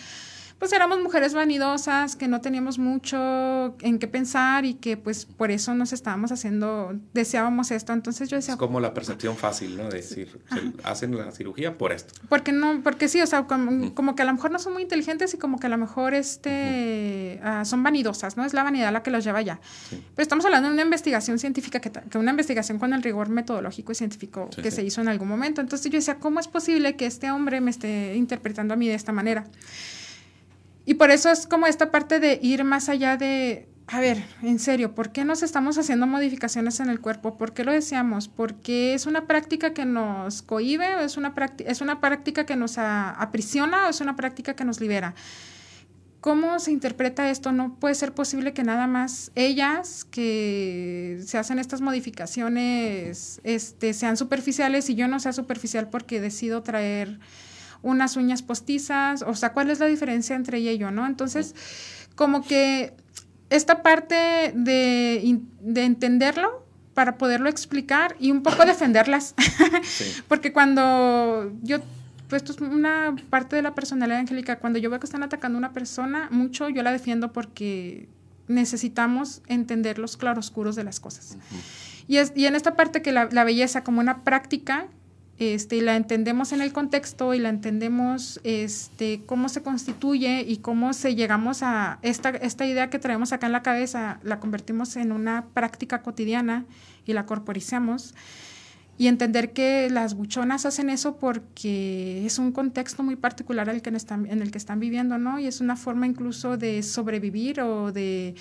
pues 0.60 0.72
éramos 0.72 1.02
mujeres 1.02 1.34
vanidosas, 1.34 2.16
que 2.16 2.28
no 2.28 2.40
teníamos 2.40 2.80
mucho 2.80 3.76
en 3.82 4.00
qué 4.00 4.08
pensar 4.08 4.64
y 4.66 4.76
que 4.76 4.96
pues 4.96 5.26
por 5.26 5.52
eso 5.52 5.74
nos 5.76 5.92
estábamos 5.92 6.32
haciendo, 6.32 6.98
deseábamos 7.14 7.72
esto. 7.72 7.92
Entonces 7.92 8.30
yo 8.30 8.38
decía... 8.38 8.54
Es 8.54 8.60
como 8.60 8.80
la 8.80 8.94
percepción 8.94 9.36
fácil, 9.36 9.76
¿no? 9.76 9.90
De 9.90 9.98
decir, 9.98 10.40
hacen 10.84 11.18
la 11.18 11.32
cirugía 11.32 11.78
por 11.78 11.92
esto. 11.92 12.14
Porque 12.30 12.54
no, 12.54 12.82
porque 12.84 13.10
sí, 13.10 13.22
o 13.22 13.28
sea, 13.28 13.44
como, 13.46 14.16
que 14.16 14.22
a 14.22 14.26
lo 14.26 14.34
mejor 14.34 14.52
no 14.52 14.60
son 14.60 14.74
muy 14.74 14.84
inteligentes 14.84 15.34
y 15.34 15.38
como 15.38 15.60
que 15.60 15.68
a 15.68 15.70
lo 15.70 15.78
mejor 15.78 16.14
este, 16.14 17.40
ah, 17.44 17.66
son 17.66 17.84
vanidosas, 17.84 18.38
¿no? 18.38 18.46
Es 18.46 18.54
la 18.54 18.64
vanidad 18.64 18.94
la 18.94 19.04
que 19.04 19.12
los 19.12 19.26
lleva 19.26 19.40
allá. 19.40 19.60
Pero 19.90 20.24
estamos 20.24 20.46
hablando 20.46 20.70
de 20.70 20.74
una 20.74 20.84
investigación 20.84 21.38
científica, 21.38 21.82
que, 21.82 21.92
que 21.92 22.18
una 22.18 22.32
investigación 22.32 22.80
con 22.80 22.94
el 22.94 23.04
rigor 23.04 23.28
metodológico 23.28 23.92
y 23.92 23.96
científico 23.96 24.50
que 24.62 24.72
se 24.72 24.84
hizo 24.84 25.02
en 25.02 25.10
algún 25.10 25.28
momento. 25.28 25.60
Entonces 25.60 25.92
yo 25.92 25.98
decía, 25.98 26.16
¿cómo 26.16 26.40
es 26.40 26.48
posible 26.48 26.96
que 26.96 27.06
este 27.06 27.30
hombre 27.30 27.60
me 27.60 27.72
esté 27.72 28.16
interpretando 28.16 28.74
a 28.74 28.78
mí 28.78 28.88
de 28.88 28.96
esta 28.96 29.12
manera? 29.12 29.46
Y 30.86 30.96
por 30.96 31.12
eso 31.12 31.30
es 31.30 31.48
como 31.48 31.68
esta 31.68 31.92
parte 31.92 32.20
de 32.20 32.40
ir 32.42 32.64
más 32.64 32.90
allá 32.90 33.18
de, 33.18 33.68
a 33.88 34.00
ver, 34.00 34.24
en 34.42 34.60
serio, 34.60 34.96
¿por 34.96 35.12
qué 35.12 35.26
nos 35.26 35.44
estamos 35.44 35.78
haciendo 35.78 36.08
modificaciones 36.08 36.80
en 36.80 36.90
el 36.90 37.02
cuerpo? 37.02 37.38
¿Por 37.38 37.54
qué 37.54 37.64
lo 37.64 37.72
deseamos? 37.72 38.28
¿Porque 38.28 38.94
es 38.94 39.06
una 39.06 39.28
práctica 39.28 39.74
que 39.74 39.86
nos 39.86 40.42
cohibe? 40.42 40.96
¿O 40.96 41.00
es 41.00 41.18
una, 41.18 41.34
es 41.66 41.82
una 41.82 42.02
práctica 42.02 42.46
que 42.46 42.56
nos 42.56 42.78
aprisiona 42.78 43.88
o 43.88 43.90
es 43.90 44.02
una 44.02 44.16
práctica 44.16 44.56
que 44.56 44.66
nos 44.66 44.80
libera? 44.80 45.16
¿Cómo 46.20 46.58
se 46.58 46.72
interpreta 46.72 47.30
esto? 47.30 47.52
No 47.52 47.76
puede 47.76 47.94
ser 47.94 48.14
posible 48.14 48.54
que 48.54 48.64
nada 48.64 48.88
más 48.88 49.32
ellas 49.36 50.06
que 50.06 51.22
se 51.24 51.38
hacen 51.38 51.60
estas 51.60 51.82
modificaciones 51.82 53.40
este, 53.44 53.94
sean 53.94 54.18
superficiales 54.18 54.90
y 54.90 54.96
yo 54.96 55.08
no 55.08 55.20
sea 55.20 55.34
superficial 55.34 55.90
porque 55.90 56.20
decido 56.20 56.64
traer 56.64 57.20
unas 57.86 58.18
uñas 58.18 58.42
postizas, 58.42 59.22
o 59.22 59.36
sea, 59.36 59.54
¿cuál 59.54 59.70
es 59.70 59.80
la 59.80 59.86
diferencia 59.86 60.36
entre 60.36 60.58
ella 60.58 60.72
y 60.72 60.80
yo, 60.80 60.90
no? 60.90 61.06
Entonces, 61.06 61.54
como 62.16 62.44
que 62.44 62.94
esta 63.52 63.84
parte 63.84 64.52
de, 64.56 65.38
entenderlo 65.76 66.66
para 66.96 67.18
poderlo 67.18 67.48
explicar 67.48 68.16
y 68.20 68.32
un 68.32 68.42
poco 68.42 68.66
defenderlas, 68.66 69.36
porque 70.28 70.52
cuando 70.52 71.52
yo 71.62 71.80
pues 72.28 72.42
esto 72.42 72.54
es 72.54 72.72
una 72.72 73.16
parte 73.30 73.56
de 73.56 73.62
la 73.62 73.76
personalidad 73.76 74.18
angélica. 74.18 74.58
Cuando 74.58 74.80
yo 74.80 74.90
veo 74.90 75.00
que 75.00 75.06
están 75.06 75.22
atacando 75.22 75.58
a 75.58 75.60
una 75.60 75.74
persona, 75.74 76.28
mucho 76.32 76.70
yo 76.70 76.82
la 76.82 76.92
defiendo 76.92 77.32
porque 77.32 78.10
necesitamos 78.48 79.44
entender 79.46 80.00
los 80.00 80.18
claroscuros 80.18 80.76
de 80.76 80.84
las 80.84 81.00
cosas. 81.00 81.38
y, 82.08 82.18
es, 82.18 82.34
y 82.36 82.48
en 82.48 82.56
esta 82.56 82.76
parte 82.76 83.04
que 83.04 83.12
la, 83.12 83.30
la, 83.32 83.44
belleza 83.44 83.84
como 83.84 84.00
una 84.00 84.24
práctica 84.24 84.88
este, 85.38 85.82
la 85.82 85.98
entendemos 85.98 86.54
en 86.54 86.62
el 86.62 86.72
contexto 86.72 87.34
y 87.34 87.40
la 87.40 87.50
entendemos 87.50 88.40
este, 88.44 89.22
cómo 89.26 89.50
se 89.50 89.62
constituye 89.62 90.46
y 90.48 90.58
cómo 90.58 90.94
se 90.94 91.14
llegamos 91.14 91.62
a 91.62 92.00
esta, 92.04 92.30
esta 92.30 92.66
idea 92.66 92.90
que 92.90 93.00
traemos 93.00 93.34
acá 93.34 93.48
en 93.48 93.52
la 93.52 93.62
cabeza, 93.62 94.20
la 94.24 94.40
convertimos 94.40 94.96
en 94.96 95.12
una 95.12 95.46
práctica 95.54 96.02
cotidiana 96.02 96.66
y 97.06 97.14
la 97.14 97.26
corporizamos. 97.26 98.14
y 98.98 99.08
entender 99.08 99.52
que 99.52 99.90
las 99.90 100.14
buchonas 100.14 100.66
hacen 100.66 100.90
eso 100.90 101.18
porque 101.18 102.26
es 102.26 102.40
un 102.40 102.54
contexto 102.54 103.04
muy 103.04 103.18
particular 103.18 103.68
el 103.68 103.82
que 103.82 103.90
están, 103.90 104.26
en 104.26 104.42
el 104.42 104.52
que 104.52 104.58
están 104.58 104.80
viviendo, 104.80 105.18
¿no? 105.18 105.38
Y 105.38 105.48
es 105.48 105.60
una 105.60 105.76
forma 105.76 106.08
incluso 106.08 106.56
de 106.56 106.82
sobrevivir 106.82 107.60
o 107.60 107.92
de... 107.92 108.36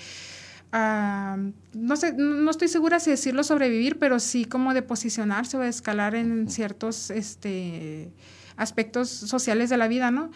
no 0.77 1.95
sé, 1.95 2.13
no 2.13 2.51
estoy 2.51 2.67
segura 2.67 2.99
si 2.99 3.09
decirlo 3.09 3.43
sobrevivir, 3.43 3.97
pero 3.97 4.19
sí 4.19 4.45
como 4.45 4.73
de 4.73 4.81
posicionarse 4.81 5.57
o 5.57 5.61
de 5.61 5.69
escalar 5.69 6.15
en 6.15 6.49
ciertos 6.49 7.11
este, 7.11 8.11
aspectos 8.57 9.09
sociales 9.09 9.69
de 9.69 9.77
la 9.77 9.87
vida, 9.87 10.11
¿no? 10.11 10.31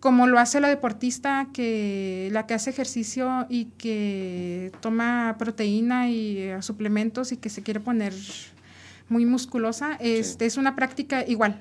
Como 0.00 0.28
lo 0.28 0.38
hace 0.38 0.60
la 0.60 0.68
deportista, 0.68 1.48
que 1.52 2.28
la 2.30 2.46
que 2.46 2.54
hace 2.54 2.70
ejercicio 2.70 3.46
y 3.48 3.64
que 3.78 4.70
toma 4.80 5.34
proteína 5.38 6.08
y 6.08 6.38
eh, 6.38 6.62
suplementos 6.62 7.32
y 7.32 7.36
que 7.36 7.50
se 7.50 7.64
quiere 7.64 7.80
poner 7.80 8.14
muy 9.08 9.24
musculosa, 9.24 9.96
este, 9.98 10.46
es 10.46 10.56
una 10.56 10.76
práctica 10.76 11.26
igual. 11.26 11.60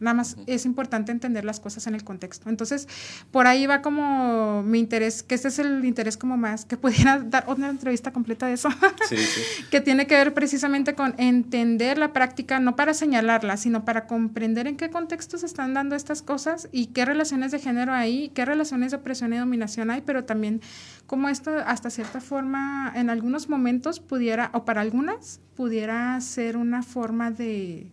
Nada 0.00 0.14
más 0.14 0.36
es 0.46 0.66
importante 0.66 1.12
entender 1.12 1.44
las 1.44 1.60
cosas 1.60 1.86
en 1.86 1.94
el 1.94 2.04
contexto. 2.04 2.50
Entonces, 2.50 2.88
por 3.30 3.46
ahí 3.46 3.66
va 3.66 3.80
como 3.80 4.62
mi 4.62 4.78
interés, 4.78 5.22
que 5.22 5.34
este 5.34 5.48
es 5.48 5.58
el 5.58 5.84
interés 5.84 6.16
como 6.16 6.36
más, 6.36 6.64
que 6.64 6.76
pudiera 6.76 7.18
dar 7.24 7.44
otra 7.46 7.68
entrevista 7.68 8.12
completa 8.12 8.46
de 8.46 8.54
eso, 8.54 8.68
Sí, 9.08 9.16
sí. 9.16 9.40
que 9.70 9.80
tiene 9.80 10.06
que 10.06 10.16
ver 10.16 10.34
precisamente 10.34 10.94
con 10.94 11.14
entender 11.18 11.98
la 11.98 12.12
práctica, 12.12 12.58
no 12.60 12.76
para 12.76 12.92
señalarla, 12.94 13.56
sino 13.56 13.84
para 13.84 14.06
comprender 14.06 14.66
en 14.66 14.76
qué 14.76 14.90
contexto 14.90 15.38
se 15.38 15.46
están 15.46 15.74
dando 15.74 15.94
estas 15.94 16.22
cosas 16.22 16.68
y 16.72 16.86
qué 16.86 17.04
relaciones 17.04 17.52
de 17.52 17.58
género 17.60 17.92
hay, 17.92 18.30
qué 18.30 18.44
relaciones 18.44 18.90
de 18.90 18.98
opresión 18.98 19.32
y 19.32 19.38
dominación 19.38 19.90
hay, 19.90 20.00
pero 20.00 20.24
también 20.24 20.60
cómo 21.06 21.28
esto 21.28 21.52
hasta 21.66 21.90
cierta 21.90 22.20
forma 22.20 22.92
en 22.94 23.10
algunos 23.10 23.48
momentos 23.48 24.00
pudiera, 24.00 24.50
o 24.54 24.64
para 24.64 24.80
algunas, 24.80 25.40
pudiera 25.56 26.20
ser 26.20 26.56
una 26.56 26.82
forma 26.82 27.30
de 27.30 27.92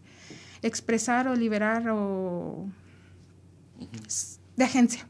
expresar 0.62 1.28
o 1.28 1.36
liberar 1.36 1.88
o 1.90 2.68
de 4.56 4.64
agencia. 4.64 5.08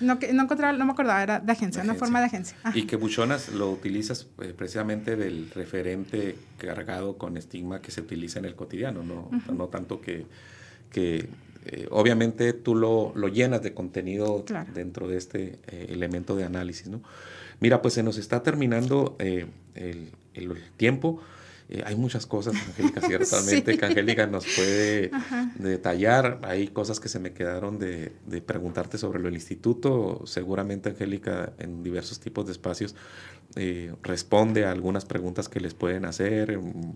No, 0.00 0.18
que- 0.20 0.32
no, 0.32 0.44
encontraba, 0.44 0.76
no 0.78 0.84
me 0.86 0.92
acordaba, 0.92 1.22
era 1.22 1.40
de 1.40 1.50
agencia, 1.50 1.82
De 1.82 1.86
una 1.86 1.92
agencia. 1.94 2.06
forma 2.06 2.20
de 2.20 2.26
agencia. 2.26 2.56
Ajá. 2.62 2.78
Y 2.78 2.84
que 2.86 2.94
buchonas 2.96 3.48
lo 3.48 3.70
utilizas 3.70 4.28
eh, 4.40 4.54
precisamente 4.56 5.16
del 5.16 5.50
referente 5.50 6.36
cargado 6.58 7.18
con 7.18 7.36
estigma 7.36 7.80
que 7.80 7.90
se 7.90 8.00
utiliza 8.00 8.38
en 8.38 8.44
el 8.44 8.54
cotidiano, 8.54 9.02
no, 9.02 9.28
no 9.52 9.66
tanto 9.68 10.00
que, 10.00 10.26
que 10.90 11.28
eh, 11.66 11.88
obviamente 11.90 12.52
tú 12.52 12.76
lo, 12.76 13.12
lo 13.16 13.26
llenas 13.28 13.62
de 13.62 13.74
contenido 13.74 14.44
Claro. 14.44 14.70
dentro 14.72 15.08
de 15.08 15.16
este 15.16 15.58
eh, 15.66 15.86
elemento 15.90 16.36
de 16.36 16.44
análisis. 16.44 16.86
¿no? 16.86 17.02
Mira, 17.58 17.82
pues 17.82 17.94
se 17.94 18.04
nos 18.04 18.18
está 18.18 18.42
terminando 18.44 19.16
el, 19.18 19.48
el 20.34 20.62
tiempo. 20.76 21.20
Eh, 21.74 21.82
hay 21.86 21.96
muchas 21.96 22.26
cosas, 22.26 22.54
Angélica, 22.54 23.00
ciertamente, 23.00 23.72
Sí. 23.72 23.78
que 23.78 23.86
Angélica 23.86 24.26
nos 24.26 24.44
puede 24.44 25.08
Ajá. 25.10 25.50
detallar. 25.58 26.38
Hay 26.42 26.68
cosas 26.68 27.00
que 27.00 27.08
se 27.08 27.18
me 27.18 27.32
quedaron 27.32 27.78
de, 27.78 28.12
de 28.26 28.42
preguntarte 28.42 28.98
sobre 28.98 29.20
lo 29.20 29.24
del 29.26 29.34
instituto. 29.36 30.20
Seguramente 30.26 30.90
Angélica 30.90 31.54
en 31.58 31.82
diversos 31.82 32.20
tipos 32.20 32.44
de 32.44 32.52
espacios 32.52 32.94
eh, 33.56 33.94
responde 34.02 34.64
a 34.64 34.70
algunas 34.72 35.04
preguntas 35.04 35.48
que 35.48 35.60
les 35.60 35.74
pueden 35.74 36.04
hacer. 36.04 36.58
Mm, 36.58 36.94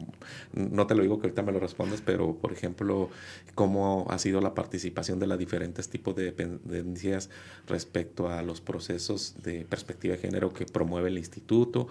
No 0.52 0.86
te 0.86 0.94
lo 0.94 1.02
digo 1.02 1.18
que 1.18 1.26
ahorita 1.26 1.42
me 1.42 1.52
lo 1.52 1.60
respondas, 1.60 2.00
pero 2.02 2.36
por 2.36 2.52
ejemplo, 2.52 3.10
cómo 3.54 4.06
ha 4.10 4.18
sido 4.18 4.40
la 4.40 4.54
participación 4.54 5.18
de 5.18 5.26
los 5.26 5.38
diferentes 5.38 5.88
tipos 5.88 6.14
de 6.16 6.24
dependencias 6.24 7.30
respecto 7.66 8.28
a 8.28 8.42
los 8.42 8.60
procesos 8.60 9.36
de 9.42 9.64
perspectiva 9.66 10.14
de 10.14 10.20
género 10.20 10.52
que 10.52 10.66
promueve 10.66 11.08
el 11.08 11.18
instituto. 11.18 11.88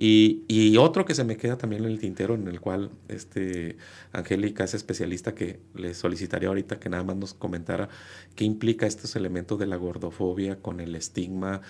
Y, 0.00 0.44
y 0.46 0.76
otro 0.76 1.04
que 1.04 1.14
se 1.14 1.24
me 1.24 1.36
queda 1.36 1.58
también 1.58 1.84
en 1.84 1.90
el 1.90 1.98
tintero, 1.98 2.34
en 2.36 2.46
el 2.46 2.60
cual 2.60 2.90
este, 3.08 3.76
Angélica 4.12 4.62
es 4.62 4.74
especialista, 4.74 5.34
que 5.34 5.58
le 5.74 5.92
solicitaría 5.92 6.48
ahorita 6.48 6.78
que 6.78 6.88
nada 6.88 7.02
más 7.02 7.16
nos 7.16 7.34
comentara 7.34 7.88
qué 8.36 8.44
implica 8.44 8.86
estos 8.86 9.16
elementos 9.16 9.58
de 9.58 9.66
la 9.66 9.74
gordofobia 9.76 10.62
con 10.62 10.78
el 10.80 10.94
estigma 10.94 11.62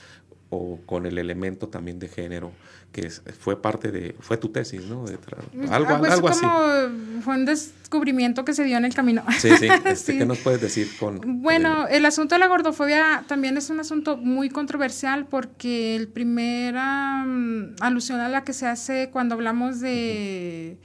o 0.51 0.79
con 0.87 1.05
el 1.07 1.19
elemento 1.19 1.69
también 1.69 1.99
de 1.99 2.09
género, 2.09 2.53
que 2.93 3.03
es- 3.07 3.23
fue 3.39 3.61
parte 3.61 3.91
de, 3.93 4.17
fue 4.21 4.39
tu 4.39 4.49
tesis, 4.49 4.83
¿no? 4.87 5.05
De 5.05 5.19
tra- 5.21 5.39
algo 5.71 6.05
Algo, 6.07 6.29
así. 6.29 6.41
como 6.41 7.21
fue 7.23 7.35
un 7.35 7.45
descubrimiento 7.45 8.47
que 8.47 8.55
se 8.55 8.65
dio 8.65 8.79
en 8.79 8.87
el 8.87 8.95
camino. 8.95 9.23
Sí, 9.39 9.51
sí. 9.59 9.69
Este, 9.85 10.13
Sí. 10.13 10.19
¿Qué 10.19 10.25
nos 10.25 10.39
puedes 10.39 10.61
decir 10.63 10.89
con... 10.99 11.21
Bueno, 11.43 11.87
eh, 11.87 11.97
el 11.99 12.07
asunto 12.07 12.35
de 12.35 12.39
la 12.39 12.47
gordofobia 12.47 13.25
también 13.29 13.59
es 13.59 13.69
un 13.69 13.79
asunto 13.81 14.17
muy 14.17 14.49
controversial 14.49 15.27
porque 15.27 15.97
el 15.97 16.09
primer 16.09 16.77
am, 16.79 17.75
alusión 17.81 18.21
a 18.21 18.29
la 18.31 18.43
que 18.45 18.55
se 18.55 18.67
hace 18.67 19.11
cuando 19.13 19.35
hablamos 19.35 19.81
de 19.81 20.79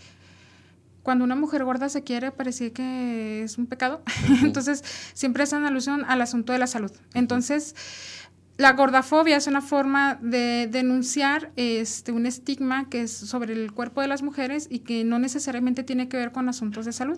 cuando 1.03 1.25
una 1.25 1.35
mujer 1.35 1.65
gorda 1.65 1.89
se 1.89 2.01
quiere 2.03 2.31
parecía 2.31 2.71
que 2.71 3.43
es 3.43 3.57
un 3.57 3.65
pecado. 3.67 4.01
Entonces, 4.41 4.83
siempre 5.13 5.43
hacen 5.43 5.65
alusión 5.65 6.05
al 6.07 6.21
asunto 6.21 6.53
de 6.53 6.59
la 6.59 6.67
salud. 6.67 6.91
Entonces, 7.13 7.75
la 8.57 8.73
gordafobia 8.73 9.35
es 9.35 9.47
una 9.47 9.61
forma 9.61 10.19
de 10.21 10.67
denunciar 10.71 11.51
este, 11.55 12.11
un 12.11 12.27
estigma 12.27 12.87
que 12.87 13.01
es 13.01 13.11
sobre 13.11 13.53
el 13.53 13.71
cuerpo 13.71 14.01
de 14.01 14.07
las 14.07 14.21
mujeres 14.21 14.67
y 14.69 14.79
que 14.79 15.03
no 15.03 15.17
necesariamente 15.17 15.83
tiene 15.83 16.07
que 16.07 16.17
ver 16.17 16.31
con 16.31 16.47
asuntos 16.47 16.85
de 16.85 16.91
salud. 16.91 17.17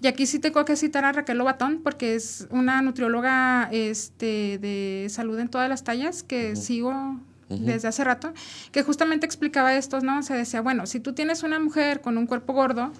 Y 0.00 0.06
aquí 0.06 0.24
sí 0.24 0.38
tengo 0.38 0.64
que 0.64 0.76
citar 0.76 1.04
a 1.04 1.12
Raquel 1.12 1.36
Lobatón 1.36 1.80
porque 1.82 2.14
es 2.14 2.46
una 2.50 2.80
nutrióloga 2.80 3.68
este, 3.70 4.58
de 4.58 5.08
salud 5.10 5.38
en 5.38 5.48
todas 5.48 5.68
las 5.68 5.84
tallas 5.84 6.22
que 6.22 6.56
sigo 6.56 7.20
desde 7.50 7.88
hace 7.88 8.02
rato, 8.02 8.32
que 8.70 8.82
justamente 8.82 9.26
explicaba 9.26 9.74
esto, 9.74 10.00
¿no? 10.00 10.20
O 10.20 10.22
sea, 10.22 10.36
decía, 10.36 10.62
bueno, 10.62 10.86
si 10.86 11.00
tú 11.00 11.12
tienes 11.12 11.42
una 11.42 11.58
mujer 11.58 12.00
con 12.00 12.16
un 12.16 12.26
cuerpo 12.26 12.54
gordo, 12.54 12.92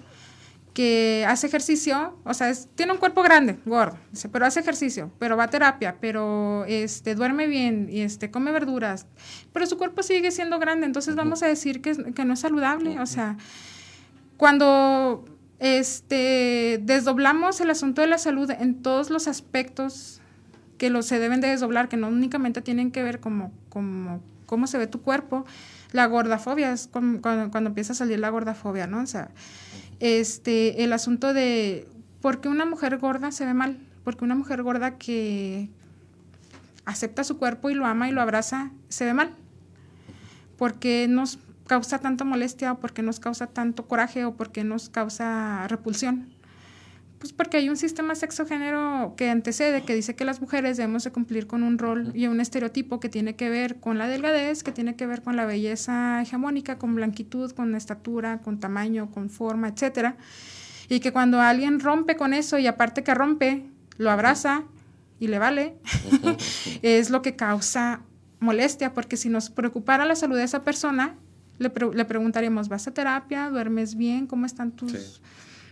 que 0.73 1.23
hace 1.27 1.45
ejercicio, 1.47 2.17
o 2.23 2.33
sea, 2.33 2.49
es- 2.49 2.67
tiene 2.75 2.91
un 2.93 2.97
cuerpo 2.97 3.21
grande, 3.21 3.57
gordo, 3.65 3.97
pero 4.31 4.45
hace 4.45 4.59
ejercicio, 4.61 5.11
pero 5.19 5.37
va 5.37 5.43
a 5.43 5.49
terapia, 5.49 5.97
pero 6.01 6.65
este, 6.67 7.13
duerme 7.15 7.45
bien 7.47 7.87
y 7.91 8.01
este, 8.01 8.31
come 8.31 8.51
verduras, 8.51 9.05
pero 9.53 9.67
su 9.67 9.77
cuerpo 9.77 10.01
sigue 10.01 10.31
siendo 10.31 10.57
grande, 10.59 10.85
entonces 10.87 11.15
vamos 11.15 11.43
a 11.43 11.47
decir 11.47 11.81
que, 11.81 12.13
que 12.13 12.25
no 12.25 12.33
es 12.33 12.39
saludable, 12.39 12.99
o 12.99 13.05
sea, 13.05 13.37
cuando 14.37 15.25
este, 15.59 16.79
desdoblamos 16.83 17.61
el 17.61 17.69
asunto 17.69 18.01
de 18.01 18.07
la 18.07 18.17
salud 18.17 18.49
en 18.51 18.81
todos 18.81 19.09
los 19.09 19.27
aspectos 19.27 20.21
que 20.77 20.89
lo, 20.89 21.03
se 21.03 21.19
deben 21.19 21.39
de 21.39 21.49
desdoblar, 21.49 21.87
que 21.87 21.97
no 21.97 22.07
únicamente 22.07 22.61
tienen 22.61 22.91
que 22.91 23.03
ver 23.03 23.19
como, 23.19 23.51
como 23.69 24.21
cómo 24.45 24.67
se 24.67 24.77
ve 24.77 24.87
tu 24.87 25.01
cuerpo, 25.01 25.45
la 25.93 26.05
gordafobia 26.07 26.73
es 26.73 26.87
cuando, 26.87 27.21
cuando, 27.21 27.49
cuando 27.51 27.69
empieza 27.69 27.93
a 27.93 27.95
salir 27.95 28.19
la 28.19 28.29
gordafobia, 28.29 28.87
¿no? 28.87 29.01
O 29.01 29.07
sea, 29.07 29.29
este, 30.03 30.83
el 30.83 30.91
asunto 30.91 31.33
de 31.33 31.87
por 32.21 32.41
qué 32.41 32.49
una 32.49 32.65
mujer 32.65 32.97
gorda 32.97 33.31
se 33.31 33.45
ve 33.45 33.53
mal, 33.53 33.79
porque 34.03 34.25
una 34.25 34.35
mujer 34.35 34.61
gorda 34.61 34.97
que 34.97 35.69
acepta 36.83 37.23
su 37.23 37.37
cuerpo 37.37 37.69
y 37.69 37.73
lo 37.73 37.85
ama 37.85 38.09
y 38.09 38.11
lo 38.11 38.21
abraza, 38.21 38.71
se 38.89 39.05
ve 39.05 39.13
mal, 39.13 39.33
porque 40.57 41.07
nos 41.09 41.39
causa 41.67 41.99
tanta 41.99 42.25
molestia 42.25 42.73
o 42.73 42.79
porque 42.81 43.01
nos 43.01 43.21
causa 43.21 43.47
tanto 43.47 43.87
coraje 43.87 44.25
o 44.25 44.35
porque 44.35 44.65
nos 44.65 44.89
causa 44.89 45.69
repulsión. 45.69 46.33
Pues 47.23 47.31
porque 47.31 47.55
hay 47.55 47.69
un 47.69 47.77
sistema 47.77 48.15
sexogénero 48.15 49.13
que 49.15 49.29
antecede, 49.29 49.83
que 49.83 49.95
dice 49.95 50.13
que 50.13 50.25
las 50.25 50.41
mujeres 50.41 50.75
debemos 50.75 51.05
de 51.05 51.11
cumplir 51.13 51.47
con 51.47 51.63
un 51.63 51.77
rol 51.77 52.11
y 52.13 52.27
un 52.27 52.41
estereotipo 52.41 52.99
que 52.99 53.07
tiene 53.07 53.37
que 53.37 53.49
ver 53.49 53.79
con 53.79 53.97
la 53.97 54.09
delgadez, 54.09 54.61
que 54.61 54.73
tiene 54.73 54.97
que 54.97 55.07
ver 55.07 55.21
con 55.21 55.37
la 55.37 55.45
belleza 55.45 56.21
hegemónica, 56.21 56.77
con 56.77 56.95
blanquitud, 56.95 57.51
con 57.53 57.75
estatura, 57.75 58.39
con 58.39 58.59
tamaño, 58.59 59.09
con 59.09 59.29
forma, 59.29 59.69
etcétera. 59.69 60.17
Y 60.89 60.99
que 60.99 61.13
cuando 61.13 61.39
alguien 61.39 61.79
rompe 61.79 62.17
con 62.17 62.33
eso 62.33 62.59
y 62.59 62.67
aparte 62.67 63.03
que 63.05 63.13
rompe, 63.13 63.63
lo 63.97 64.11
abraza 64.11 64.63
y 65.17 65.27
le 65.27 65.39
vale, 65.39 65.75
es 66.81 67.09
lo 67.09 67.21
que 67.21 67.37
causa 67.37 68.01
molestia, 68.41 68.93
porque 68.93 69.15
si 69.15 69.29
nos 69.29 69.49
preocupara 69.49 70.03
la 70.03 70.17
salud 70.17 70.35
de 70.35 70.43
esa 70.43 70.65
persona, 70.65 71.15
le, 71.57 71.69
pre- 71.69 71.93
le 71.93 72.03
preguntaríamos, 72.03 72.67
¿vas 72.67 72.85
a 72.89 72.93
terapia? 72.93 73.49
¿Duermes 73.49 73.95
bien? 73.95 74.27
¿Cómo 74.27 74.45
están 74.45 74.71
tus...? 74.73 74.91
Sí. 74.91 74.97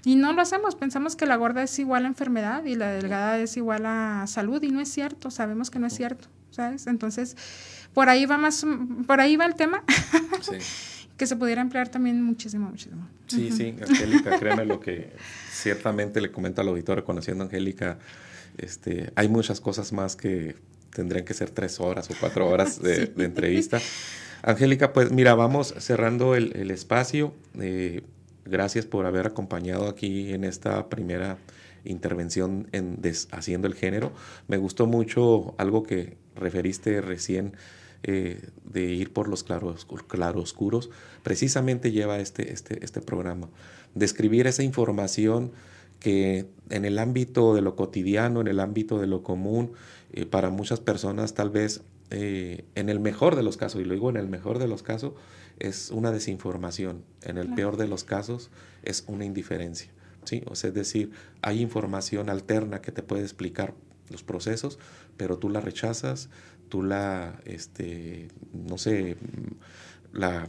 Y 0.03 0.15
no 0.15 0.33
lo 0.33 0.41
hacemos, 0.41 0.75
pensamos 0.75 1.15
que 1.15 1.25
la 1.25 1.35
gorda 1.35 1.61
es 1.63 1.77
igual 1.77 2.05
a 2.05 2.07
enfermedad 2.07 2.65
y 2.65 2.75
la 2.75 2.89
delgada 2.91 3.37
es 3.39 3.55
igual 3.57 3.85
a 3.85 4.25
salud 4.27 4.61
y 4.63 4.69
no 4.71 4.81
es 4.81 4.89
cierto, 4.89 5.29
sabemos 5.29 5.69
que 5.69 5.77
no 5.79 5.85
es 5.87 5.93
cierto, 5.93 6.27
¿sabes? 6.49 6.87
Entonces, 6.87 7.37
por 7.93 8.09
ahí 8.09 8.25
va 8.25 8.37
más, 8.37 8.65
por 9.05 9.19
ahí 9.21 9.35
va 9.35 9.45
el 9.45 9.55
tema, 9.55 9.83
sí. 10.41 10.55
que 11.17 11.27
se 11.27 11.35
pudiera 11.35 11.61
emplear 11.61 11.89
también 11.89 12.21
muchísimo, 12.23 12.69
muchísimo. 12.69 13.07
Sí, 13.27 13.51
sí, 13.51 13.75
Angélica, 13.79 14.39
créeme 14.39 14.65
lo 14.65 14.79
que 14.79 15.13
ciertamente 15.51 16.19
le 16.19 16.31
comento 16.31 16.61
al 16.61 16.69
auditorio, 16.69 17.05
conociendo 17.05 17.43
a 17.43 17.47
Angélica, 17.47 17.99
este, 18.57 19.11
hay 19.15 19.27
muchas 19.29 19.61
cosas 19.61 19.93
más 19.93 20.15
que 20.15 20.55
tendrían 20.93 21.23
que 21.25 21.33
ser 21.33 21.51
tres 21.51 21.79
horas 21.79 22.09
o 22.09 22.13
cuatro 22.19 22.49
horas 22.49 22.79
de, 22.81 23.05
Sí. 23.05 23.13
de 23.15 23.25
entrevista. 23.25 23.79
Angélica, 24.43 24.91
pues 24.93 25.11
mira, 25.11 25.35
vamos 25.35 25.75
cerrando 25.77 26.35
el, 26.35 26.53
el 26.55 26.71
espacio. 26.71 27.33
Eh, 27.59 28.01
gracias 28.45 28.85
por 28.85 29.05
haber 29.05 29.27
acompañado 29.27 29.87
aquí 29.87 30.33
en 30.33 30.43
esta 30.43 30.89
primera 30.89 31.37
intervención 31.83 32.67
en 32.71 33.01
Deshaciendo 33.01 33.67
el 33.67 33.75
Género. 33.75 34.11
Me 34.47 34.57
gustó 34.57 34.87
mucho 34.87 35.55
algo 35.57 35.83
que 35.83 36.17
referiste 36.35 37.01
recién 37.01 37.53
eh, 38.03 38.49
de 38.63 38.81
ir 38.81 39.13
por 39.13 39.27
los 39.27 39.43
claroscuros, 39.43 40.89
precisamente 41.21 41.91
lleva 41.91 42.19
este, 42.19 42.51
este, 42.51 42.83
este 42.83 42.99
programa. 42.99 43.47
Describir 43.93 44.47
esa 44.47 44.63
información 44.63 45.51
que 45.99 46.47
en 46.71 46.85
el 46.85 46.97
ámbito 46.97 47.53
de 47.53 47.61
lo 47.61 47.75
cotidiano, 47.75 48.41
en 48.41 48.47
el 48.47 48.59
ámbito 48.59 48.99
de 48.99 49.05
lo 49.05 49.21
común, 49.21 49.73
eh, 50.13 50.25
para 50.25 50.49
muchas 50.49 50.79
personas 50.79 51.35
tal 51.35 51.51
vez 51.51 51.83
eh, 52.09 52.65
en 52.73 52.89
el 52.89 52.99
mejor 52.99 53.35
de 53.35 53.43
los 53.43 53.55
casos, 53.55 53.79
y 53.81 53.85
lo 53.85 53.93
digo 53.93 54.09
en 54.09 54.17
el 54.17 54.27
mejor 54.27 54.57
de 54.57 54.67
los 54.67 54.81
casos, 54.81 55.13
es 55.59 55.91
una 55.91 56.11
desinformación. 56.11 57.03
En 57.21 57.37
el 57.37 57.53
peor 57.53 57.77
de 57.77 57.87
los 57.87 58.03
casos 58.03 58.49
es 58.83 59.03
una 59.07 59.25
indiferencia. 59.25 59.91
¿sí? 60.23 60.43
O 60.47 60.55
sea, 60.55 60.69
es 60.69 60.73
decir, 60.73 61.11
hay 61.41 61.61
información 61.61 62.29
alterna 62.29 62.81
que 62.81 62.91
te 62.91 63.03
puede 63.03 63.23
explicar 63.23 63.73
los 64.09 64.23
procesos, 64.23 64.79
pero 65.17 65.37
tú 65.37 65.49
la 65.49 65.61
rechazas, 65.61 66.29
tú 66.69 66.83
la, 66.83 67.39
este, 67.45 68.27
no 68.53 68.77
sé, 68.77 69.17
la 70.11 70.47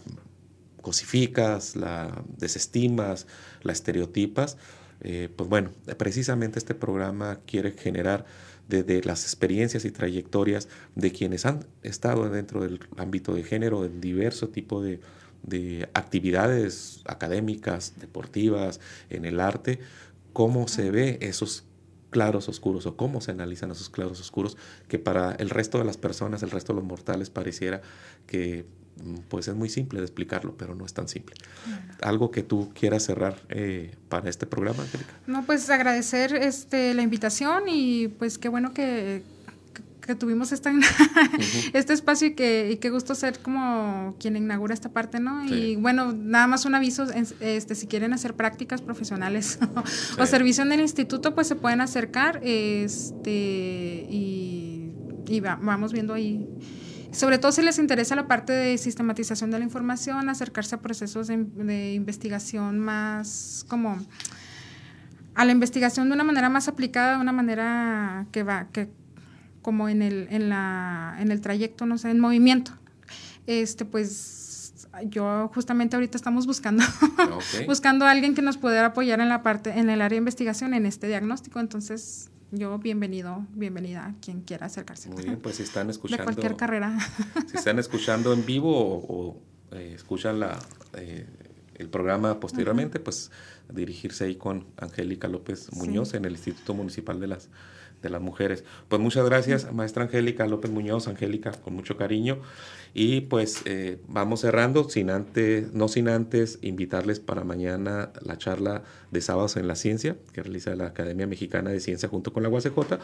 cosificas, 0.81 1.77
la 1.77 2.23
desestimas, 2.37 3.27
la 3.63 3.73
estereotipas. 3.73 4.59
Eh, 5.01 5.29
pues 5.35 5.49
bueno, 5.49 5.71
precisamente 5.97 6.59
este 6.59 6.75
programa 6.75 7.41
quiere 7.47 7.73
generar 7.73 8.25
desde 8.73 9.03
las 9.03 9.25
experiencias 9.25 9.85
y 9.85 9.91
trayectorias 9.91 10.69
de 10.95 11.13
quienes 11.13 11.45
han 11.45 11.67
estado 11.83 12.29
dentro 12.31 12.63
del 12.63 12.81
ámbito 12.97 13.35
de 13.35 13.45
género 13.45 13.85
en 13.85 14.01
diverso 14.01 14.49
tipo 14.49 14.83
de, 14.83 15.01
de 15.43 15.89
actividades 15.93 17.03
académicas, 17.07 17.95
deportivas, 18.01 18.81
en 19.11 19.27
el 19.27 19.41
arte, 19.41 19.79
cómo 20.33 20.69
se 20.69 20.91
ve 20.91 21.19
esos 21.21 21.65
claros 22.11 22.49
oscuros 22.49 22.87
o 22.87 22.97
cómo 22.97 23.21
se 23.21 23.31
analizan 23.31 23.71
esos 23.71 23.89
claros 23.89 24.21
oscuros 24.21 24.57
que 24.89 24.99
para 24.99 25.33
el 25.33 25.51
resto 25.51 25.79
de 25.79 25.85
las 25.85 25.97
personas, 25.97 26.43
el 26.43 26.51
resto 26.51 26.73
de 26.73 26.81
los 26.81 26.89
mortales 26.89 27.31
pareciera 27.31 27.83
que 28.27 28.67
pues 29.29 29.49
es 29.49 29.55
muy 29.55 29.69
simple 29.69 30.01
de 30.01 30.07
explicarlo, 30.07 30.57
pero 30.57 30.75
no 30.75 30.87
es 30.87 30.95
tan 30.95 31.09
simple. 31.09 31.35
¿Algo 32.01 32.31
que 32.31 32.43
tú 32.43 32.71
quieras 32.75 33.05
cerrar 33.05 33.41
eh, 33.49 33.95
para 34.09 34.29
este 34.29 34.47
programa, 34.47 34.83
Angélica? 34.83 35.13
No, 35.27 35.45
pues 35.45 35.69
agradecer 35.71 36.35
este, 36.35 36.95
la 36.95 37.03
invitación 37.03 37.65
y 37.69 38.09
pues 38.09 38.39
qué 38.39 38.49
bueno 38.49 38.73
que, 38.73 39.23
que 40.07 40.15
tuvimos 40.15 40.53
esta, 40.53 40.73
este 41.73 41.93
espacio 41.93 42.29
y 42.29 42.35
que, 42.35 42.79
qué 42.81 42.91
gusto 42.91 43.15
ser 43.15 43.39
como 43.39 44.17
quien 44.19 44.37
inaugura 44.37 44.75
esta 44.75 44.91
parte, 44.91 45.21
¿no? 45.21 45.45
Y 45.45 45.77
bueno, 45.77 46.13
nada 46.13 46.47
más 46.47 46.65
un 46.65 46.75
aviso, 46.75 47.07
este, 47.41 47.75
si 47.75 47.87
quieren 47.87 48.13
hacer 48.13 48.35
prácticas 48.35 48.83
profesionales 48.83 49.59
o 50.19 50.27
servicio 50.27 50.65
en 50.65 50.73
el 50.73 50.81
instituto, 50.81 51.35
pues 51.35 51.47
se 51.47 51.55
pueden 51.57 51.81
acercar 51.81 52.41
este, 52.43 54.07
y, 54.11 54.93
vamos 55.61 55.93
viendo 55.93 56.13
ahí. 56.13 56.47
Sobre 57.13 57.39
todo 57.39 57.53
si 57.53 57.63
les 57.63 57.79
interesa 57.79 58.17
la 58.17 58.27
parte 58.27 58.53
de 58.53 58.79
sistematización 58.79 59.51
de 59.51 59.59
la 59.59 59.65
información, 59.65 60.29
acercarse 60.29 60.75
a 60.75 60.81
procesos 60.81 61.29
de, 61.29 61.37
de 61.37 61.95
investigación 61.95 62.79
más 62.79 63.65
como 63.69 63.99
a 65.35 65.45
la 65.45 65.53
investigación 65.53 66.09
de 66.09 66.15
una 66.15 66.25
manera 66.25 66.49
más 66.49 66.69
aplicada, 66.69 67.17
de 67.17 67.21
una 67.21 67.33
manera 67.33 68.27
que 68.33 68.43
va, 68.43 68.69
que 68.73 68.91
como 69.63 69.89
en 69.89 70.03
el, 70.03 70.27
en 70.31 70.49
la, 70.49 71.17
en 71.21 71.31
el 71.31 71.41
trayecto, 71.41 71.87
no 71.87 71.97
sé, 71.97 72.11
en 72.11 72.21
movimiento. 72.21 72.73
Este, 73.47 73.85
pues 73.85 74.89
yo 75.05 75.51
justamente 75.55 75.97
ahorita 75.97 76.17
estamos 76.17 76.47
buscando, 76.47 76.85
buscando 77.67 78.05
a 78.05 78.11
alguien 78.11 78.35
que 78.35 78.43
nos 78.43 78.59
pudiera 78.59 78.87
apoyar 78.87 79.21
en 79.21 79.29
la 79.29 79.43
parte, 79.43 79.71
en 79.71 79.89
el 79.89 80.03
área 80.03 80.17
de 80.17 80.19
investigación, 80.19 80.75
en 80.75 80.85
este 80.85 81.07
diagnóstico. 81.07 81.61
Entonces, 81.61 82.31
yo 82.53 82.79
bienvenido, 82.79 83.47
bienvenida 83.55 84.15
quien 84.21 84.43
quiera 84.43 84.67
acercarse. 84.67 85.09
Muy 85.09 85.25
bien, 85.25 85.41
pues 85.41 85.57
si 85.57 85.63
están 85.63 85.89
escuchando. 85.89 86.23
De 86.23 86.25
cualquier 86.25 86.57
carrera. 86.57 86.97
Si 87.51 87.57
están 87.57 87.79
escuchando 87.79 88.33
en 88.33 88.45
vivo 88.45 88.71
o, 88.73 89.43
eh, 89.73 89.93
escuchan 89.95 90.39
la, 90.39 90.59
eh, 90.93 91.27
el 91.75 91.89
programa 91.89 92.39
posteriormente, 92.41 93.01
pues 93.01 93.31
dirigirse 93.73 94.25
ahí 94.25 94.37
con 94.37 94.67
Angélica 94.77 95.29
López 95.29 95.73
Muñoz 95.73 96.13
en 96.15 96.27
el 96.27 96.33
Instituto 96.33 96.75
Municipal 96.75 97.21
de 97.21 97.27
las 97.27 97.49
de 98.03 98.11
las 98.11 98.21
mujeres. 98.21 98.65
Pues 98.89 99.01
muchas 99.01 99.25
gracias, 99.25 99.73
maestra 99.73 100.05
Angélica 100.05 100.47
López 100.47 100.71
Muñoz, 100.71 101.09
Angélica, 101.09 101.53
con 101.53 101.75
mucho 101.75 101.97
cariño. 101.97 102.41
Y 102.95 103.23
pues 103.23 103.63
eh, 103.65 103.99
vamos 104.09 104.41
cerrando, 104.41 104.89
sin 104.89 105.09
antes, 105.09 105.73
no 105.73 105.89
sin 105.89 106.09
antes 106.09 106.59
invitarles 106.61 107.21
para 107.21 107.43
mañana 107.43 108.11
la 108.21 108.37
charla 108.37 108.83
de 109.11 109.21
sábados 109.23 109.57
en 109.57 109.67
la 109.67 109.77
ciencia, 109.77 110.17
que 110.33 110.43
realiza 110.43 110.75
la 110.75 110.87
Academia 110.87 111.27
Mexicana 111.27 111.71
de 111.71 111.81
Ciencia 111.81 112.09
junto 112.09 112.33
con 112.35 112.43
la 112.43 112.51
UACJ, 112.51 112.99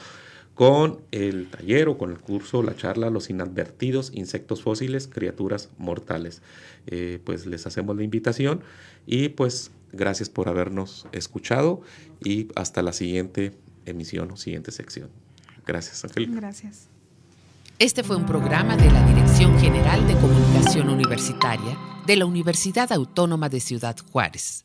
con 0.54 1.00
el 1.12 1.48
taller 1.48 1.88
o 1.88 1.96
con 1.96 2.10
el 2.10 2.18
curso, 2.18 2.62
la 2.62 2.74
charla 2.74 3.10
Los 3.10 3.30
inadvertidos 3.30 4.10
insectos 4.12 4.60
fósiles, 4.62 5.06
criaturas 5.06 5.70
mortales. 5.78 6.42
Eh, 6.86 7.20
pues 7.24 7.46
les 7.46 7.66
hacemos 7.66 7.96
la 7.96 8.02
invitación 8.02 8.60
y 9.06 9.30
pues 9.30 9.70
gracias 9.92 10.28
por 10.28 10.48
habernos 10.48 11.06
escuchado 11.12 11.80
y 12.22 12.48
hasta 12.56 12.82
la 12.82 12.92
siguiente 12.92 13.52
emisión 13.90 14.30
o 14.30 14.36
siguiente 14.36 14.70
sección. 14.72 15.10
Gracias, 15.66 16.04
Angélica. 16.04 16.34
Gracias. 16.36 16.88
Este 17.78 18.02
fue 18.02 18.16
un 18.16 18.26
programa 18.26 18.76
de 18.76 18.90
la 18.90 19.06
Dirección 19.06 19.58
General 19.60 20.06
de 20.08 20.14
Comunicación 20.14 20.88
Universitaria 20.88 21.78
de 22.06 22.16
la 22.16 22.26
Universidad 22.26 22.90
Autónoma 22.90 23.48
de 23.48 23.60
Ciudad 23.60 23.96
Juárez. 24.10 24.64